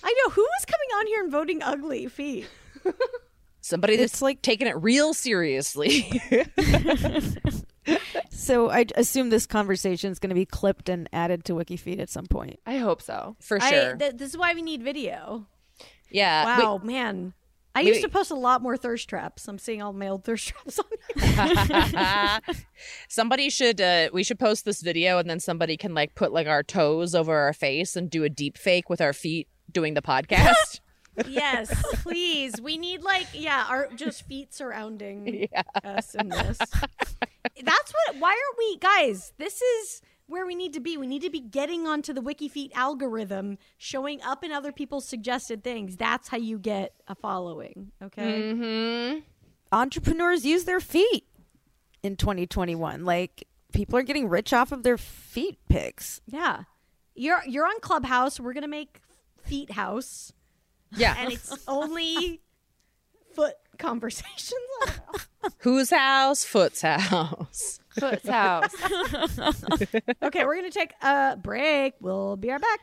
I 0.03 0.15
know 0.25 0.31
who 0.31 0.47
is 0.59 0.65
coming 0.65 0.89
on 0.99 1.07
here 1.09 1.23
and 1.23 1.31
voting 1.33 1.63
ugly 1.63 2.07
feet. 2.07 2.47
Somebody 3.69 3.97
that's 3.97 4.15
It's 4.15 4.23
like- 4.23 4.43
taking 4.43 4.67
it 4.67 4.77
real 4.83 5.15
seriously. 5.15 6.21
So 8.31 8.71
I 8.71 8.85
assume 8.97 9.31
this 9.31 9.47
conversation 9.47 10.13
is 10.13 10.19
going 10.19 10.29
to 10.29 10.35
be 10.35 10.45
clipped 10.47 10.89
and 10.89 11.09
added 11.13 11.45
to 11.47 11.55
WikiFeet 11.55 11.99
at 11.99 12.09
some 12.11 12.27
point. 12.27 12.61
I 12.67 12.77
hope 12.77 13.01
so. 13.03 13.37
For 13.41 13.61
I, 13.63 13.71
sure. 13.71 13.97
th- 13.97 14.17
this 14.17 14.31
is 14.31 14.37
why 14.39 14.55
we 14.55 14.63
need 14.63 14.83
video. 14.83 15.47
yeah. 16.11 16.57
wait, 16.59 16.65
Wow, 16.65 16.81
man. 16.83 17.33
I 17.75 17.81
Wait, 17.81 17.89
used 17.89 18.03
to 18.03 18.09
post 18.09 18.31
a 18.31 18.35
lot 18.35 18.63
more 18.63 18.77
thirst 18.77 19.09
traps. 19.09 19.49
I'm 19.49 19.59
seeing 19.59 19.83
all 19.83 19.93
my 19.93 20.09
old 20.09 20.25
thirst 20.25 20.49
traps 20.49 20.79
on 20.79 20.87
here. 21.23 22.41
somebody 23.09 23.51
should 23.51 23.81
uh 23.81 24.09
we 24.13 24.23
should 24.23 24.39
post 24.39 24.65
this 24.65 24.83
video 24.83 25.19
and 25.19 25.29
then 25.29 25.41
somebody 25.41 25.77
can 25.77 25.95
like 25.95 26.15
put 26.15 26.33
like 26.33 26.47
our 26.47 26.63
toes 26.63 27.15
over 27.15 27.35
our 27.37 27.53
face 27.53 27.97
and 27.97 28.11
do 28.11 28.25
a 28.25 28.29
deep 28.29 28.57
fake 28.59 28.89
with 28.91 29.01
our 29.01 29.13
feet 29.13 29.49
doing 29.71 29.95
the 29.95 30.03
podcast. 30.03 30.81
yes, 31.27 31.75
please. 32.03 32.61
We 32.61 32.79
need 32.79 33.03
like 33.03 33.27
yeah, 33.33 33.67
our 33.69 33.89
just 33.95 34.27
feet 34.27 34.55
surrounding 34.55 35.49
us 35.85 36.15
in 36.15 36.29
this. 36.29 36.59
That's 36.59 37.93
what. 37.93 38.17
Why 38.19 38.31
aren't 38.31 38.59
we, 38.59 38.77
guys? 38.79 39.33
This 39.39 39.61
is 39.63 40.03
where 40.27 40.47
we 40.47 40.55
need 40.55 40.75
to 40.75 40.81
be. 40.81 40.97
We 40.97 41.07
need 41.07 41.23
to 41.23 41.31
be 41.31 41.41
getting 41.41 41.87
onto 41.87 42.13
the 42.13 42.21
WikiFeet 42.21 42.73
algorithm, 42.75 43.59
showing 43.79 44.23
up 44.23 44.45
in 44.45 44.53
other 44.53 44.73
people's 44.73 45.07
suggested 45.07 45.65
things. 45.65 45.97
That's 45.97 46.29
how 46.29 46.37
you 46.37 46.59
get 46.59 46.95
a 47.09 47.15
following. 47.15 47.93
Okay. 48.03 48.43
Mm-hmm. 48.43 49.19
Entrepreneurs 49.73 50.45
use 50.45 50.65
their 50.65 50.81
feet 50.81 51.25
in 52.03 52.17
2021. 52.17 53.05
Like 53.05 53.47
people 53.73 53.99
are 53.99 54.03
getting 54.03 54.29
rich 54.29 54.53
off 54.53 54.73
of 54.73 54.83
their 54.83 54.99
feet 54.99 55.59
pics. 55.69 56.21
Yeah. 56.27 56.65
You're 57.15 57.43
you're 57.47 57.67
on 57.67 57.81
Clubhouse. 57.81 58.39
We're 58.39 58.53
gonna 58.53 58.69
make 58.69 59.01
Feet 59.43 59.73
House, 59.73 60.33
yeah. 60.97 61.17
and 61.19 61.33
it's 61.33 61.57
only 61.67 62.41
foot 63.35 63.55
conversations. 63.79 64.53
Whose 65.59 65.91
house? 65.91 66.45
Foot's 66.45 66.83
house. 66.83 67.81
Foot's 67.91 68.29
house. 68.29 68.75
okay, 70.23 70.45
we're 70.45 70.57
gonna 70.57 70.71
take 70.71 70.93
a 71.03 71.37
break. 71.37 71.95
We'll 72.01 72.37
be 72.37 72.51
right 72.51 72.61
back. 72.61 72.81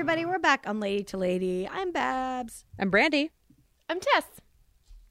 Everybody, 0.00 0.24
we're 0.24 0.38
back. 0.38 0.62
back 0.62 0.70
on 0.70 0.80
Lady 0.80 1.04
to 1.04 1.18
Lady. 1.18 1.68
I'm 1.70 1.92
Babs. 1.92 2.64
I'm 2.78 2.88
Brandie. 2.88 3.30
I'm 3.86 4.00
Tess. 4.00 4.24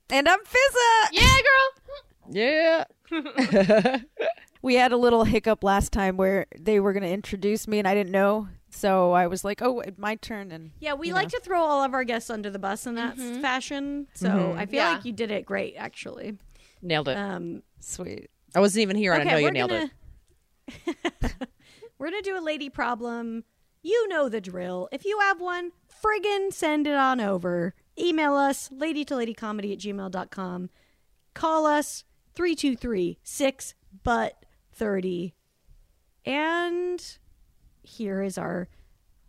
And 0.10 0.28
I'm 0.28 0.40
Fizaa. 0.40 1.10
Yeah, 1.12 1.38
girl. 2.32 2.86
Yeah. 3.12 3.98
We 4.64 4.74
had 4.74 4.92
a 4.92 4.98
little 4.98 5.26
hiccup 5.26 5.64
last 5.64 5.94
time 5.94 6.18
where 6.18 6.48
they 6.60 6.80
were 6.80 6.92
going 6.94 7.04
to 7.04 7.10
introduce 7.10 7.68
me 7.68 7.78
and 7.78 7.88
I 7.88 7.94
didn't 7.94 8.12
know. 8.12 8.48
So 8.72 9.12
I 9.12 9.28
was 9.28 9.46
like, 9.46 9.62
"Oh, 9.62 9.84
my 9.98 10.16
turn." 10.16 10.52
And 10.52 10.72
Yeah, 10.80 10.96
we 10.96 11.14
like 11.14 11.32
know. 11.32 11.38
to 11.38 11.46
throw 11.46 11.62
all 11.62 11.84
of 11.84 11.94
our 11.94 12.04
guests 12.04 12.32
under 12.32 12.50
the 12.50 12.58
bus 12.60 12.88
in 12.88 12.96
that 12.96 13.18
s- 13.20 13.38
fashion. 13.42 14.08
So 14.16 14.56
I 14.58 14.66
feel 14.66 14.78
Yeah. 14.78 14.94
like 14.94 15.06
you 15.06 15.14
did 15.14 15.30
it 15.30 15.46
great, 15.46 15.76
actually. 15.78 16.40
Nailed 16.82 17.08
it. 17.10 17.16
Um, 17.16 17.62
sweet. 17.80 18.32
I 18.56 18.60
wasn't 18.60 18.82
even 18.82 18.96
here 18.98 19.14
and 19.14 19.22
I 19.30 19.32
know 19.34 19.38
you 19.38 19.52
nailed 19.52 19.72
it. 19.72 19.92
gonna- 20.88 21.32
we're 22.00 22.10
gonna 22.10 22.24
do 22.24 22.38
a 22.38 22.42
lady 22.44 22.70
problem. 22.72 23.44
You 23.82 24.08
know 24.10 24.28
the 24.28 24.42
drill. 24.42 24.90
If 24.92 25.06
you 25.06 25.20
have 25.22 25.40
one, 25.40 25.72
friggin' 26.04 26.52
send 26.52 26.86
it 26.86 26.96
on 26.96 27.22
over. 27.22 27.74
Email 27.98 28.36
us, 28.36 28.70
lady 28.72 29.06
to 29.06 29.16
lady 29.16 29.34
comedy 29.34 29.72
at 29.72 29.80
gmail.com. 29.80 30.70
Call 31.34 31.66
us 31.66 32.04
323 32.36 33.20
6 33.24 33.74
but 34.04 34.46
30. 34.74 35.34
And 36.26 37.18
here 37.82 38.22
is 38.22 38.38
our 38.38 38.68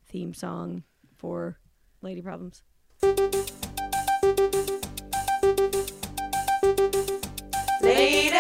theme 0.07 0.34
song 0.34 0.82
for 1.16 1.59
Lady 2.03 2.20
Problems. 2.20 2.62
Lady, 7.82 8.36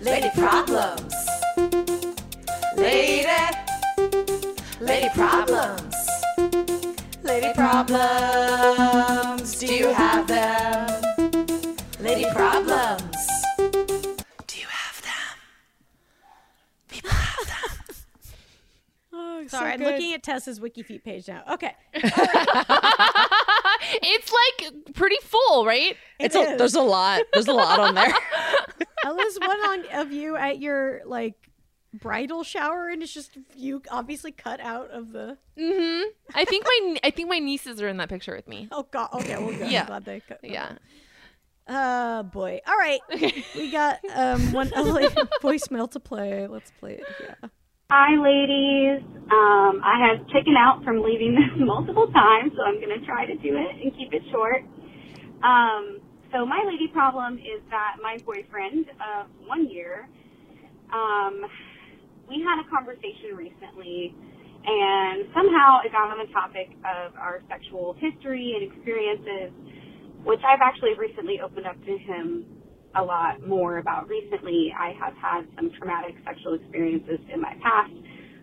lady 0.00 0.30
problems. 0.34 1.14
Lady, 2.76 3.63
lady 4.84 5.08
problems. 5.14 5.94
Lady 7.22 7.52
problems. 7.54 9.58
Do 9.58 9.74
you 9.74 9.88
have 9.92 10.26
them? 10.28 11.00
Lady 12.00 12.26
problems. 12.30 13.16
Do 14.46 14.58
you 14.58 14.66
have 14.68 15.02
them? 15.02 15.36
People 16.88 17.10
have 17.10 17.46
them. 17.46 17.86
Oh, 19.16 19.46
Sorry, 19.46 19.72
I'm 19.72 19.80
looking 19.80 20.12
at 20.14 20.22
Tessa's 20.22 20.58
WikiFeet 20.58 21.04
page 21.04 21.28
now. 21.28 21.42
Okay. 21.52 21.74
It's 24.02 24.32
like 24.32 24.94
pretty 24.94 25.18
full, 25.22 25.66
right? 25.66 25.96
It's 26.18 26.34
a, 26.34 26.56
there's 26.56 26.74
a 26.74 26.80
lot. 26.80 27.22
There's 27.32 27.48
a 27.48 27.52
lot 27.52 27.78
on 27.80 27.94
there. 27.94 28.12
Oh, 29.06 29.14
there's 29.14 29.38
one 29.38 29.60
on 29.60 29.84
of 30.00 30.12
you 30.12 30.34
at 30.34 30.60
your 30.60 31.02
like 31.04 31.34
bridal 32.00 32.42
shower, 32.44 32.88
and 32.88 33.02
it's 33.02 33.12
just 33.12 33.38
you 33.56 33.82
obviously 33.90 34.32
cut 34.32 34.60
out 34.60 34.90
of 34.90 35.12
the. 35.12 35.38
Mm-hmm. 35.58 36.08
I 36.34 36.44
think 36.44 36.64
my 36.64 36.98
I 37.04 37.10
think 37.10 37.28
my 37.28 37.38
nieces 37.38 37.80
are 37.80 37.88
in 37.88 37.96
that 37.98 38.08
picture 38.08 38.34
with 38.34 38.48
me. 38.48 38.68
Oh 38.70 38.86
God. 38.90 39.08
Okay, 39.14 39.36
well, 39.36 39.52
good. 39.56 39.70
Yeah. 39.70 39.80
I'm 39.82 39.86
glad 39.86 40.04
they 40.04 40.20
cut. 40.20 40.40
Yeah. 40.42 40.76
Uh, 41.66 42.22
boy. 42.24 42.60
All 42.66 42.76
right, 42.76 43.00
Okay. 43.14 43.44
we 43.54 43.70
got 43.70 43.98
um 44.14 44.52
one 44.52 44.70
a 44.76 44.82
like, 44.82 45.14
voicemail 45.42 45.90
to 45.92 46.00
play. 46.00 46.46
Let's 46.46 46.70
play 46.78 46.94
it. 46.94 47.04
Yeah. 47.22 47.48
Hi, 47.90 48.16
ladies. 48.16 49.04
Um, 49.30 49.80
I 49.84 50.08
have 50.08 50.26
chickened 50.28 50.56
out 50.58 50.82
from 50.84 51.02
leaving 51.02 51.34
this 51.34 51.50
multiple 51.64 52.06
times, 52.08 52.52
so 52.56 52.62
I'm 52.64 52.80
going 52.80 52.98
to 52.98 53.04
try 53.06 53.24
to 53.26 53.34
do 53.36 53.56
it 53.56 53.82
and 53.82 53.94
keep 53.96 54.12
it 54.12 54.22
short. 54.32 54.62
Um, 55.44 56.00
so 56.32 56.44
my 56.46 56.64
lady 56.66 56.88
problem 56.88 57.34
is 57.38 57.62
that 57.70 57.96
my 58.02 58.18
boyfriend 58.24 58.86
of 58.88 59.26
one 59.46 59.68
year, 59.70 60.08
um, 60.92 61.42
we 62.28 62.42
had 62.42 62.60
a 62.60 62.66
conversation 62.68 63.36
recently, 63.36 64.14
and 64.64 65.28
somehow 65.34 65.80
it 65.84 65.92
got 65.92 66.10
on 66.10 66.18
the 66.18 66.32
topic 66.32 66.72
of 66.84 67.14
our 67.16 67.42
sexual 67.48 67.94
history 68.00 68.56
and 68.56 68.72
experiences, 68.72 69.52
which 70.24 70.40
I've 70.46 70.62
actually 70.62 70.94
recently 70.98 71.40
opened 71.44 71.66
up 71.66 71.76
to 71.84 71.98
him 71.98 72.46
a 72.96 73.02
lot 73.02 73.46
more 73.46 73.78
about 73.78 74.08
recently. 74.08 74.72
I 74.78 74.92
have 74.98 75.14
had 75.20 75.42
some 75.56 75.70
traumatic 75.78 76.14
sexual 76.24 76.54
experiences 76.54 77.18
in 77.32 77.40
my 77.40 77.52
past. 77.62 77.92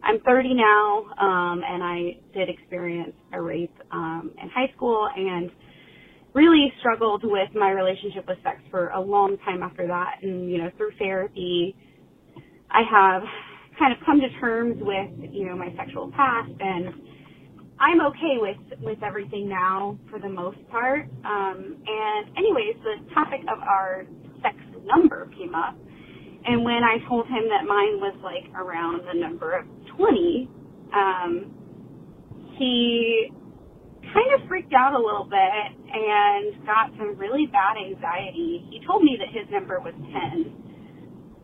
I'm 0.04 0.20
30 0.22 0.54
now, 0.56 1.06
um, 1.20 1.62
and 1.66 1.84
I 1.84 2.18
did 2.34 2.50
experience 2.50 3.14
a 3.34 3.42
rape 3.42 3.74
um, 3.92 4.32
in 4.42 4.50
high 4.50 4.72
school 4.76 5.08
and 5.16 5.50
really 6.34 6.72
struggled 6.80 7.24
with 7.24 7.50
my 7.56 7.72
relationship 7.72 8.26
with 8.28 8.38
sex 8.44 8.58
for 8.70 8.90
a 8.90 9.00
long 9.00 9.38
time 9.46 9.64
after 9.64 9.88
that. 9.88 10.16
And, 10.22 10.52
you 10.52 10.58
know, 10.58 10.72
through 10.78 10.92
therapy, 10.98 11.76
I 12.70 12.82
have 12.90 13.22
kind 13.82 13.92
of 13.94 14.00
come 14.06 14.22
to 14.22 14.30
terms 14.40 14.78
with, 14.82 15.10
you 15.34 15.50
know, 15.50 15.58
my 15.58 15.74
sexual 15.76 16.12
past 16.14 16.54
and 16.62 16.94
I'm 17.82 18.02
okay 18.14 18.38
with 18.38 18.58
with 18.82 19.02
everything 19.04 19.50
now 19.50 19.98
for 20.12 20.20
the 20.20 20.30
most 20.30 20.60
part. 20.70 21.10
Um, 21.26 21.78
and 21.88 22.38
anyways, 22.38 22.76
the 22.84 23.14
topic 23.14 23.42
of 23.52 23.60
our 23.64 24.06
sex 24.44 24.56
number 24.86 25.32
came 25.38 25.56
up, 25.56 25.76
and 26.46 26.64
when 26.64 26.84
I 26.84 26.98
told 27.10 27.26
him 27.26 27.50
that 27.50 27.66
mine 27.66 27.98
was 28.00 28.16
like 28.24 28.54
around 28.56 29.02
the 29.08 29.20
number 29.20 29.58
of 29.58 29.66
twenty, 29.98 30.48
um, 30.94 31.66
he 32.60 33.32
kind 34.14 34.42
of 34.42 34.48
freaked 34.48 34.74
out 34.74 34.94
a 34.94 35.00
little 35.00 35.26
bit 35.26 35.78
and 35.94 36.66
got 36.68 36.92
some 37.00 37.18
really 37.18 37.48
bad 37.48 37.78
anxiety. 37.78 38.64
He 38.70 38.86
told 38.86 39.04
me 39.04 39.18
that 39.20 39.30
his 39.34 39.50
number 39.52 39.80
was 39.80 39.96
ten, 40.14 40.54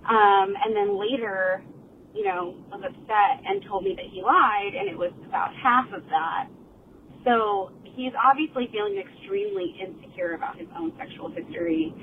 um, 0.07 0.53
and 0.63 0.75
then 0.75 0.99
later 0.99 1.63
you 2.17 2.25
know, 2.25 2.55
was 2.73 2.81
upset 2.81 3.45
and 3.45 3.63
told 3.69 3.83
me 3.85 3.93
that 3.95 4.05
he 4.09 4.21
lied 4.25 4.73
and 4.73 4.89
it 4.89 4.97
was 4.97 5.13
about 5.29 5.53
half 5.53 5.85
of 5.93 6.01
that. 6.09 6.49
So 7.23 7.71
he's 7.83 8.13
obviously 8.17 8.69
feeling 8.71 8.97
extremely 8.97 9.77
insecure 9.77 10.33
about 10.33 10.57
his 10.57 10.67
own 10.77 10.93
sexual 10.97 11.29
history 11.29 11.93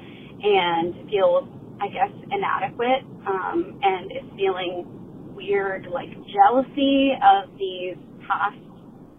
and 0.43 1.11
feels, 1.11 1.49
I 1.83 1.89
guess, 1.89 2.15
inadequate, 2.31 3.03
um, 3.27 3.81
and 3.83 4.13
is 4.13 4.29
feeling 4.37 4.87
weird, 5.35 5.87
like 5.91 6.11
jealousy 6.31 7.13
of 7.19 7.51
these 7.59 7.99
past 8.29 8.59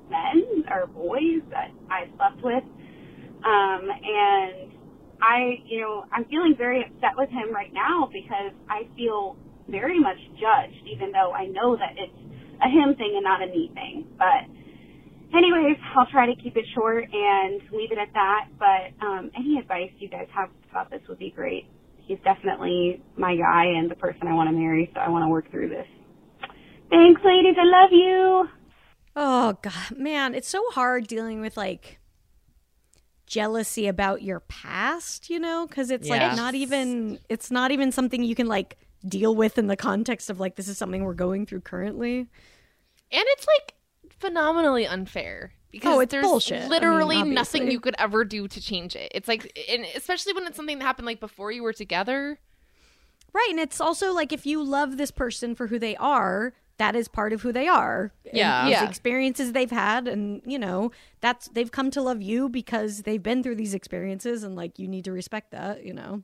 men 0.10 0.64
or 0.72 0.88
boys 0.88 1.44
that 1.52 1.72
I 1.90 2.08
slept 2.16 2.44
with. 2.44 2.64
Um, 3.44 3.84
and 3.92 4.72
I, 5.22 5.60
you 5.66 5.82
know, 5.82 6.06
I'm 6.12 6.26
feeling 6.26 6.56
very 6.58 6.84
upset 6.84 7.18
with 7.18 7.30
him 7.30 7.54
right 7.54 7.74
now 7.74 8.10
because 8.12 8.54
I 8.70 8.88
feel 8.96 9.38
very 9.70 10.00
much 10.00 10.18
judged, 10.36 10.88
even 10.88 11.12
though 11.12 11.32
I 11.34 11.48
know 11.48 11.76
that 11.76 11.94
it's 11.98 12.14
a 12.64 12.70
him 12.70 12.96
thing 12.96 13.14
and 13.16 13.24
not 13.24 13.42
a 13.42 13.48
me 13.48 13.72
thing. 13.74 14.06
But 14.18 14.46
anyways, 15.36 15.78
I'll 15.96 16.08
try 16.08 16.26
to 16.28 16.36
keep 16.42 16.56
it 16.56 16.66
short 16.74 17.06
and 17.12 17.62
leave 17.72 17.92
it 17.92 17.98
at 17.98 18.14
that. 18.14 18.48
But 18.60 19.06
um, 19.06 19.32
any 19.38 19.58
advice 19.60 19.92
you 20.00 20.10
guys 20.10 20.28
have 20.34 20.50
about 20.72 20.90
this 20.92 21.02
would 21.10 21.20
be 21.20 21.32
great. 21.32 21.66
He's 22.08 22.20
definitely 22.24 23.02
my 23.18 23.36
guy 23.36 23.66
and 23.66 23.90
the 23.90 23.96
person 23.96 24.28
I 24.28 24.34
want 24.34 24.50
to 24.50 24.56
marry, 24.56 24.92
so 24.94 25.00
I 25.00 25.10
want 25.10 25.24
to 25.24 25.30
work 25.30 25.50
through 25.50 25.70
this. 25.70 25.88
Thanks, 26.90 27.22
ladies. 27.26 27.56
I 27.60 27.66
love 27.66 27.90
you. 27.92 28.50
Oh 29.16 29.58
god, 29.62 29.98
man, 29.98 30.36
it's 30.36 30.48
so 30.48 30.62
hard 30.72 31.08
dealing 31.08 31.42
with 31.42 31.56
like 31.58 32.00
jealousy 33.26 33.88
about 33.88 34.22
your 34.22 34.42
past, 34.42 35.30
you 35.30 35.40
know, 35.40 35.68
cuz 35.68 35.90
it's 35.90 36.08
Yeah. 36.08 36.28
like 36.28 36.38
not 36.38 36.54
even 36.54 37.20
it's 37.30 37.50
not 37.50 37.72
even 37.72 37.92
something 37.92 38.24
you 38.24 38.36
can 38.36 38.48
like 38.48 38.78
deal 39.08 39.36
with 39.36 39.58
in 39.58 39.68
the 39.68 39.76
context 39.78 40.30
of 40.30 40.40
like 40.40 40.56
this 40.56 40.68
is 40.68 40.78
something 40.78 41.04
we're 41.04 41.14
going 41.14 41.46
through 41.46 41.62
currently. 41.62 42.20
And 42.20 42.28
it's 43.12 43.46
like 43.48 43.76
phenomenally 44.10 44.86
unfair 44.88 45.54
because 45.72 45.96
Oh, 45.96 46.00
it's 46.00 46.12
there's 46.12 46.26
bullshit. 46.26 46.58
I 46.58 46.60
mean, 46.62 46.70
literally 46.70 47.24
nothing 47.24 47.70
you 47.70 47.80
could 47.80 47.96
ever 48.00 48.26
do 48.26 48.48
to 48.48 48.62
change 48.62 48.96
it. 48.96 49.12
It's 49.14 49.28
like, 49.28 49.58
and 49.70 49.86
especially 49.96 50.34
when 50.34 50.48
it's 50.48 50.56
something 50.56 50.80
that 50.80 50.86
happened 50.86 51.06
like 51.06 51.20
before 51.20 51.52
you 51.52 51.64
were 51.64 51.74
together. 51.74 52.40
Right, 53.34 53.48
and 53.50 53.60
it's 53.60 53.82
also 53.82 54.14
like 54.14 54.32
if 54.32 54.46
you 54.46 54.64
love 54.64 54.98
this 54.98 55.12
person 55.12 55.56
for 55.56 55.68
who 55.68 55.78
they 55.78 55.98
are, 55.98 56.54
that 56.78 56.96
is 56.96 57.08
part 57.10 57.34
of 57.34 57.42
who 57.42 57.52
they 57.52 57.68
are. 57.68 58.14
And 58.26 58.38
Yeah. 58.38 58.64
these 58.64 58.72
Yeah. 58.72 58.88
experiences 58.88 59.52
they've 59.52 59.70
had 59.72 60.08
and 60.08 60.42
you 60.46 60.58
know, 60.58 60.92
that's 61.22 61.48
they've 61.50 61.72
come 61.72 61.92
to 61.92 62.02
love 62.02 62.22
you 62.22 62.48
because 62.50 63.04
they've 63.04 63.22
been 63.22 63.44
through 63.44 63.56
these 63.56 63.74
experiences 63.74 64.44
and 64.44 64.56
like 64.56 64.80
you 64.80 64.88
need 64.88 65.04
to 65.06 65.12
respect 65.12 65.52
that, 65.52 65.86
you 65.86 65.94
know. 65.94 66.24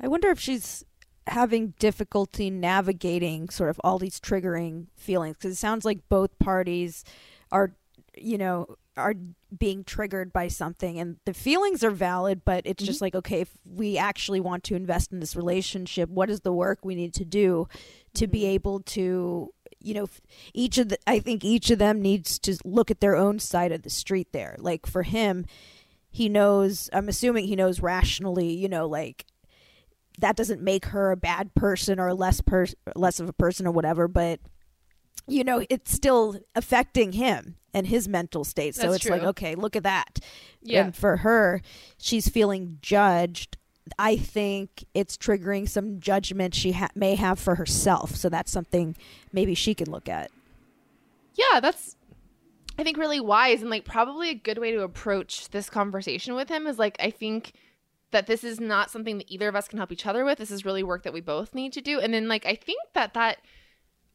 I 0.00 0.08
wonder 0.08 0.28
if 0.30 0.40
she's 0.40 0.84
having 1.26 1.74
difficulty 1.78 2.50
navigating 2.50 3.48
sort 3.48 3.70
of 3.70 3.80
all 3.82 3.98
these 3.98 4.20
triggering 4.20 4.86
feelings 4.96 5.36
because 5.36 5.52
it 5.52 5.56
sounds 5.56 5.84
like 5.84 6.08
both 6.08 6.38
parties 6.38 7.04
are, 7.50 7.74
you 8.16 8.38
know, 8.38 8.76
are 8.96 9.14
being 9.56 9.82
triggered 9.84 10.32
by 10.32 10.48
something 10.48 10.98
and 10.98 11.16
the 11.24 11.34
feelings 11.34 11.82
are 11.82 11.90
valid, 11.90 12.42
but 12.44 12.62
it's 12.64 12.82
just 12.82 12.98
mm-hmm. 12.98 13.06
like, 13.06 13.14
okay, 13.14 13.40
if 13.40 13.50
we 13.64 13.98
actually 13.98 14.40
want 14.40 14.62
to 14.64 14.74
invest 14.74 15.12
in 15.12 15.20
this 15.20 15.34
relationship, 15.34 16.08
what 16.08 16.30
is 16.30 16.40
the 16.40 16.52
work 16.52 16.80
we 16.82 16.94
need 16.94 17.14
to 17.14 17.24
do 17.24 17.66
to 18.14 18.26
be 18.26 18.40
mm-hmm. 18.40 18.48
able 18.48 18.80
to 18.80 19.52
you 19.80 19.92
know 19.92 20.08
each 20.54 20.78
of 20.78 20.88
the 20.88 20.98
i 21.06 21.18
think 21.18 21.44
each 21.44 21.70
of 21.70 21.78
them 21.78 22.00
needs 22.00 22.38
to 22.38 22.56
look 22.64 22.90
at 22.90 23.00
their 23.00 23.14
own 23.14 23.38
side 23.38 23.70
of 23.70 23.82
the 23.82 23.90
street 23.90 24.28
there. 24.32 24.56
Like 24.58 24.86
for 24.86 25.02
him 25.02 25.44
he 26.10 26.28
knows 26.28 26.88
i'm 26.92 27.08
assuming 27.08 27.46
he 27.46 27.56
knows 27.56 27.80
rationally 27.80 28.52
you 28.52 28.68
know 28.68 28.86
like 28.86 29.26
that 30.18 30.36
doesn't 30.36 30.62
make 30.62 30.86
her 30.86 31.10
a 31.10 31.16
bad 31.16 31.54
person 31.54 31.98
or 31.98 32.14
less 32.14 32.40
per- 32.40 32.66
less 32.94 33.20
of 33.20 33.28
a 33.28 33.32
person 33.32 33.66
or 33.66 33.70
whatever 33.72 34.08
but 34.08 34.40
you 35.26 35.44
know, 35.44 35.64
it's 35.70 35.92
still 35.92 36.38
affecting 36.54 37.12
him 37.12 37.56
and 37.72 37.86
his 37.86 38.06
mental 38.06 38.44
state. 38.44 38.74
So 38.74 38.90
That's 38.90 38.96
it's 38.96 39.10
like, 39.10 39.22
okay, 39.22 39.54
look 39.54 39.76
at 39.76 39.82
that. 39.84 40.20
Yeah. 40.62 40.84
And 40.84 40.96
for 40.96 41.18
her, 41.18 41.62
she's 41.98 42.28
feeling 42.28 42.78
judged. 42.82 43.56
I 43.98 44.16
think 44.16 44.84
it's 44.94 45.16
triggering 45.16 45.68
some 45.68 46.00
judgment 46.00 46.54
she 46.54 46.72
ha- 46.72 46.90
may 46.94 47.14
have 47.14 47.38
for 47.38 47.54
herself. 47.56 48.16
So 48.16 48.28
that's 48.28 48.52
something 48.52 48.96
maybe 49.32 49.54
she 49.54 49.74
can 49.74 49.90
look 49.90 50.08
at. 50.08 50.30
Yeah, 51.34 51.60
that's 51.60 51.96
I 52.78 52.84
think 52.84 52.96
really 52.96 53.20
wise 53.20 53.60
and 53.60 53.70
like 53.70 53.84
probably 53.84 54.30
a 54.30 54.34
good 54.34 54.58
way 54.58 54.72
to 54.72 54.82
approach 54.82 55.50
this 55.50 55.70
conversation 55.70 56.34
with 56.34 56.48
him 56.48 56.66
is 56.66 56.78
like 56.78 56.96
I 57.00 57.10
think 57.10 57.52
that 58.14 58.28
this 58.28 58.44
is 58.44 58.60
not 58.60 58.90
something 58.90 59.18
that 59.18 59.30
either 59.30 59.48
of 59.48 59.56
us 59.56 59.66
can 59.66 59.76
help 59.76 59.90
each 59.90 60.06
other 60.06 60.24
with. 60.24 60.38
This 60.38 60.52
is 60.52 60.64
really 60.64 60.84
work 60.84 61.02
that 61.02 61.12
we 61.12 61.20
both 61.20 61.54
need 61.54 61.72
to 61.72 61.80
do. 61.80 61.98
And 61.98 62.14
then 62.14 62.28
like 62.28 62.46
I 62.46 62.54
think 62.54 62.80
that 62.94 63.12
that 63.14 63.38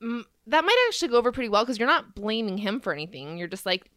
mm, 0.02 0.24
that 0.48 0.64
might 0.64 0.86
actually 0.88 1.10
go 1.10 1.18
over 1.18 1.32
pretty 1.32 1.50
well 1.50 1.64
because 1.64 1.78
you're 1.78 1.88
not 1.88 2.16
blaming 2.16 2.58
him 2.58 2.80
for 2.80 2.94
anything. 2.94 3.38
You're 3.38 3.50
just 3.50 3.66
like 3.66 3.92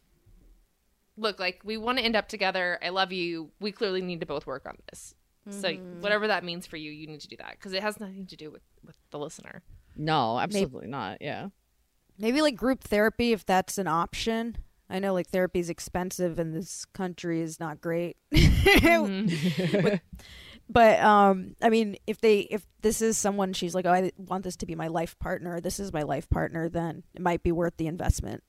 look, 1.15 1.39
like 1.39 1.61
we 1.63 1.77
want 1.77 1.99
to 1.99 2.03
end 2.03 2.15
up 2.15 2.27
together. 2.27 2.79
I 2.83 2.89
love 2.89 3.11
you. 3.11 3.51
We 3.59 3.71
clearly 3.71 4.01
need 4.01 4.19
to 4.19 4.25
both 4.25 4.45
work 4.45 4.65
on 4.67 4.77
this. 4.89 5.15
So 5.49 5.73
whatever 5.99 6.27
that 6.27 6.45
means 6.45 6.65
for 6.65 6.77
you, 6.77 6.89
you 6.89 7.05
need 7.05 7.19
to 7.19 7.27
do 7.27 7.35
that 7.37 7.51
because 7.51 7.73
it 7.73 7.81
has 7.81 7.99
nothing 7.99 8.27
to 8.27 8.35
do 8.37 8.49
with 8.49 8.61
with 8.85 8.95
the 9.11 9.19
listener. 9.19 9.61
No, 9.95 10.39
absolutely 10.39 10.87
not. 10.87 11.21
Yeah. 11.21 11.49
Maybe 12.17 12.41
like 12.41 12.55
group 12.55 12.83
therapy 12.83 13.33
if 13.33 13.45
that's 13.45 13.77
an 13.77 13.87
option. 13.87 14.57
I 14.93 14.99
know 14.99 15.13
like 15.13 15.27
therapy 15.27 15.59
is 15.59 15.69
expensive 15.69 16.37
and 16.39 16.55
this 16.55 16.85
country 16.85 17.41
is 17.41 17.59
not 17.59 17.81
great. 17.81 18.15
But- 18.31 20.01
but 20.69 20.99
um 21.01 21.55
I 21.61 21.69
mean 21.69 21.97
if 22.07 22.21
they 22.21 22.39
if 22.41 22.65
this 22.81 23.01
is 23.01 23.17
someone 23.17 23.51
she's 23.51 23.75
like, 23.75 23.85
"Oh, 23.85 23.91
I 23.91 24.11
want 24.17 24.43
this 24.45 24.55
to 24.57 24.65
be 24.65 24.75
my 24.75 24.87
life 24.87 25.17
partner. 25.19 25.59
This 25.59 25.77
is 25.79 25.91
my 25.91 26.03
life 26.03 26.29
partner," 26.29 26.69
then 26.69 27.03
it 27.13 27.21
might 27.21 27.43
be 27.43 27.51
worth 27.51 27.75
the 27.77 27.87
investment. 27.87 28.43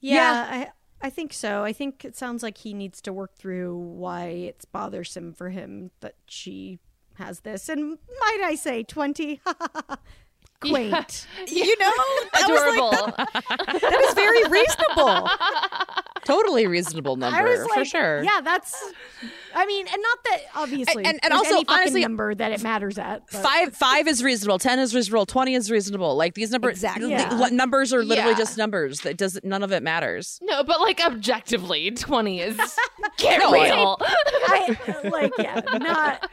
Yeah, 0.00 0.46
I 0.48 1.06
I 1.06 1.10
think 1.10 1.32
so. 1.34 1.62
I 1.64 1.72
think 1.74 2.04
it 2.04 2.16
sounds 2.16 2.42
like 2.42 2.58
he 2.58 2.72
needs 2.72 3.02
to 3.02 3.12
work 3.12 3.36
through 3.36 3.76
why 3.76 4.26
it's 4.28 4.64
bothersome 4.64 5.32
for 5.34 5.50
him 5.50 5.90
that 6.00 6.14
she 6.26 6.78
has 7.16 7.40
this. 7.40 7.68
And 7.68 7.98
might 8.20 8.40
I 8.44 8.54
say, 8.54 8.82
twenty, 8.82 9.40
quaint. 10.60 11.26
You 11.46 11.78
know, 11.78 11.86
I 11.86 12.26
was 12.28 12.28
like, 12.34 12.44
Adorable. 12.44 12.90
that 13.80 14.04
is 14.08 14.14
very 14.14 14.44
reasonable. 14.48 15.28
Totally 16.24 16.66
reasonable 16.66 17.16
number 17.16 17.38
I 17.38 17.42
was 17.44 17.60
like, 17.60 17.78
for 17.78 17.84
sure. 17.84 18.22
Yeah, 18.24 18.40
that's. 18.42 18.74
I 19.54 19.64
mean, 19.64 19.86
and 19.86 20.02
not 20.02 20.18
that 20.24 20.38
obviously, 20.56 21.04
And- 21.04 21.20
and 21.22 21.30
there's 21.32 21.38
also, 21.38 21.54
any 21.56 21.64
fucking 21.64 21.80
honestly, 21.82 22.00
number 22.02 22.34
that 22.34 22.52
it 22.52 22.62
matters 22.62 22.98
at. 22.98 23.22
but- 23.30 23.42
Five 23.42 23.74
five 23.76 24.08
is 24.08 24.22
reasonable. 24.24 24.58
Ten 24.58 24.78
is 24.80 24.94
reasonable. 24.94 25.24
Twenty 25.26 25.54
is 25.54 25.70
reasonable. 25.70 26.16
Like 26.16 26.34
these 26.34 26.50
numbers, 26.50 26.72
Exactly. 26.78 27.10
Yeah. 27.10 27.28
the- 27.32 27.50
numbers 27.50 27.92
are 27.94 28.02
literally 28.04 28.32
Yeah. 28.32 28.38
just 28.38 28.58
numbers. 28.58 29.00
That 29.02 29.16
does 29.16 29.38
none 29.44 29.62
of 29.62 29.70
it 29.72 29.82
matters. 29.84 30.40
No, 30.42 30.64
but 30.64 30.80
like 30.80 31.00
objectively, 31.00 31.90
20 31.92 32.40
is 32.40 32.56
get 33.18 33.38
No, 33.40 33.52
real. 33.52 33.98
I 34.00 34.76
like, 35.04 35.32
yeah, 35.38 35.60
not. 35.78 36.32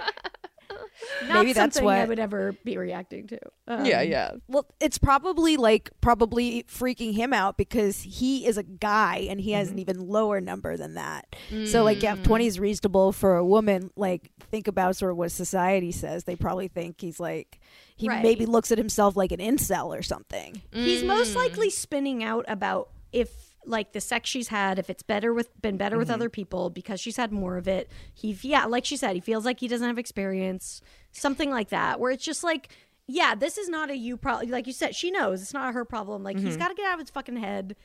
Not 1.28 1.34
Maybe 1.36 1.54
that's 1.54 1.76
something 1.76 1.90
I 1.90 2.06
would 2.06 2.20
ever 2.20 2.54
be 2.64 2.78
reacting 2.78 3.28
to. 3.28 3.40
Um, 3.68 3.86
yeah, 3.86 4.02
yeah. 4.02 4.32
Well, 4.48 4.66
it's 4.80 4.98
probably 4.98 5.58
like 5.58 5.90
probably 6.02 6.64
freaking 6.64 7.14
him 7.14 7.34
out 7.34 7.58
because 7.58 8.02
he 8.02 8.46
is 8.46 8.58
a 8.58 8.64
guy 8.64 9.28
and 9.30 9.40
he 9.40 9.52
has 9.52 9.68
Mm-hmm. 9.68 9.74
an 9.76 9.80
even 9.80 10.08
lower 10.08 10.42
number 10.42 10.76
than 10.78 10.96
that. 10.96 11.36
So 11.66 11.84
like 11.84 12.04
yeah, 12.04 12.14
if 12.14 12.24
20 12.24 12.46
is 12.46 12.60
reasonable 12.60 13.12
for 13.14 13.38
a 13.38 13.46
woman, 13.46 13.92
like 13.96 14.32
think 14.52 14.68
about 14.68 14.96
sort 14.96 15.12
of 15.12 15.18
what 15.18 15.32
society 15.32 15.92
says. 15.92 16.26
They 16.26 16.36
probably 16.36 16.68
think 16.68 17.00
he's 17.00 17.20
like 17.20 17.60
he 17.96 18.10
Right. 18.10 18.24
maybe 18.24 18.46
looks 18.46 18.72
at 18.72 18.78
himself 18.78 19.16
like 19.16 19.32
an 19.32 19.40
incel 19.40 19.88
or 19.98 20.02
something. 20.02 20.62
He's 20.72 21.04
most 21.04 21.36
likely 21.36 21.70
spinning 21.70 22.24
out 22.24 22.44
about 22.48 22.90
if 23.12 23.43
like 23.66 23.94
the 23.94 24.02
sex 24.02 24.30
she's 24.30 24.48
had, 24.50 24.80
if 24.80 24.90
it's 24.90 25.04
better 25.04 25.34
with 25.34 25.50
been 25.62 25.78
better 25.78 25.98
with 25.98 26.10
other 26.10 26.30
people 26.30 26.70
because 26.70 27.00
she's 27.00 27.18
had 27.18 27.32
more 27.32 27.58
of 27.58 27.68
it. 27.68 27.90
He 28.14 28.38
yeah, 28.42 28.66
like 28.66 28.86
she 28.86 28.98
said, 28.98 29.16
he 29.16 29.22
feels 29.22 29.46
like 29.46 29.60
he 29.60 29.68
doesn't 29.68 29.88
have 29.88 29.98
experience, 30.00 30.82
something 31.12 31.50
like 31.52 31.70
that. 31.70 32.00
Where 32.00 32.12
it's 32.12 32.26
just 32.26 32.44
like, 32.44 32.70
yeah, 33.08 33.36
this 33.36 33.58
is 33.58 33.70
not 33.70 33.90
a 33.90 33.98
you 33.98 34.18
problem. 34.18 34.50
Like 34.50 34.68
you 34.68 34.74
said, 34.74 34.96
she 34.96 35.12
knows 35.12 35.42
it's 35.42 35.54
not 35.54 35.74
her 35.74 35.86
problem. 35.86 36.24
Like 36.24 36.40
he's 36.40 36.58
got 36.58 36.70
to 36.70 36.76
get 36.76 36.86
out 36.88 36.96
of 36.96 37.00
his 37.02 37.10
fucking 37.10 37.38
head. 37.38 37.76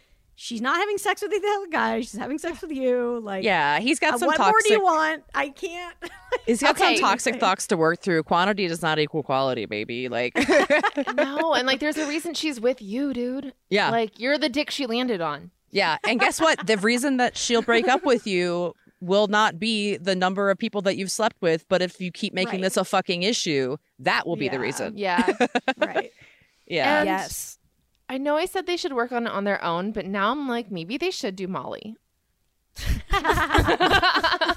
She's 0.40 0.60
not 0.60 0.76
having 0.76 0.98
sex 0.98 1.20
with 1.20 1.32
the 1.32 1.44
other 1.56 1.66
guy. 1.66 1.98
She's 2.00 2.12
having 2.16 2.38
sex 2.38 2.62
with 2.62 2.70
you. 2.70 3.18
Like 3.18 3.42
Yeah, 3.42 3.80
he's 3.80 3.98
got 3.98 4.14
uh, 4.14 4.18
some 4.18 4.28
what 4.28 4.38
more 4.38 4.52
do 4.64 4.72
you 4.72 4.80
want? 4.84 5.24
I 5.34 5.48
can't. 5.48 5.96
He's 6.46 6.60
got 6.60 6.76
Okay. 6.80 6.94
some 6.94 7.02
toxic 7.10 7.36
thoughts 7.40 7.66
to 7.66 7.76
work 7.76 7.98
through. 7.98 8.22
Quantity 8.22 8.68
does 8.68 8.80
not 8.80 9.00
equal 9.00 9.24
quality, 9.24 9.66
baby. 9.66 10.08
Like, 10.08 10.36
no, 11.16 11.54
and 11.54 11.66
like 11.66 11.80
there's 11.80 11.96
a 11.96 12.06
reason 12.06 12.34
she's 12.34 12.60
with 12.60 12.80
you, 12.80 13.12
dude. 13.12 13.52
yeah, 13.68 13.90
Like 13.90 14.20
you're 14.20 14.38
the 14.38 14.48
dick 14.48 14.70
she 14.70 14.86
landed 14.86 15.20
on. 15.20 15.50
Yeah. 15.70 15.98
And 16.06 16.18
guess 16.20 16.40
what? 16.40 16.66
The 16.66 16.76
reason 16.78 17.16
that 17.18 17.36
she'll 17.36 17.62
break 17.62 17.88
up 17.88 18.04
with 18.04 18.26
you 18.26 18.74
will 19.00 19.28
not 19.28 19.58
be 19.58 19.96
the 19.96 20.16
number 20.16 20.50
of 20.50 20.58
people 20.58 20.82
that 20.82 20.96
you've 20.96 21.12
slept 21.12 21.36
with, 21.40 21.64
but 21.68 21.80
if 21.82 22.00
you 22.00 22.10
keep 22.10 22.34
making 22.34 22.54
Right. 22.54 22.62
this 22.62 22.76
a 22.76 22.84
fucking 22.84 23.22
issue, 23.22 23.76
that 24.00 24.26
will 24.26 24.36
be 24.36 24.48
the 24.48 24.58
reason. 24.58 24.96
Yeah. 24.96 25.24
right. 25.78 26.10
Yeah. 26.66 27.00
And- 27.00 27.06
yes. 27.06 27.58
I 28.10 28.16
know 28.18 28.36
I 28.36 28.46
said 28.46 28.66
they 28.66 28.78
should 28.78 28.94
work 28.94 29.12
on 29.12 29.26
it 29.26 29.30
on 29.30 29.44
their 29.44 29.62
own, 29.62 29.92
but 29.92 30.06
now 30.06 30.30
I'm 30.32 30.48
like 30.48 30.70
maybe 30.70 30.96
they 30.96 31.10
should 31.10 31.36
do 31.36 31.46
Molly. 31.46 31.94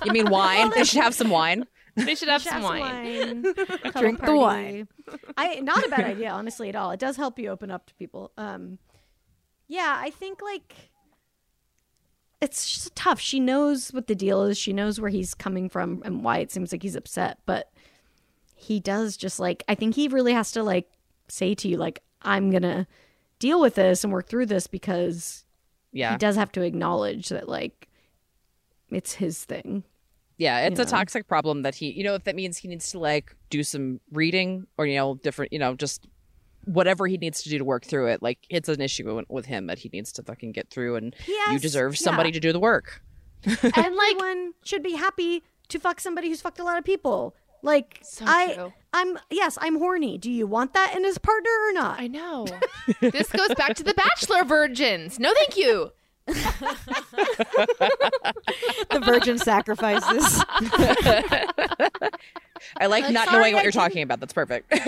You 0.05 0.11
mean 0.13 0.29
wine? 0.29 0.71
they 0.75 0.83
should 0.83 1.01
have 1.01 1.13
some 1.13 1.29
wine. 1.29 1.67
They 1.95 2.15
should 2.15 2.29
have 2.29 2.41
Should 2.41 2.51
some 2.53 2.61
have 2.61 2.69
wine. 2.71 3.43
Cuddle 3.53 4.01
Drink 4.01 4.21
the 4.25 4.35
wine. 4.35 4.87
I 5.37 5.59
not 5.59 5.85
a 5.85 5.89
bad 5.89 6.05
idea, 6.05 6.29
honestly, 6.29 6.69
at 6.69 6.75
all. 6.75 6.91
It 6.91 6.99
does 6.99 7.17
help 7.17 7.37
you 7.37 7.49
open 7.49 7.69
up 7.69 7.85
to 7.87 7.93
people. 7.95 8.31
Um, 8.37 8.79
yeah, 9.67 9.97
I 9.99 10.09
think 10.09 10.41
like 10.41 10.73
it's 12.41 12.71
just 12.71 12.95
tough. 12.95 13.19
She 13.19 13.39
knows 13.39 13.89
what 13.93 14.07
the 14.07 14.15
deal 14.15 14.43
is. 14.43 14.57
She 14.57 14.73
knows 14.73 14.99
where 14.99 15.09
he's 15.11 15.33
coming 15.33 15.69
from 15.69 16.01
and 16.03 16.23
why 16.23 16.39
it 16.39 16.51
seems 16.51 16.71
like 16.71 16.81
he's 16.83 16.95
upset. 16.95 17.37
But 17.45 17.71
he 18.55 18.79
does 18.79 19.15
just 19.17 19.39
like 19.39 19.63
I 19.67 19.75
think 19.75 19.95
he 19.95 20.07
really 20.07 20.33
has 20.33 20.51
to 20.53 20.63
like 20.63 20.89
say 21.27 21.53
to 21.55 21.67
you 21.67 21.77
like 21.77 22.01
I'm 22.21 22.51
gonna 22.51 22.87
deal 23.39 23.59
with 23.61 23.75
this 23.75 24.03
and 24.03 24.11
work 24.13 24.27
through 24.27 24.45
this 24.47 24.67
because 24.67 25.45
Yeah. 25.91 26.11
he 26.11 26.17
does 26.17 26.35
have 26.35 26.51
to 26.53 26.61
acknowledge 26.61 27.29
that 27.29 27.47
like 27.49 27.87
it's 28.89 29.13
his 29.13 29.43
thing. 29.45 29.83
Yeah, 30.37 30.59
it's 30.61 30.77
you 30.79 30.83
a 30.83 30.85
know. 30.85 30.91
toxic 30.91 31.27
problem 31.27 31.61
that 31.61 31.75
he, 31.75 31.91
you 31.91 32.03
know, 32.03 32.15
if 32.15 32.23
that 32.25 32.35
means 32.35 32.57
he 32.57 32.67
needs 32.67 32.91
to 32.91 32.99
like 32.99 33.35
do 33.49 33.63
some 33.63 33.99
reading 34.11 34.65
or, 34.77 34.85
you 34.87 34.95
know, 34.95 35.15
different, 35.15 35.53
you 35.53 35.59
know, 35.59 35.75
just 35.75 36.07
whatever 36.65 37.07
he 37.07 37.17
needs 37.17 37.41
to 37.43 37.49
do 37.49 37.57
to 37.57 37.63
work 37.65 37.85
through 37.85 38.07
it. 38.07 38.21
Like, 38.21 38.39
it's 38.49 38.69
an 38.69 38.81
issue 38.81 39.15
with- 39.15 39.29
with 39.29 39.45
him 39.45 39.67
that 39.67 39.79
he 39.79 39.89
needs 39.91 40.11
to 40.13 40.23
fucking 40.23 40.51
get 40.51 40.69
through, 40.69 40.95
and 40.95 41.15
you 41.27 41.33
Yes, 41.33 41.61
deserve 41.61 41.93
yeah. 41.95 42.03
somebody 42.03 42.31
to 42.31 42.39
do 42.39 42.51
the 42.53 42.59
work. 42.59 43.01
and 43.45 43.95
like 43.95 44.17
one 44.19 44.53
should 44.63 44.83
be 44.83 44.93
happy 44.93 45.43
to 45.69 45.79
fuck 45.79 45.99
somebody 45.99 46.27
who's 46.29 46.41
fucked 46.41 46.59
a 46.59 46.63
lot 46.63 46.77
of 46.77 46.83
people. 46.83 47.35
Like 47.63 47.99
So 48.03 48.25
I, 48.27 48.53
true. 48.53 48.73
I'm 48.93 49.17
yes, 49.29 49.57
I'm 49.61 49.77
horny. 49.77 50.17
Do 50.17 50.29
you 50.31 50.45
want 50.47 50.73
that 50.73 50.95
in 50.95 51.03
his 51.03 51.17
partner 51.17 51.49
or 51.69 51.73
not? 51.73 51.99
I 51.99 52.07
know. 52.07 52.45
this 53.01 53.31
goes 53.31 53.53
back 53.55 53.75
to 53.75 53.83
the 53.83 53.93
bachelor 53.93 54.43
virgins. 54.43 55.19
No, 55.19 55.33
thank 55.33 55.57
you. 55.57 55.91
The 58.89 58.99
virgin 59.03 59.37
sacrifices. 59.39 60.43
I 62.79 62.87
like 62.87 63.09
not 63.11 63.27
sorry, 63.27 63.39
knowing 63.39 63.53
what 63.53 63.59
I 63.59 63.63
you're 63.63 63.71
didn't- 63.71 63.81
talking 63.83 64.01
about. 64.03 64.19
That's 64.19 64.33
perfect. 64.33 64.71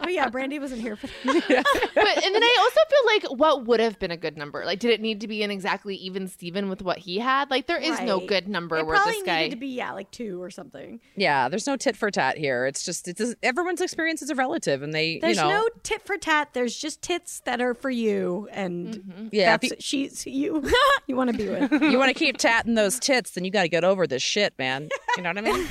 oh 0.00 0.08
yeah, 0.08 0.28
Brandie 0.28 0.58
wasn't 0.58 0.80
here 0.80 0.96
for 0.96 1.06
that. 1.06 1.14
But 1.98 2.24
and 2.24 2.34
then 2.34 2.42
I 2.42 2.56
also 2.60 2.80
feel 2.88 3.32
like 3.32 3.38
what 3.40 3.66
would 3.66 3.80
have 3.80 3.98
been 3.98 4.10
a 4.10 4.16
good 4.16 4.36
number? 4.36 4.64
Like, 4.64 4.78
did 4.78 4.90
it 4.92 5.00
need 5.00 5.20
to 5.22 5.28
be 5.28 5.42
an 5.42 5.50
exactly 5.50 5.96
even 5.96 6.28
Steven 6.28 6.68
with 6.68 6.80
what 6.82 6.98
he 6.98 7.18
had? 7.18 7.50
Like, 7.50 7.66
there 7.66 7.78
is 7.80 8.00
no 8.00 8.20
good 8.20 8.48
number 8.48 8.76
It 8.76 8.86
where 8.86 8.96
probably 8.96 9.14
this 9.14 9.22
guy. 9.24 9.38
needed 9.42 9.50
to 9.50 9.56
be 9.60 9.68
yeah, 9.68 9.92
like 9.92 10.10
two 10.10 10.40
or 10.42 10.50
something. 10.50 11.00
yeah, 11.16 11.48
there's 11.48 11.66
no 11.66 11.76
tit 11.76 11.96
for 11.96 12.10
tat 12.10 12.38
here. 12.38 12.66
It's 12.66 12.84
just, 12.84 13.08
it's 13.08 13.34
everyone's 13.42 13.80
experiences 13.80 14.30
are 14.30 14.34
relative, 14.36 14.82
and 14.82 14.92
they, 14.94 15.18
There's 15.18 15.36
you 15.36 15.42
know, 15.42 15.50
no 15.50 15.68
tit 15.82 16.02
for 16.02 16.16
tat. 16.16 16.50
There's 16.52 16.76
just 16.76 17.02
tits 17.02 17.40
that 17.40 17.60
are 17.60 17.74
for 17.74 17.90
you, 17.90 18.48
and 18.52 18.68
Mm-hmm. 18.78 19.28
yeah. 19.32 19.56
That's 19.56 19.70
you, 19.70 19.76
she's 19.80 20.26
you. 20.26 20.70
you 21.06 21.16
want 21.16 21.30
to 21.32 21.36
be 21.36 21.48
with. 21.48 21.72
you 21.82 21.98
want 21.98 22.08
to 22.10 22.14
keep 22.14 22.36
tatting 22.36 22.74
those 22.74 22.98
tits, 22.98 23.32
then 23.32 23.44
you 23.44 23.50
got 23.50 23.62
to 23.62 23.68
get 23.68 23.84
over 23.84 24.06
this 24.06 24.22
shit, 24.22 24.54
man. 24.58 24.88
You 25.16 25.22
know 25.24 25.30
what 25.30 25.38
I 25.38 25.40
mean? 25.42 25.68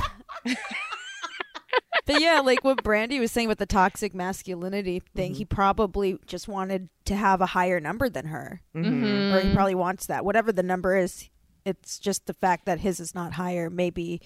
But 2.08 2.22
yeah, 2.22 2.40
like 2.40 2.64
what 2.64 2.84
Brandie 2.84 3.20
was 3.20 3.34
saying 3.34 3.50
with 3.50 3.58
the 3.58 3.66
toxic 3.66 4.16
masculinity 4.16 5.02
thing, 5.14 5.34
he 5.34 5.44
probably 5.44 6.18
just 6.26 6.48
wanted 6.48 6.88
to 7.04 7.16
have 7.18 7.42
a 7.42 7.48
higher 7.48 7.82
number 7.82 8.08
than 8.08 8.28
her. 8.28 8.62
Mm-hmm. 8.74 9.36
Or 9.36 9.42
he 9.42 9.54
probably 9.54 9.76
wants 9.76 10.06
that. 10.06 10.24
Whatever 10.24 10.54
the 10.54 10.64
number 10.64 10.96
is, 10.96 11.30
it's 11.66 12.00
just 12.00 12.26
the 12.26 12.34
fact 12.34 12.66
that 12.66 12.80
his 12.80 13.02
is 13.02 13.14
not 13.14 13.34
higher, 13.34 13.70
maybe 13.70 14.22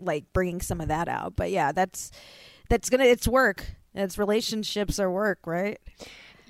like 0.00 0.32
bringing 0.32 0.60
some 0.60 0.80
of 0.80 0.88
that 0.88 1.08
out. 1.08 1.36
But 1.36 1.52
yeah, 1.52 1.70
that's 1.70 2.10
that's 2.68 2.90
gonna 2.90 3.04
it's 3.04 3.28
work. 3.28 3.66
It's 3.94 4.18
relationships 4.18 4.98
are 4.98 5.10
work, 5.10 5.46
right? 5.46 5.78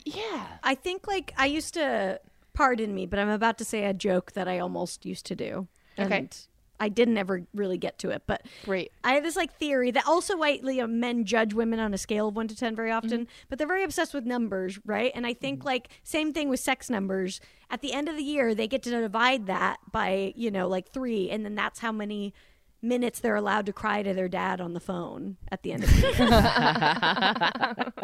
yeah. 0.07 0.47
I 0.63 0.75
think 0.75 1.07
like 1.07 1.35
I 1.37 1.47
used 1.47 1.75
to. 1.75 2.19
Pardon 2.55 2.95
me, 2.95 3.07
but 3.07 3.19
I'm 3.19 3.29
about 3.29 3.59
to 3.59 3.65
say 3.65 3.85
a 3.85 3.95
joke 3.95 4.33
that 4.33 4.49
I 4.49 4.59
almost 4.59 5.07
used 5.07 5.27
to 5.27 5.37
do. 5.37 5.69
Okay. 5.99 6.19
And 6.19 6.47
I 6.81 6.89
didn't 6.89 7.19
ever 7.19 7.43
really 7.55 7.79
get 7.79 7.99
to 8.01 8.11
it, 8.11 8.23
but 8.27 8.47
Great. 8.65 8.91
I 9.05 9.13
have 9.13 9.23
this 9.23 9.37
like 9.37 9.55
theory 9.55 9.91
that 9.91 10.07
also 10.07 10.37
like 10.37 10.63
you 10.63 10.77
know, 10.77 10.87
men 10.87 11.25
judge 11.25 11.53
women 11.53 11.79
on 11.79 11.93
a 11.93 11.99
scale 11.99 12.29
of 12.29 12.37
one 12.37 12.49
to 12.49 12.57
ten 12.57 12.75
very 12.75 12.91
often, 12.91 13.23
mm-hmm. 13.23 13.47
but 13.49 13.59
they're 13.59 13.69
very 13.69 13.85
obsessed 13.85 14.15
with 14.15 14.25
numbers, 14.25 14.79
right? 14.85 15.13
And 15.15 15.27
I 15.27 15.35
think 15.35 15.61
mm-hmm. 15.61 15.69
like 15.69 15.89
same 16.03 16.33
thing 16.33 16.49
with 16.49 16.61
sex 16.61 16.89
numbers. 16.89 17.41
At 17.71 17.83
the 17.83 17.93
end 17.93 18.09
of 18.09 18.17
the 18.17 18.25
year, 18.25 18.55
they 18.55 18.67
get 18.67 18.83
to 18.85 18.91
divide 18.91 19.47
that 19.47 19.79
by 19.93 20.33
you 20.35 20.51
know 20.51 20.67
like 20.67 20.91
three, 20.91 21.31
and 21.31 21.45
then 21.45 21.55
that's 21.55 21.81
how 21.81 21.93
many 21.93 22.35
minutes 22.83 23.21
they're 23.21 23.37
allowed 23.37 23.67
to 23.67 23.73
cry 23.73 24.03
to 24.03 24.15
their 24.15 24.29
dad 24.29 24.61
on 24.61 24.73
the 24.73 24.81
phone 24.81 25.37
at 25.51 25.63
the 25.63 25.73
end 25.73 25.85
of 25.85 25.91
the 25.91 26.01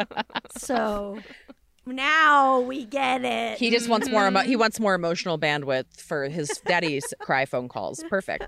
year. 0.04 0.18
so 0.58 1.18
now 1.86 2.60
we 2.60 2.84
get 2.84 3.24
it. 3.24 3.58
He 3.58 3.70
just 3.70 3.88
wants 3.88 4.08
more. 4.08 4.26
Emo- 4.26 4.40
he 4.40 4.56
wants 4.56 4.80
more 4.80 4.94
emotional 4.94 5.38
bandwidth 5.38 6.00
for 6.00 6.28
his 6.28 6.48
daddy's 6.66 7.14
cry 7.20 7.44
phone 7.46 7.68
calls. 7.68 8.04
Perfect. 8.08 8.44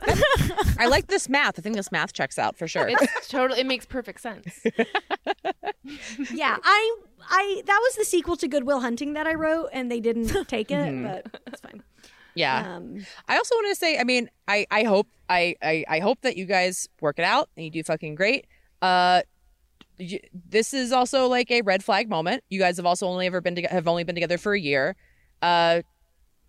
I 0.78 0.86
like 0.86 1.06
this 1.06 1.28
math. 1.28 1.58
I 1.58 1.62
think 1.62 1.76
this 1.76 1.92
math 1.92 2.12
checks 2.12 2.38
out 2.38 2.56
for 2.56 2.66
sure. 2.68 2.88
It's 2.88 3.28
totally. 3.28 3.60
It 3.60 3.66
makes 3.66 3.86
perfect 3.86 4.20
sense. 4.20 4.60
yeah, 6.32 6.56
I 6.62 6.96
I 7.28 7.62
that 7.66 7.78
was 7.82 7.96
the 7.96 8.04
sequel 8.04 8.36
to 8.36 8.48
Good 8.48 8.64
Will 8.64 8.80
Hunting 8.80 9.12
that 9.14 9.26
I 9.26 9.34
wrote, 9.34 9.68
and 9.72 9.90
they 9.90 10.00
didn't 10.00 10.28
take 10.48 10.70
it, 10.70 11.02
but 11.02 11.40
it's 11.46 11.60
fine. 11.60 11.82
yeah. 12.34 12.76
Um, 12.76 13.06
I 13.28 13.36
also 13.36 13.54
want 13.54 13.68
to 13.68 13.74
say, 13.76 13.98
I 13.98 14.04
mean, 14.04 14.28
I, 14.46 14.66
I 14.70 14.82
hope 14.84 15.08
I, 15.28 15.56
I, 15.62 15.84
I 15.88 15.98
hope 16.00 16.20
that 16.22 16.36
you 16.36 16.44
guys 16.44 16.88
work 17.00 17.18
it 17.18 17.24
out 17.24 17.48
and 17.56 17.64
you 17.64 17.70
do 17.70 17.82
fucking 17.82 18.14
great. 18.14 18.46
Uh, 18.82 19.22
this 20.48 20.72
is 20.74 20.92
also 20.92 21.26
like 21.26 21.50
a 21.50 21.62
red 21.62 21.82
flag 21.84 22.08
moment. 22.08 22.44
You 22.48 22.58
guys 22.58 22.76
have 22.76 22.86
also 22.86 23.06
only 23.06 23.26
ever 23.26 23.40
been 23.40 23.54
to- 23.56 23.62
have 23.68 23.88
only 23.88 24.04
been 24.04 24.14
together 24.14 24.38
for 24.38 24.54
a 24.54 24.60
year. 24.60 24.96
Uh, 25.42 25.82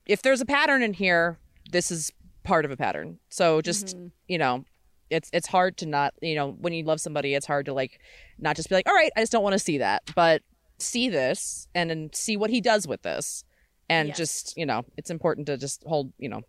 if 0.06 0.22
there's 0.22 0.42
a 0.42 0.46
pattern 0.46 0.82
in 0.84 0.94
here, 0.94 1.38
this 1.72 1.92
is 1.92 2.12
part 2.44 2.66
of 2.66 2.72
a 2.72 2.78
pattern. 2.78 3.20
So 3.30 3.62
just 3.62 3.96
you 4.28 4.38
know, 4.38 4.66
it's 5.10 5.30
it's 5.34 5.48
hard 5.48 5.78
to 5.78 5.86
not 5.86 6.14
you 6.22 6.36
know 6.36 6.52
when 6.52 6.74
you 6.74 6.84
love 6.84 7.02
somebody, 7.02 7.34
it's 7.34 7.46
hard 7.46 7.66
to 7.68 7.74
like 7.74 8.00
not 8.38 8.56
just 8.56 8.70
be 8.70 8.76
like, 8.76 8.88
all 8.88 8.96
right, 8.96 9.12
I 9.16 9.22
just 9.22 9.32
don't 9.32 9.44
want 9.44 9.54
to 9.54 9.60
see 9.60 9.78
that, 9.80 10.04
but 10.16 10.42
see 10.78 11.10
this 11.10 11.68
and 11.76 11.90
then 11.90 12.10
see 12.14 12.38
what 12.38 12.50
he 12.50 12.62
does 12.62 12.88
with 12.88 13.02
this, 13.02 13.44
and 13.90 14.08
Yes. 14.10 14.18
just 14.18 14.58
you 14.58 14.66
know, 14.66 14.86
it's 14.98 15.10
important 15.10 15.48
to 15.48 15.58
just 15.58 15.84
hold 15.86 16.14
you 16.18 16.30
know, 16.30 16.42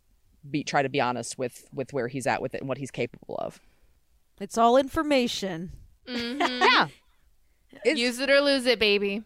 be 0.50 0.62
try 0.64 0.82
to 0.82 0.88
be 0.88 1.00
honest 1.00 1.36
with 1.38 1.66
with 1.72 1.92
where 1.92 2.08
he's 2.08 2.26
at 2.26 2.40
with 2.42 2.54
it 2.54 2.60
and 2.60 2.68
what 2.68 2.78
he's 2.78 2.90
capable 2.90 3.36
of. 3.40 3.60
It's 4.40 4.56
all 4.56 4.76
information. 4.78 5.72
Yeah, 6.16 6.88
It's- 7.84 7.96
Use 7.98 8.18
it 8.18 8.30
or 8.30 8.40
lose 8.40 8.66
it, 8.66 8.78
baby. 8.78 9.22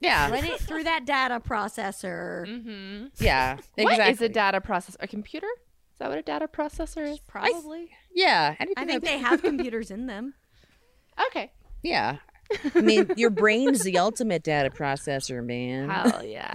yeah, 0.00 0.30
run 0.30 0.44
it 0.44 0.60
through 0.60 0.84
that 0.84 1.04
data 1.04 1.40
processor. 1.40 2.46
Mm-hmm. 2.46 3.06
yeah. 3.24 3.56
What 3.76 3.92
Exactly. 3.92 4.12
is 4.12 4.20
a 4.22 4.28
data 4.28 4.60
processor? 4.60 4.96
A 5.00 5.06
computer? 5.08 5.46
Is 5.92 5.98
that 5.98 6.08
what 6.08 6.18
a 6.18 6.22
data 6.22 6.48
processor 6.48 7.06
is? 7.08 7.20
Probably. 7.20 7.90
Yeah, 8.14 8.54
anything 8.58 8.74
I 8.82 8.86
think 8.86 9.02
that- 9.04 9.10
they 9.10 9.18
have 9.18 9.42
computers 9.50 9.90
in 9.90 10.06
them. 10.06 10.34
Okay. 11.28 11.52
Yeah. 11.82 12.18
I 12.74 12.80
mean, 12.80 13.10
your 13.16 13.30
brain's 13.30 13.82
the 13.82 13.98
ultimate 13.98 14.42
data 14.42 14.70
processor, 14.70 15.44
man. 15.44 15.88
Hell 15.88 16.24
yeah. 16.24 16.52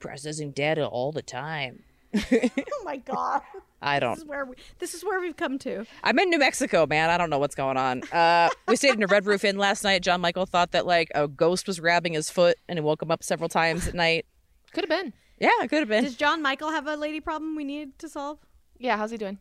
Processing 0.00 0.50
data 0.50 0.86
all 0.86 1.12
the 1.12 1.22
time. 1.22 1.82
Oh 2.50 2.84
my 2.84 2.96
god. 2.98 3.42
I 3.80 3.98
don't. 4.00 4.14
This 4.14 4.22
is 4.22 4.28
where 4.28 4.44
we, 4.44 4.54
this 4.78 4.94
is 4.94 5.04
where 5.04 5.20
we've 5.20 5.36
come 5.36 5.58
to. 5.60 5.86
I'm 6.04 6.18
in 6.18 6.30
New 6.30 6.38
Mexico, 6.38 6.86
man. 6.86 7.10
I 7.10 7.16
don't 7.18 7.30
know 7.30 7.38
what's 7.38 7.54
going 7.54 7.76
on. 7.76 8.02
Uh, 8.12 8.48
we 8.68 8.76
stayed 8.76 8.94
in 8.94 9.02
a 9.02 9.06
Red 9.06 9.24
Roof 9.26 9.44
Inn 9.44 9.56
last 9.58 9.82
night. 9.82 10.02
John 10.02 10.20
Michael 10.20 10.46
thought 10.46 10.72
that 10.72 10.86
like 10.86 11.10
a 11.14 11.26
ghost 11.26 11.66
was 11.66 11.80
grabbing 11.80 12.12
his 12.12 12.28
foot, 12.30 12.56
and 12.68 12.78
it 12.78 12.82
woke 12.82 13.02
him 13.02 13.10
up 13.10 13.22
several 13.24 13.48
times 13.48 13.88
at 13.88 13.94
night. 13.94 14.26
Could 14.72 14.84
have 14.84 14.90
been. 14.90 15.12
Yeah, 15.38 15.50
it 15.62 15.68
could 15.68 15.80
have 15.80 15.88
been. 15.88 16.04
Does 16.04 16.14
John 16.16 16.42
Michael 16.42 16.70
have 16.70 16.86
a 16.86 16.96
lady 16.96 17.20
problem 17.20 17.56
we 17.56 17.64
need 17.64 17.98
to 17.98 18.08
solve? 18.08 18.38
Yeah. 18.78 18.96
How's 18.96 19.10
he 19.10 19.16
doing? 19.16 19.38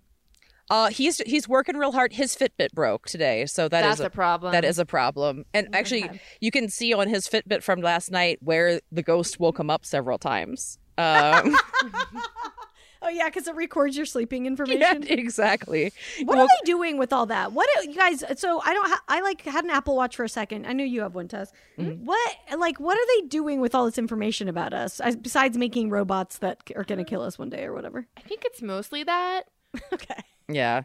Uh, 0.70 0.88
he's 0.90 1.18
he's 1.26 1.50
working 1.50 1.76
real 1.76 1.92
hard. 1.92 2.14
His 2.14 2.34
Fitbit 2.36 2.72
broke 2.74 3.06
today, 3.08 3.46
so 3.46 3.68
that 3.68 3.84
is 3.84 3.98
That's 3.98 4.08
a 4.08 4.10
problem. 4.10 4.54
That 4.54 4.64
is 4.64 4.80
a 4.80 4.86
problem. 4.86 5.44
And 5.54 5.68
actually, 5.76 6.06
Okay. 6.06 6.22
you 6.40 6.50
can 6.50 6.70
see 6.70 6.94
on 6.94 7.10
his 7.10 7.28
Fitbit 7.28 7.62
from 7.62 7.82
last 7.82 8.10
night 8.10 8.40
where 8.42 8.80
the 8.92 9.04
ghost 9.04 9.40
woke 9.40 9.60
him 9.60 9.70
up 9.70 9.86
several 9.86 10.18
times. 10.18 10.78
Um, 10.98 11.58
Oh 13.04 13.10
yeah, 13.10 13.30
because 13.30 13.48
it 13.48 13.56
records 13.56 13.98
your 13.98 14.06
sleeping 14.06 14.46
yeah, 14.46 14.50
information. 14.52 15.04
exactly. 15.08 15.92
What 16.24 16.38
Woke- 16.38 16.46
are 16.46 16.48
they 16.48 16.66
doing 16.66 16.98
with 16.98 17.12
all 17.12 17.26
that? 17.28 17.52
What 17.54 17.68
are, 17.78 17.84
you 17.84 17.96
guys? 17.96 18.24
So 18.38 18.62
I 18.64 18.74
don't. 18.74 18.88
Ha- 18.90 19.04
I 19.08 19.22
like 19.22 19.42
had 19.42 19.64
an 19.64 19.72
Apple 19.72 19.96
Watch 19.96 20.16
for 20.16 20.24
a 20.24 20.30
second. 20.30 20.66
I 20.68 20.74
knew 20.74 20.84
you 20.84 21.02
have 21.02 21.16
one, 21.16 21.28
Tess. 21.28 21.52
Mm-hmm. 21.80 22.06
What 22.06 22.36
like 22.58 22.80
what 22.80 22.98
are 22.98 23.22
they 23.22 23.28
doing 23.28 23.60
with 23.62 23.74
all 23.74 23.86
this 23.86 23.98
information 23.98 24.48
about 24.48 24.74
us 24.74 25.02
besides 25.22 25.58
making 25.58 25.90
robots 25.90 26.38
that 26.40 26.62
are 26.76 26.84
going 26.84 27.00
to 27.00 27.04
kill 27.06 27.22
us 27.22 27.40
one 27.40 27.50
day 27.50 27.64
or 27.64 27.74
whatever? 27.74 28.08
I 28.18 28.22
think 28.22 28.44
it's 28.46 28.62
mostly 28.62 29.04
that. 29.04 29.44
Okay. 29.94 30.22
Yeah. 30.50 30.82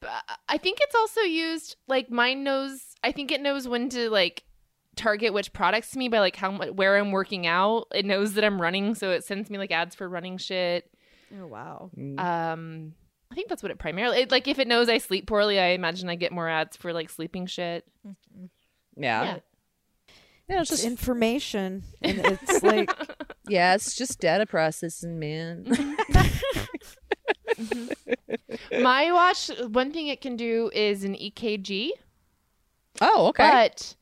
But 0.00 0.10
I 0.48 0.58
think 0.58 0.78
it's 0.80 0.94
also 0.94 1.20
used 1.20 1.76
like 1.86 2.10
mine 2.10 2.42
knows. 2.42 2.80
I 3.04 3.12
think 3.12 3.30
it 3.30 3.40
knows 3.40 3.68
when 3.68 3.88
to 3.90 4.10
like 4.10 4.42
target 4.96 5.32
which 5.32 5.52
products 5.52 5.90
to 5.92 5.98
me 5.98 6.08
by 6.08 6.18
like 6.18 6.36
how 6.36 6.50
much 6.50 6.70
where 6.70 6.96
I'm 6.98 7.12
working 7.12 7.46
out. 7.46 7.86
It 7.94 8.04
knows 8.04 8.34
that 8.34 8.44
I'm 8.44 8.60
running, 8.60 8.94
so 8.94 9.10
it 9.10 9.24
sends 9.24 9.48
me 9.48 9.58
like 9.58 9.70
ads 9.70 9.94
for 9.94 10.08
running 10.08 10.38
shit. 10.38 10.90
Oh 11.38 11.46
wow. 11.46 11.90
Mm-hmm. 11.96 12.18
Um, 12.18 12.92
I 13.30 13.34
think 13.34 13.48
that's 13.48 13.62
what 13.62 13.70
it 13.70 13.78
primarily. 13.78 14.22
It, 14.22 14.30
like 14.30 14.48
if 14.48 14.58
it 14.58 14.66
knows 14.66 14.88
I 14.88 14.98
sleep 14.98 15.26
poorly, 15.26 15.60
I 15.60 15.68
imagine 15.68 16.08
I 16.08 16.16
get 16.16 16.32
more 16.32 16.48
ads 16.48 16.76
for 16.76 16.92
like 16.92 17.10
sleeping 17.10 17.46
shit. 17.46 17.84
Mm-hmm. 18.06 18.46
Yeah. 18.96 19.24
Yeah. 19.24 19.38
Yeah, 20.48 20.60
it's 20.62 20.72
It's 20.72 20.82
just 20.82 20.90
information, 20.90 21.84
and 22.02 22.18
it's 22.24 22.62
like 22.64 22.90
yeah, 23.48 23.74
it's 23.74 23.94
just 23.94 24.18
data 24.18 24.46
processing, 24.46 25.20
man. 25.20 25.64
Mm-hmm. 25.64 26.02
My 28.82 29.12
watch, 29.12 29.48
one 29.68 29.92
thing 29.92 30.08
it 30.08 30.20
can 30.20 30.36
do 30.36 30.70
is 30.74 31.04
an 31.04 31.14
EKG, 31.14 31.90
oh, 33.00 33.28
okay. 33.28 33.42
but 33.42 33.94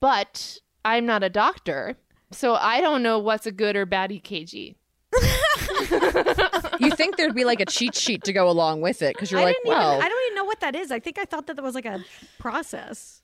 but 0.00 0.58
I'm 0.84 1.06
not 1.06 1.22
a 1.22 1.30
doctor, 1.30 1.96
so 2.32 2.54
I 2.54 2.80
don't 2.80 3.04
know 3.04 3.20
what's 3.20 3.46
a 3.46 3.52
good 3.52 3.76
or 3.76 3.86
bad 3.86 4.10
EKG. 4.10 4.74
you 6.80 6.90
think 6.92 7.16
there'd 7.16 7.34
be 7.34 7.44
like 7.44 7.60
a 7.60 7.66
cheat 7.66 7.94
sheet 7.94 8.24
to 8.24 8.32
go 8.32 8.48
along 8.48 8.80
with 8.80 9.02
it 9.02 9.14
because 9.14 9.30
you're 9.30 9.40
I 9.40 9.44
like, 9.44 9.56
well, 9.64 9.92
even. 9.94 10.04
I 10.04 10.08
don't 10.08 10.26
even 10.26 10.34
know 10.36 10.44
what 10.44 10.60
that 10.60 10.74
is. 10.74 10.90
I 10.90 10.98
think 11.00 11.18
I 11.18 11.24
thought 11.24 11.46
that 11.46 11.56
that 11.56 11.62
was 11.62 11.74
like 11.74 11.86
a 11.86 12.04
process. 12.38 13.22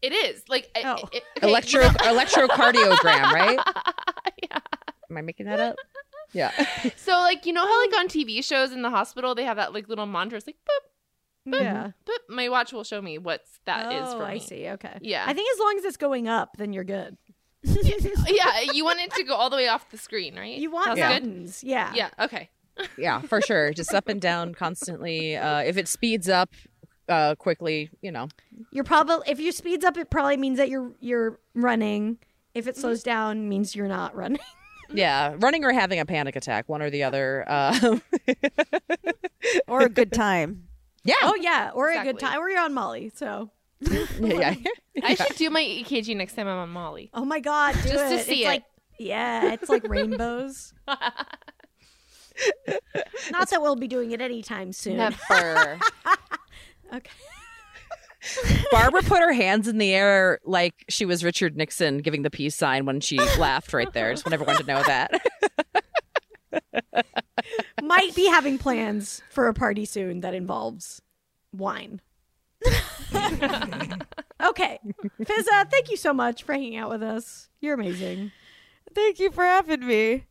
It 0.00 0.12
is 0.12 0.42
like 0.48 0.70
Oh. 0.76 0.94
it- 1.12 1.24
okay, 1.38 1.46
electro 1.48 1.82
you 1.82 1.88
know- 1.88 1.94
electrocardiogram, 2.18 3.32
right? 3.32 3.58
Yeah. 4.42 4.58
Am 5.10 5.16
I 5.16 5.22
making 5.22 5.46
that 5.46 5.58
up? 5.58 5.76
Yeah. 6.32 6.52
so 6.96 7.12
like 7.12 7.44
you 7.46 7.52
know 7.52 7.66
how 7.66 7.80
like 7.86 7.94
um, 7.94 8.00
on 8.00 8.08
TV 8.08 8.44
shows 8.44 8.70
in 8.72 8.82
the 8.82 8.90
hospital 8.90 9.34
they 9.34 9.44
have 9.44 9.56
that 9.56 9.72
like 9.72 9.88
little 9.88 10.06
mantra, 10.06 10.36
it's 10.36 10.46
like 10.46 10.56
boop 10.56 11.52
boop 11.54 11.60
Yeah. 11.62 11.90
boop. 12.06 12.18
My 12.34 12.48
watch 12.48 12.72
will 12.72 12.84
show 12.84 13.00
me 13.02 13.18
what 13.18 13.42
that 13.64 13.92
is 13.92 14.02
oh, 14.06 14.18
for 14.18 14.24
I 14.24 14.38
see. 14.38 14.68
Okay. 14.68 14.96
Yeah. 15.00 15.24
I 15.26 15.32
think 15.32 15.48
as 15.52 15.58
long 15.58 15.74
as 15.78 15.84
it's 15.84 15.96
going 15.96 16.28
up, 16.28 16.56
then 16.58 16.72
you're 16.72 16.84
good. 16.84 17.16
yeah, 17.64 18.60
you 18.72 18.84
want 18.84 19.00
it 19.00 19.12
to 19.12 19.24
go 19.24 19.34
all 19.34 19.50
the 19.50 19.56
way 19.56 19.68
off 19.68 19.90
the 19.90 19.98
screen, 19.98 20.36
right? 20.36 20.56
You 20.58 20.70
want 20.70 20.86
Sounds 20.86 20.98
good? 20.98 21.08
mountains. 21.08 21.64
Yeah. 21.64 21.92
Yeah. 21.94 22.10
Okay. 22.18 22.50
Yeah, 22.96 23.20
for 23.22 23.40
sure. 23.40 23.72
Just 23.72 23.92
up 23.92 24.06
and 24.06 24.20
down 24.20 24.54
constantly. 24.54 25.36
Uh, 25.36 25.58
if 25.62 25.76
it 25.76 25.88
speeds 25.88 26.28
up 26.28 26.50
uh, 27.08 27.34
quickly, 27.34 27.90
you 28.02 28.12
know. 28.12 28.28
You're 28.70 28.84
probably 28.84 29.28
if 29.28 29.40
you 29.40 29.50
speeds 29.50 29.84
up, 29.84 29.96
it 29.96 30.10
probably 30.10 30.36
means 30.36 30.58
that 30.58 30.68
you're 30.68 30.92
you're 31.00 31.40
running. 31.54 32.18
If 32.54 32.68
it 32.68 32.76
slows 32.76 33.02
down, 33.02 33.48
means 33.48 33.74
you're 33.74 33.88
not 33.88 34.14
running. 34.14 34.38
Yeah, 34.90 35.34
running 35.40 35.64
or 35.64 35.72
having 35.72 36.00
a 36.00 36.06
panic 36.06 36.34
attack, 36.34 36.66
one 36.66 36.80
or 36.80 36.88
the 36.88 37.02
other. 37.02 37.44
Uh, 37.46 37.98
or 39.68 39.82
a 39.82 39.88
good 39.90 40.12
time. 40.12 40.68
yeah. 41.04 41.14
oh 41.24 41.34
yeah, 41.34 41.72
or 41.74 41.90
a 41.90 42.02
good 42.04 42.18
time, 42.18 42.40
or 42.40 42.48
you're 42.48 42.60
on 42.60 42.72
Molly. 42.72 43.12
So 43.14 43.50
yeah. 44.20 44.54
I 45.02 45.14
should 45.14 45.36
do 45.36 45.50
my 45.50 45.62
EKG 45.62 46.16
next 46.16 46.34
time 46.34 46.48
I'm 46.48 46.58
on 46.58 46.70
Molly. 46.70 47.10
oh 47.14 47.24
my 47.24 47.40
god, 47.40 47.74
do 47.82 47.88
Just 47.88 48.12
to 48.12 48.18
see 48.20 48.40
it's 48.40 48.42
it. 48.42 48.46
like 48.46 48.64
yeah, 48.98 49.52
it's 49.52 49.68
like 49.68 49.86
rainbows. 49.88 50.74
Not 53.30 53.50
that 53.50 53.62
we'll 53.62 53.76
be 53.76 53.88
doing 53.88 54.10
it 54.12 54.20
anytime 54.20 54.72
soon. 54.72 54.96
Never. 54.96 55.78
Okay. 56.92 57.10
Barbara 58.72 59.02
put 59.02 59.20
her 59.20 59.32
hands 59.32 59.68
in 59.68 59.78
the 59.78 59.94
air 59.94 60.40
like 60.44 60.84
she 60.88 61.04
was 61.04 61.22
Richard 61.22 61.56
Nixon 61.56 61.98
giving 61.98 62.22
the 62.22 62.30
peace 62.30 62.56
sign 62.56 62.84
when 62.86 63.00
she 63.00 63.18
laughed 63.38 63.72
right 63.72 63.92
there. 63.92 64.12
Just 64.12 64.26
want 64.26 64.34
everyone 64.34 64.56
to 64.56 64.64
know 64.64 64.82
that. 64.82 65.22
Might 67.82 68.14
be 68.14 68.26
having 68.26 68.58
plans 68.58 69.22
for 69.30 69.48
a 69.48 69.54
party 69.54 69.84
soon 69.84 70.20
that 70.20 70.34
involves 70.34 71.00
wine. 71.52 72.00
okay. 74.44 74.78
Fizaa, 75.20 75.70
thank 75.70 75.90
you 75.90 75.96
so 75.96 76.12
much 76.12 76.42
for 76.42 76.52
hanging 76.52 76.76
out 76.76 76.90
with 76.90 77.02
us. 77.02 77.48
You're 77.60 77.74
amazing. 77.74 78.32
Thank 78.94 79.18
you 79.18 79.30
for 79.30 79.44
having 79.44 79.86
me. 79.86 80.26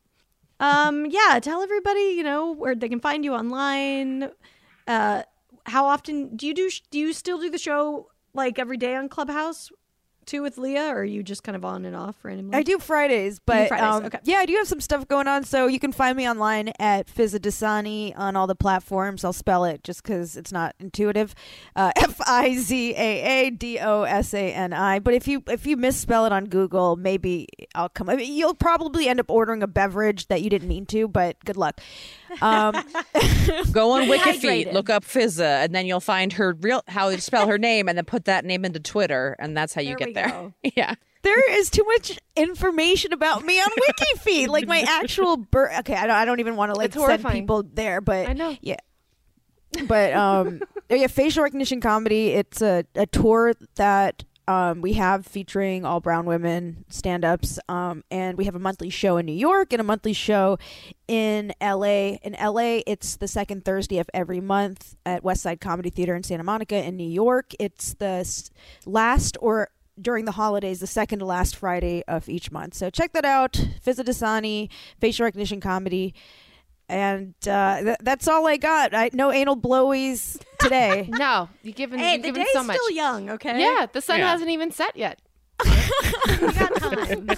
Um, 0.59 1.05
yeah, 1.05 1.39
tell 1.39 1.61
everybody, 1.61 2.13
you 2.17 2.23
know, 2.23 2.51
where 2.51 2.75
they 2.75 2.89
can 2.89 2.99
find 2.99 3.23
you 3.23 3.33
online. 3.33 4.31
Uh, 4.87 5.23
how 5.65 5.85
often 5.85 6.35
do 6.35 6.47
you 6.47 6.53
do? 6.53 6.69
Do 6.89 6.99
you 6.99 7.13
still 7.13 7.39
do 7.39 7.49
the 7.49 7.57
show 7.57 8.07
like 8.33 8.57
every 8.57 8.77
day 8.77 8.95
on 8.95 9.09
Clubhouse? 9.09 9.69
Too 10.27 10.41
with 10.41 10.57
Leah, 10.57 10.89
or 10.89 10.99
are 10.99 11.03
you 11.05 11.23
just 11.23 11.41
kind 11.41 11.55
of 11.55 11.63
on 11.63 11.85
and 11.85 11.95
off 11.95 12.17
randomly? 12.21 12.57
I 12.57 12.61
do 12.61 12.79
Fridays, 12.79 13.39
but 13.39 13.69
Fridays, 13.69 13.95
um, 13.95 14.05
okay. 14.05 14.19
yeah, 14.25 14.37
I 14.39 14.45
do 14.45 14.53
have 14.55 14.67
some 14.67 14.81
stuff 14.81 15.07
going 15.07 15.25
on. 15.25 15.45
So 15.45 15.67
you 15.67 15.79
can 15.79 15.93
find 15.93 16.17
me 16.17 16.29
online 16.29 16.73
at 16.79 17.07
FizaaDosani 17.07 18.11
on 18.17 18.35
all 18.35 18.45
the 18.45 18.55
platforms. 18.55 19.23
I'll 19.23 19.31
spell 19.31 19.63
it 19.63 19.85
just 19.85 20.03
because 20.03 20.35
it's 20.35 20.51
not 20.51 20.75
intuitive. 20.81 21.33
Uh, 21.77 21.93
F 21.95 22.19
I 22.27 22.57
Z 22.57 22.93
A 22.97 23.47
A 23.47 23.49
D 23.51 23.79
O 23.79 24.03
S 24.03 24.33
A 24.33 24.51
N 24.51 24.73
I. 24.73 24.99
But 24.99 25.13
if 25.13 25.29
you 25.29 25.41
if 25.47 25.65
you 25.65 25.77
misspell 25.77 26.25
it 26.25 26.33
on 26.33 26.45
Google, 26.45 26.97
maybe 26.97 27.47
I'll 27.73 27.87
come. 27.87 28.09
I 28.09 28.17
mean, 28.17 28.33
you'll 28.33 28.53
probably 28.53 29.07
end 29.07 29.21
up 29.21 29.31
ordering 29.31 29.63
a 29.63 29.67
beverage 29.67 30.27
that 30.27 30.41
you 30.41 30.49
didn't 30.49 30.67
mean 30.67 30.85
to, 30.87 31.07
but 31.07 31.37
good 31.45 31.55
luck. 31.57 31.79
Um, 32.41 32.73
Go 33.71 33.91
on 33.91 34.03
WikiFeet, 34.03 34.41
Hydrated. 34.67 34.73
look 34.73 34.89
up 34.89 35.03
Fizaa, 35.03 35.63
and 35.63 35.73
then 35.73 35.85
you'll 35.85 35.99
find 35.99 36.33
her 36.33 36.53
real 36.61 36.83
how 36.87 37.09
to 37.09 37.19
spell 37.21 37.47
her 37.47 37.57
name, 37.57 37.87
and 37.87 37.97
then 37.97 38.05
put 38.05 38.25
that 38.25 38.45
name 38.45 38.65
into 38.65 38.79
Twitter, 38.79 39.35
and 39.39 39.55
that's 39.55 39.73
how 39.73 39.81
you 39.81 39.95
There 39.97 40.07
get 40.07 40.13
there. 40.13 40.27
go. 40.29 40.53
yeah. 40.75 40.95
there 41.23 41.59
is 41.59 41.69
too 41.69 41.83
much 41.85 42.19
information 42.35 43.13
about 43.13 43.43
me 43.45 43.59
on 43.59 43.69
WikiFeet, 43.89 44.47
like 44.47 44.67
my 44.67 44.81
actual 44.87 45.37
birth. 45.51 45.79
Okay, 45.79 45.95
I 45.95 46.07
don't, 46.07 46.15
I 46.15 46.25
don't 46.25 46.39
even 46.39 46.55
want 46.55 46.71
to 46.73 46.77
like 46.77 46.95
It's 46.95 47.05
send 47.05 47.25
people 47.27 47.63
there, 47.63 48.01
but 48.01 48.27
I 48.27 48.33
know. 48.33 48.55
Yeah. 48.61 48.77
But 49.87 50.13
um 50.13 50.61
yeah, 50.89 51.07
facial 51.07 51.43
recognition 51.43 51.81
comedy, 51.81 52.29
it's 52.29 52.61
a, 52.61 52.85
a 52.95 53.05
tour 53.05 53.53
that 53.75 54.23
um 54.47 54.81
we 54.81 54.93
have 54.93 55.25
featuring 55.25 55.85
all 55.85 55.99
brown 55.99 56.25
women 56.25 56.85
stand 56.89 57.25
ups. 57.25 57.59
Um 57.67 58.03
and 58.09 58.37
we 58.37 58.45
have 58.45 58.55
a 58.55 58.59
monthly 58.59 58.89
show 58.89 59.17
in 59.17 59.25
New 59.25 59.33
York 59.33 59.73
and 59.73 59.79
a 59.79 59.83
monthly 59.83 60.13
show 60.13 60.57
in 61.07 61.53
LA. 61.61 62.17
In 62.23 62.35
LA 62.41 62.81
it's 62.85 63.17
the 63.17 63.27
second 63.27 63.65
Thursday 63.65 63.99
of 63.99 64.09
every 64.13 64.41
month 64.41 64.95
at 65.05 65.23
West 65.23 65.41
Side 65.43 65.61
Comedy 65.61 65.89
Theater 65.89 66.15
in 66.15 66.23
Santa 66.23 66.43
Monica. 66.43 66.75
In 66.75 66.97
New 66.97 67.09
York, 67.09 67.53
it's 67.59 67.93
the 67.95 68.17
last 68.85 69.37
or 69.41 69.69
during 69.99 70.25
the 70.25 70.33
holidays, 70.33 70.79
the 70.79 70.87
second 70.87 71.19
to 71.19 71.25
last 71.25 71.55
Friday 71.55 72.03
of 72.07 72.29
each 72.29 72.51
month. 72.51 72.75
So 72.75 72.89
check 72.89 73.13
that 73.13 73.25
out. 73.25 73.53
FizaaDosani, 73.85 74.69
facial 74.99 75.25
recognition 75.25 75.59
comedy. 75.59 76.13
And 76.89 77.33
uh, 77.47 77.81
th- 77.81 77.97
that's 78.01 78.27
all 78.29 78.47
I 78.47 78.55
got. 78.57 78.93
I 78.93 79.09
no 79.13 79.31
anal 79.31 79.57
blowies 79.57 80.41
today. 80.59 81.09
No, 81.17 81.49
you 81.61 81.73
given 81.73 81.99
Hey, 81.99 82.13
you've 82.13 82.21
the 82.21 82.27
given 82.29 82.43
day's 82.43 82.53
so 82.53 82.63
much. 82.63 82.77
still 82.77 82.91
young. 82.95 83.29
Okay. 83.31 83.59
Yeah, 83.59 83.87
the 83.91 84.01
sun 84.01 84.19
Yeah. 84.19 84.31
hasn't 84.31 84.49
even 84.49 84.71
set 84.71 84.95
yet. 84.95 85.19
we 85.65 85.71
got 86.53 86.75
time. 86.75 87.27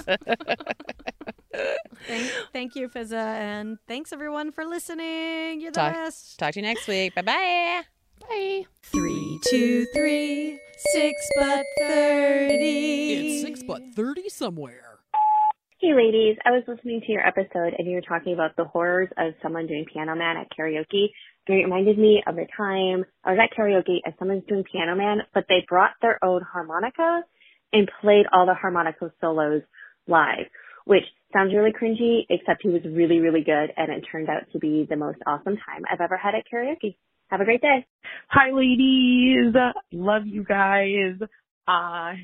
thank, 2.07 2.31
thank 2.53 2.75
you, 2.75 2.89
Fizaa, 2.89 3.13
and 3.13 3.77
thanks 3.87 4.11
everyone 4.13 4.51
for 4.51 4.65
listening. 4.65 5.61
You're 5.61 5.71
the 5.71 5.79
Talk- 5.79 5.93
best. 5.93 6.37
Talk 6.39 6.53
to 6.53 6.59
you 6.59 6.65
next 6.65 6.87
week. 6.87 7.15
Bye 7.15 7.21
bye. 7.23 7.81
Bye. 8.29 8.65
Three, 8.83 9.39
two, 9.49 9.85
three, 9.95 10.59
six 10.91 11.15
but 11.39 11.63
thirty. 11.79 13.13
It's 13.37 13.41
six 13.43 13.63
but 13.63 13.81
30 13.95 14.29
somewhere. 14.29 14.88
Hey 15.81 15.93
ladies, 15.95 16.35
I 16.45 16.51
was 16.51 16.63
listening 16.67 16.99
to 16.99 17.11
your 17.13 17.25
episode 17.25 17.73
and 17.77 17.87
you 17.87 17.95
were 17.95 18.01
talking 18.01 18.33
about 18.33 18.53
the 18.57 18.65
horrors 18.65 19.07
of 19.17 19.31
someone 19.41 19.65
doing 19.65 19.85
Piano 19.85 20.13
Man 20.13 20.35
at 20.35 20.51
karaoke. 20.51 21.07
It 21.47 21.53
reminded 21.53 21.97
me 21.97 22.21
of 22.27 22.35
the 22.35 22.47
time 22.57 23.05
I 23.23 23.31
was 23.31 23.39
at 23.41 23.57
karaoke 23.57 23.99
and 24.03 24.13
someone's 24.19 24.43
doing 24.49 24.65
Piano 24.69 24.93
Man, 24.97 25.19
but 25.33 25.45
they 25.47 25.65
brought 25.69 25.91
their 26.01 26.21
own 26.21 26.41
harmonica 26.41 27.21
and 27.71 27.89
played 28.01 28.25
all 28.33 28.45
the 28.45 28.55
harmonica 28.55 29.13
solos 29.21 29.61
live, 30.05 30.47
which 30.83 31.05
sounds 31.31 31.53
really 31.55 31.71
cringy, 31.71 32.25
except 32.29 32.61
he 32.61 32.67
was 32.67 32.81
really, 32.83 33.19
really 33.19 33.45
good 33.45 33.71
and 33.77 33.89
it 33.89 34.05
turned 34.11 34.27
out 34.27 34.51
to 34.51 34.59
be 34.59 34.85
the 34.89 34.97
most 34.97 35.19
awesome 35.25 35.55
time 35.55 35.83
I've 35.89 36.01
ever 36.01 36.17
had 36.17 36.35
at 36.35 36.43
karaoke. 36.53 36.97
Have 37.29 37.39
a 37.39 37.45
great 37.45 37.61
day. 37.61 37.85
Hi, 38.27 38.51
ladies. 38.51 39.53
Love 39.93 40.23
you 40.25 40.43
guys. 40.43 41.21
I 41.69 42.15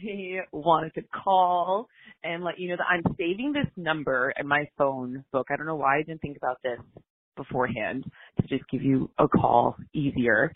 wanted 0.51 0.95
to 0.95 1.03
call 1.23 1.87
and 2.23 2.43
let 2.43 2.59
you 2.59 2.69
know 2.69 2.77
that 2.77 2.87
I'm 2.89 3.03
saving 3.15 3.53
this 3.53 3.67
number 3.77 4.33
in 4.39 4.47
my 4.47 4.67
phone 4.75 5.23
book. 5.31 5.47
I 5.51 5.55
don't 5.55 5.67
know 5.67 5.75
why 5.75 5.97
I 5.97 6.01
didn't 6.01 6.21
think 6.21 6.37
about 6.37 6.57
this 6.63 6.79
beforehand 7.37 8.05
to 8.41 8.47
just 8.47 8.67
give 8.71 8.81
you 8.81 9.11
a 9.19 9.27
call 9.27 9.75
easier. 9.93 10.51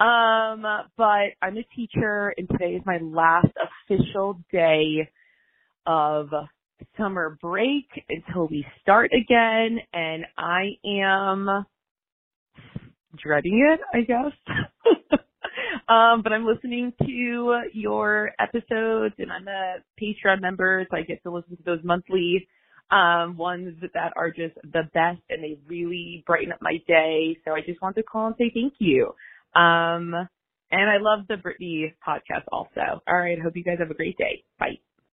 Um, 0.00 0.64
but 0.96 1.36
I'm 1.40 1.56
a 1.56 1.62
teacher 1.76 2.34
and 2.36 2.48
today 2.48 2.72
is 2.72 2.82
my 2.84 2.98
last 3.00 3.52
official 3.88 4.40
day 4.50 5.08
of 5.86 6.30
summer 6.96 7.38
break 7.40 7.86
until 8.08 8.48
we 8.48 8.66
start 8.80 9.12
again 9.12 9.78
and 9.92 10.24
I 10.36 10.70
am 10.84 11.64
dreading 13.22 13.72
it, 13.72 13.80
I 13.96 14.00
guess. 14.00 15.20
um, 15.92 16.22
but 16.22 16.32
I'm 16.32 16.46
listening 16.46 16.92
to 17.02 17.62
your 17.72 18.30
episodes 18.38 19.14
and 19.18 19.30
I'm 19.30 19.48
a 19.48 19.76
Patreon 20.00 20.40
member, 20.40 20.86
so 20.90 20.96
I 20.96 21.02
get 21.02 21.22
to 21.24 21.30
listen 21.30 21.56
to 21.56 21.62
those 21.64 21.80
monthly 21.84 22.48
um 22.90 23.38
ones 23.38 23.74
that 23.94 24.12
are 24.16 24.30
just 24.30 24.54
the 24.64 24.82
best 24.92 25.22
and 25.30 25.42
they 25.42 25.58
really 25.66 26.22
brighten 26.26 26.52
up 26.52 26.58
my 26.60 26.76
day. 26.86 27.36
So 27.44 27.52
I 27.52 27.60
just 27.66 27.80
want 27.80 27.96
to 27.96 28.02
call 28.02 28.26
and 28.26 28.36
say 28.38 28.50
thank 28.52 28.74
you. 28.78 29.14
Um 29.54 30.14
and 30.70 30.90
I 30.90 30.98
love 31.00 31.26
the 31.28 31.36
Britney 31.36 31.94
podcast 32.06 32.44
also. 32.50 33.00
All 33.06 33.18
right, 33.18 33.40
hope 33.40 33.56
you 33.56 33.64
guys 33.64 33.78
have 33.78 33.90
a 33.90 33.94
great 33.94 34.16
day. 34.18 34.44
Bye. 34.58 34.91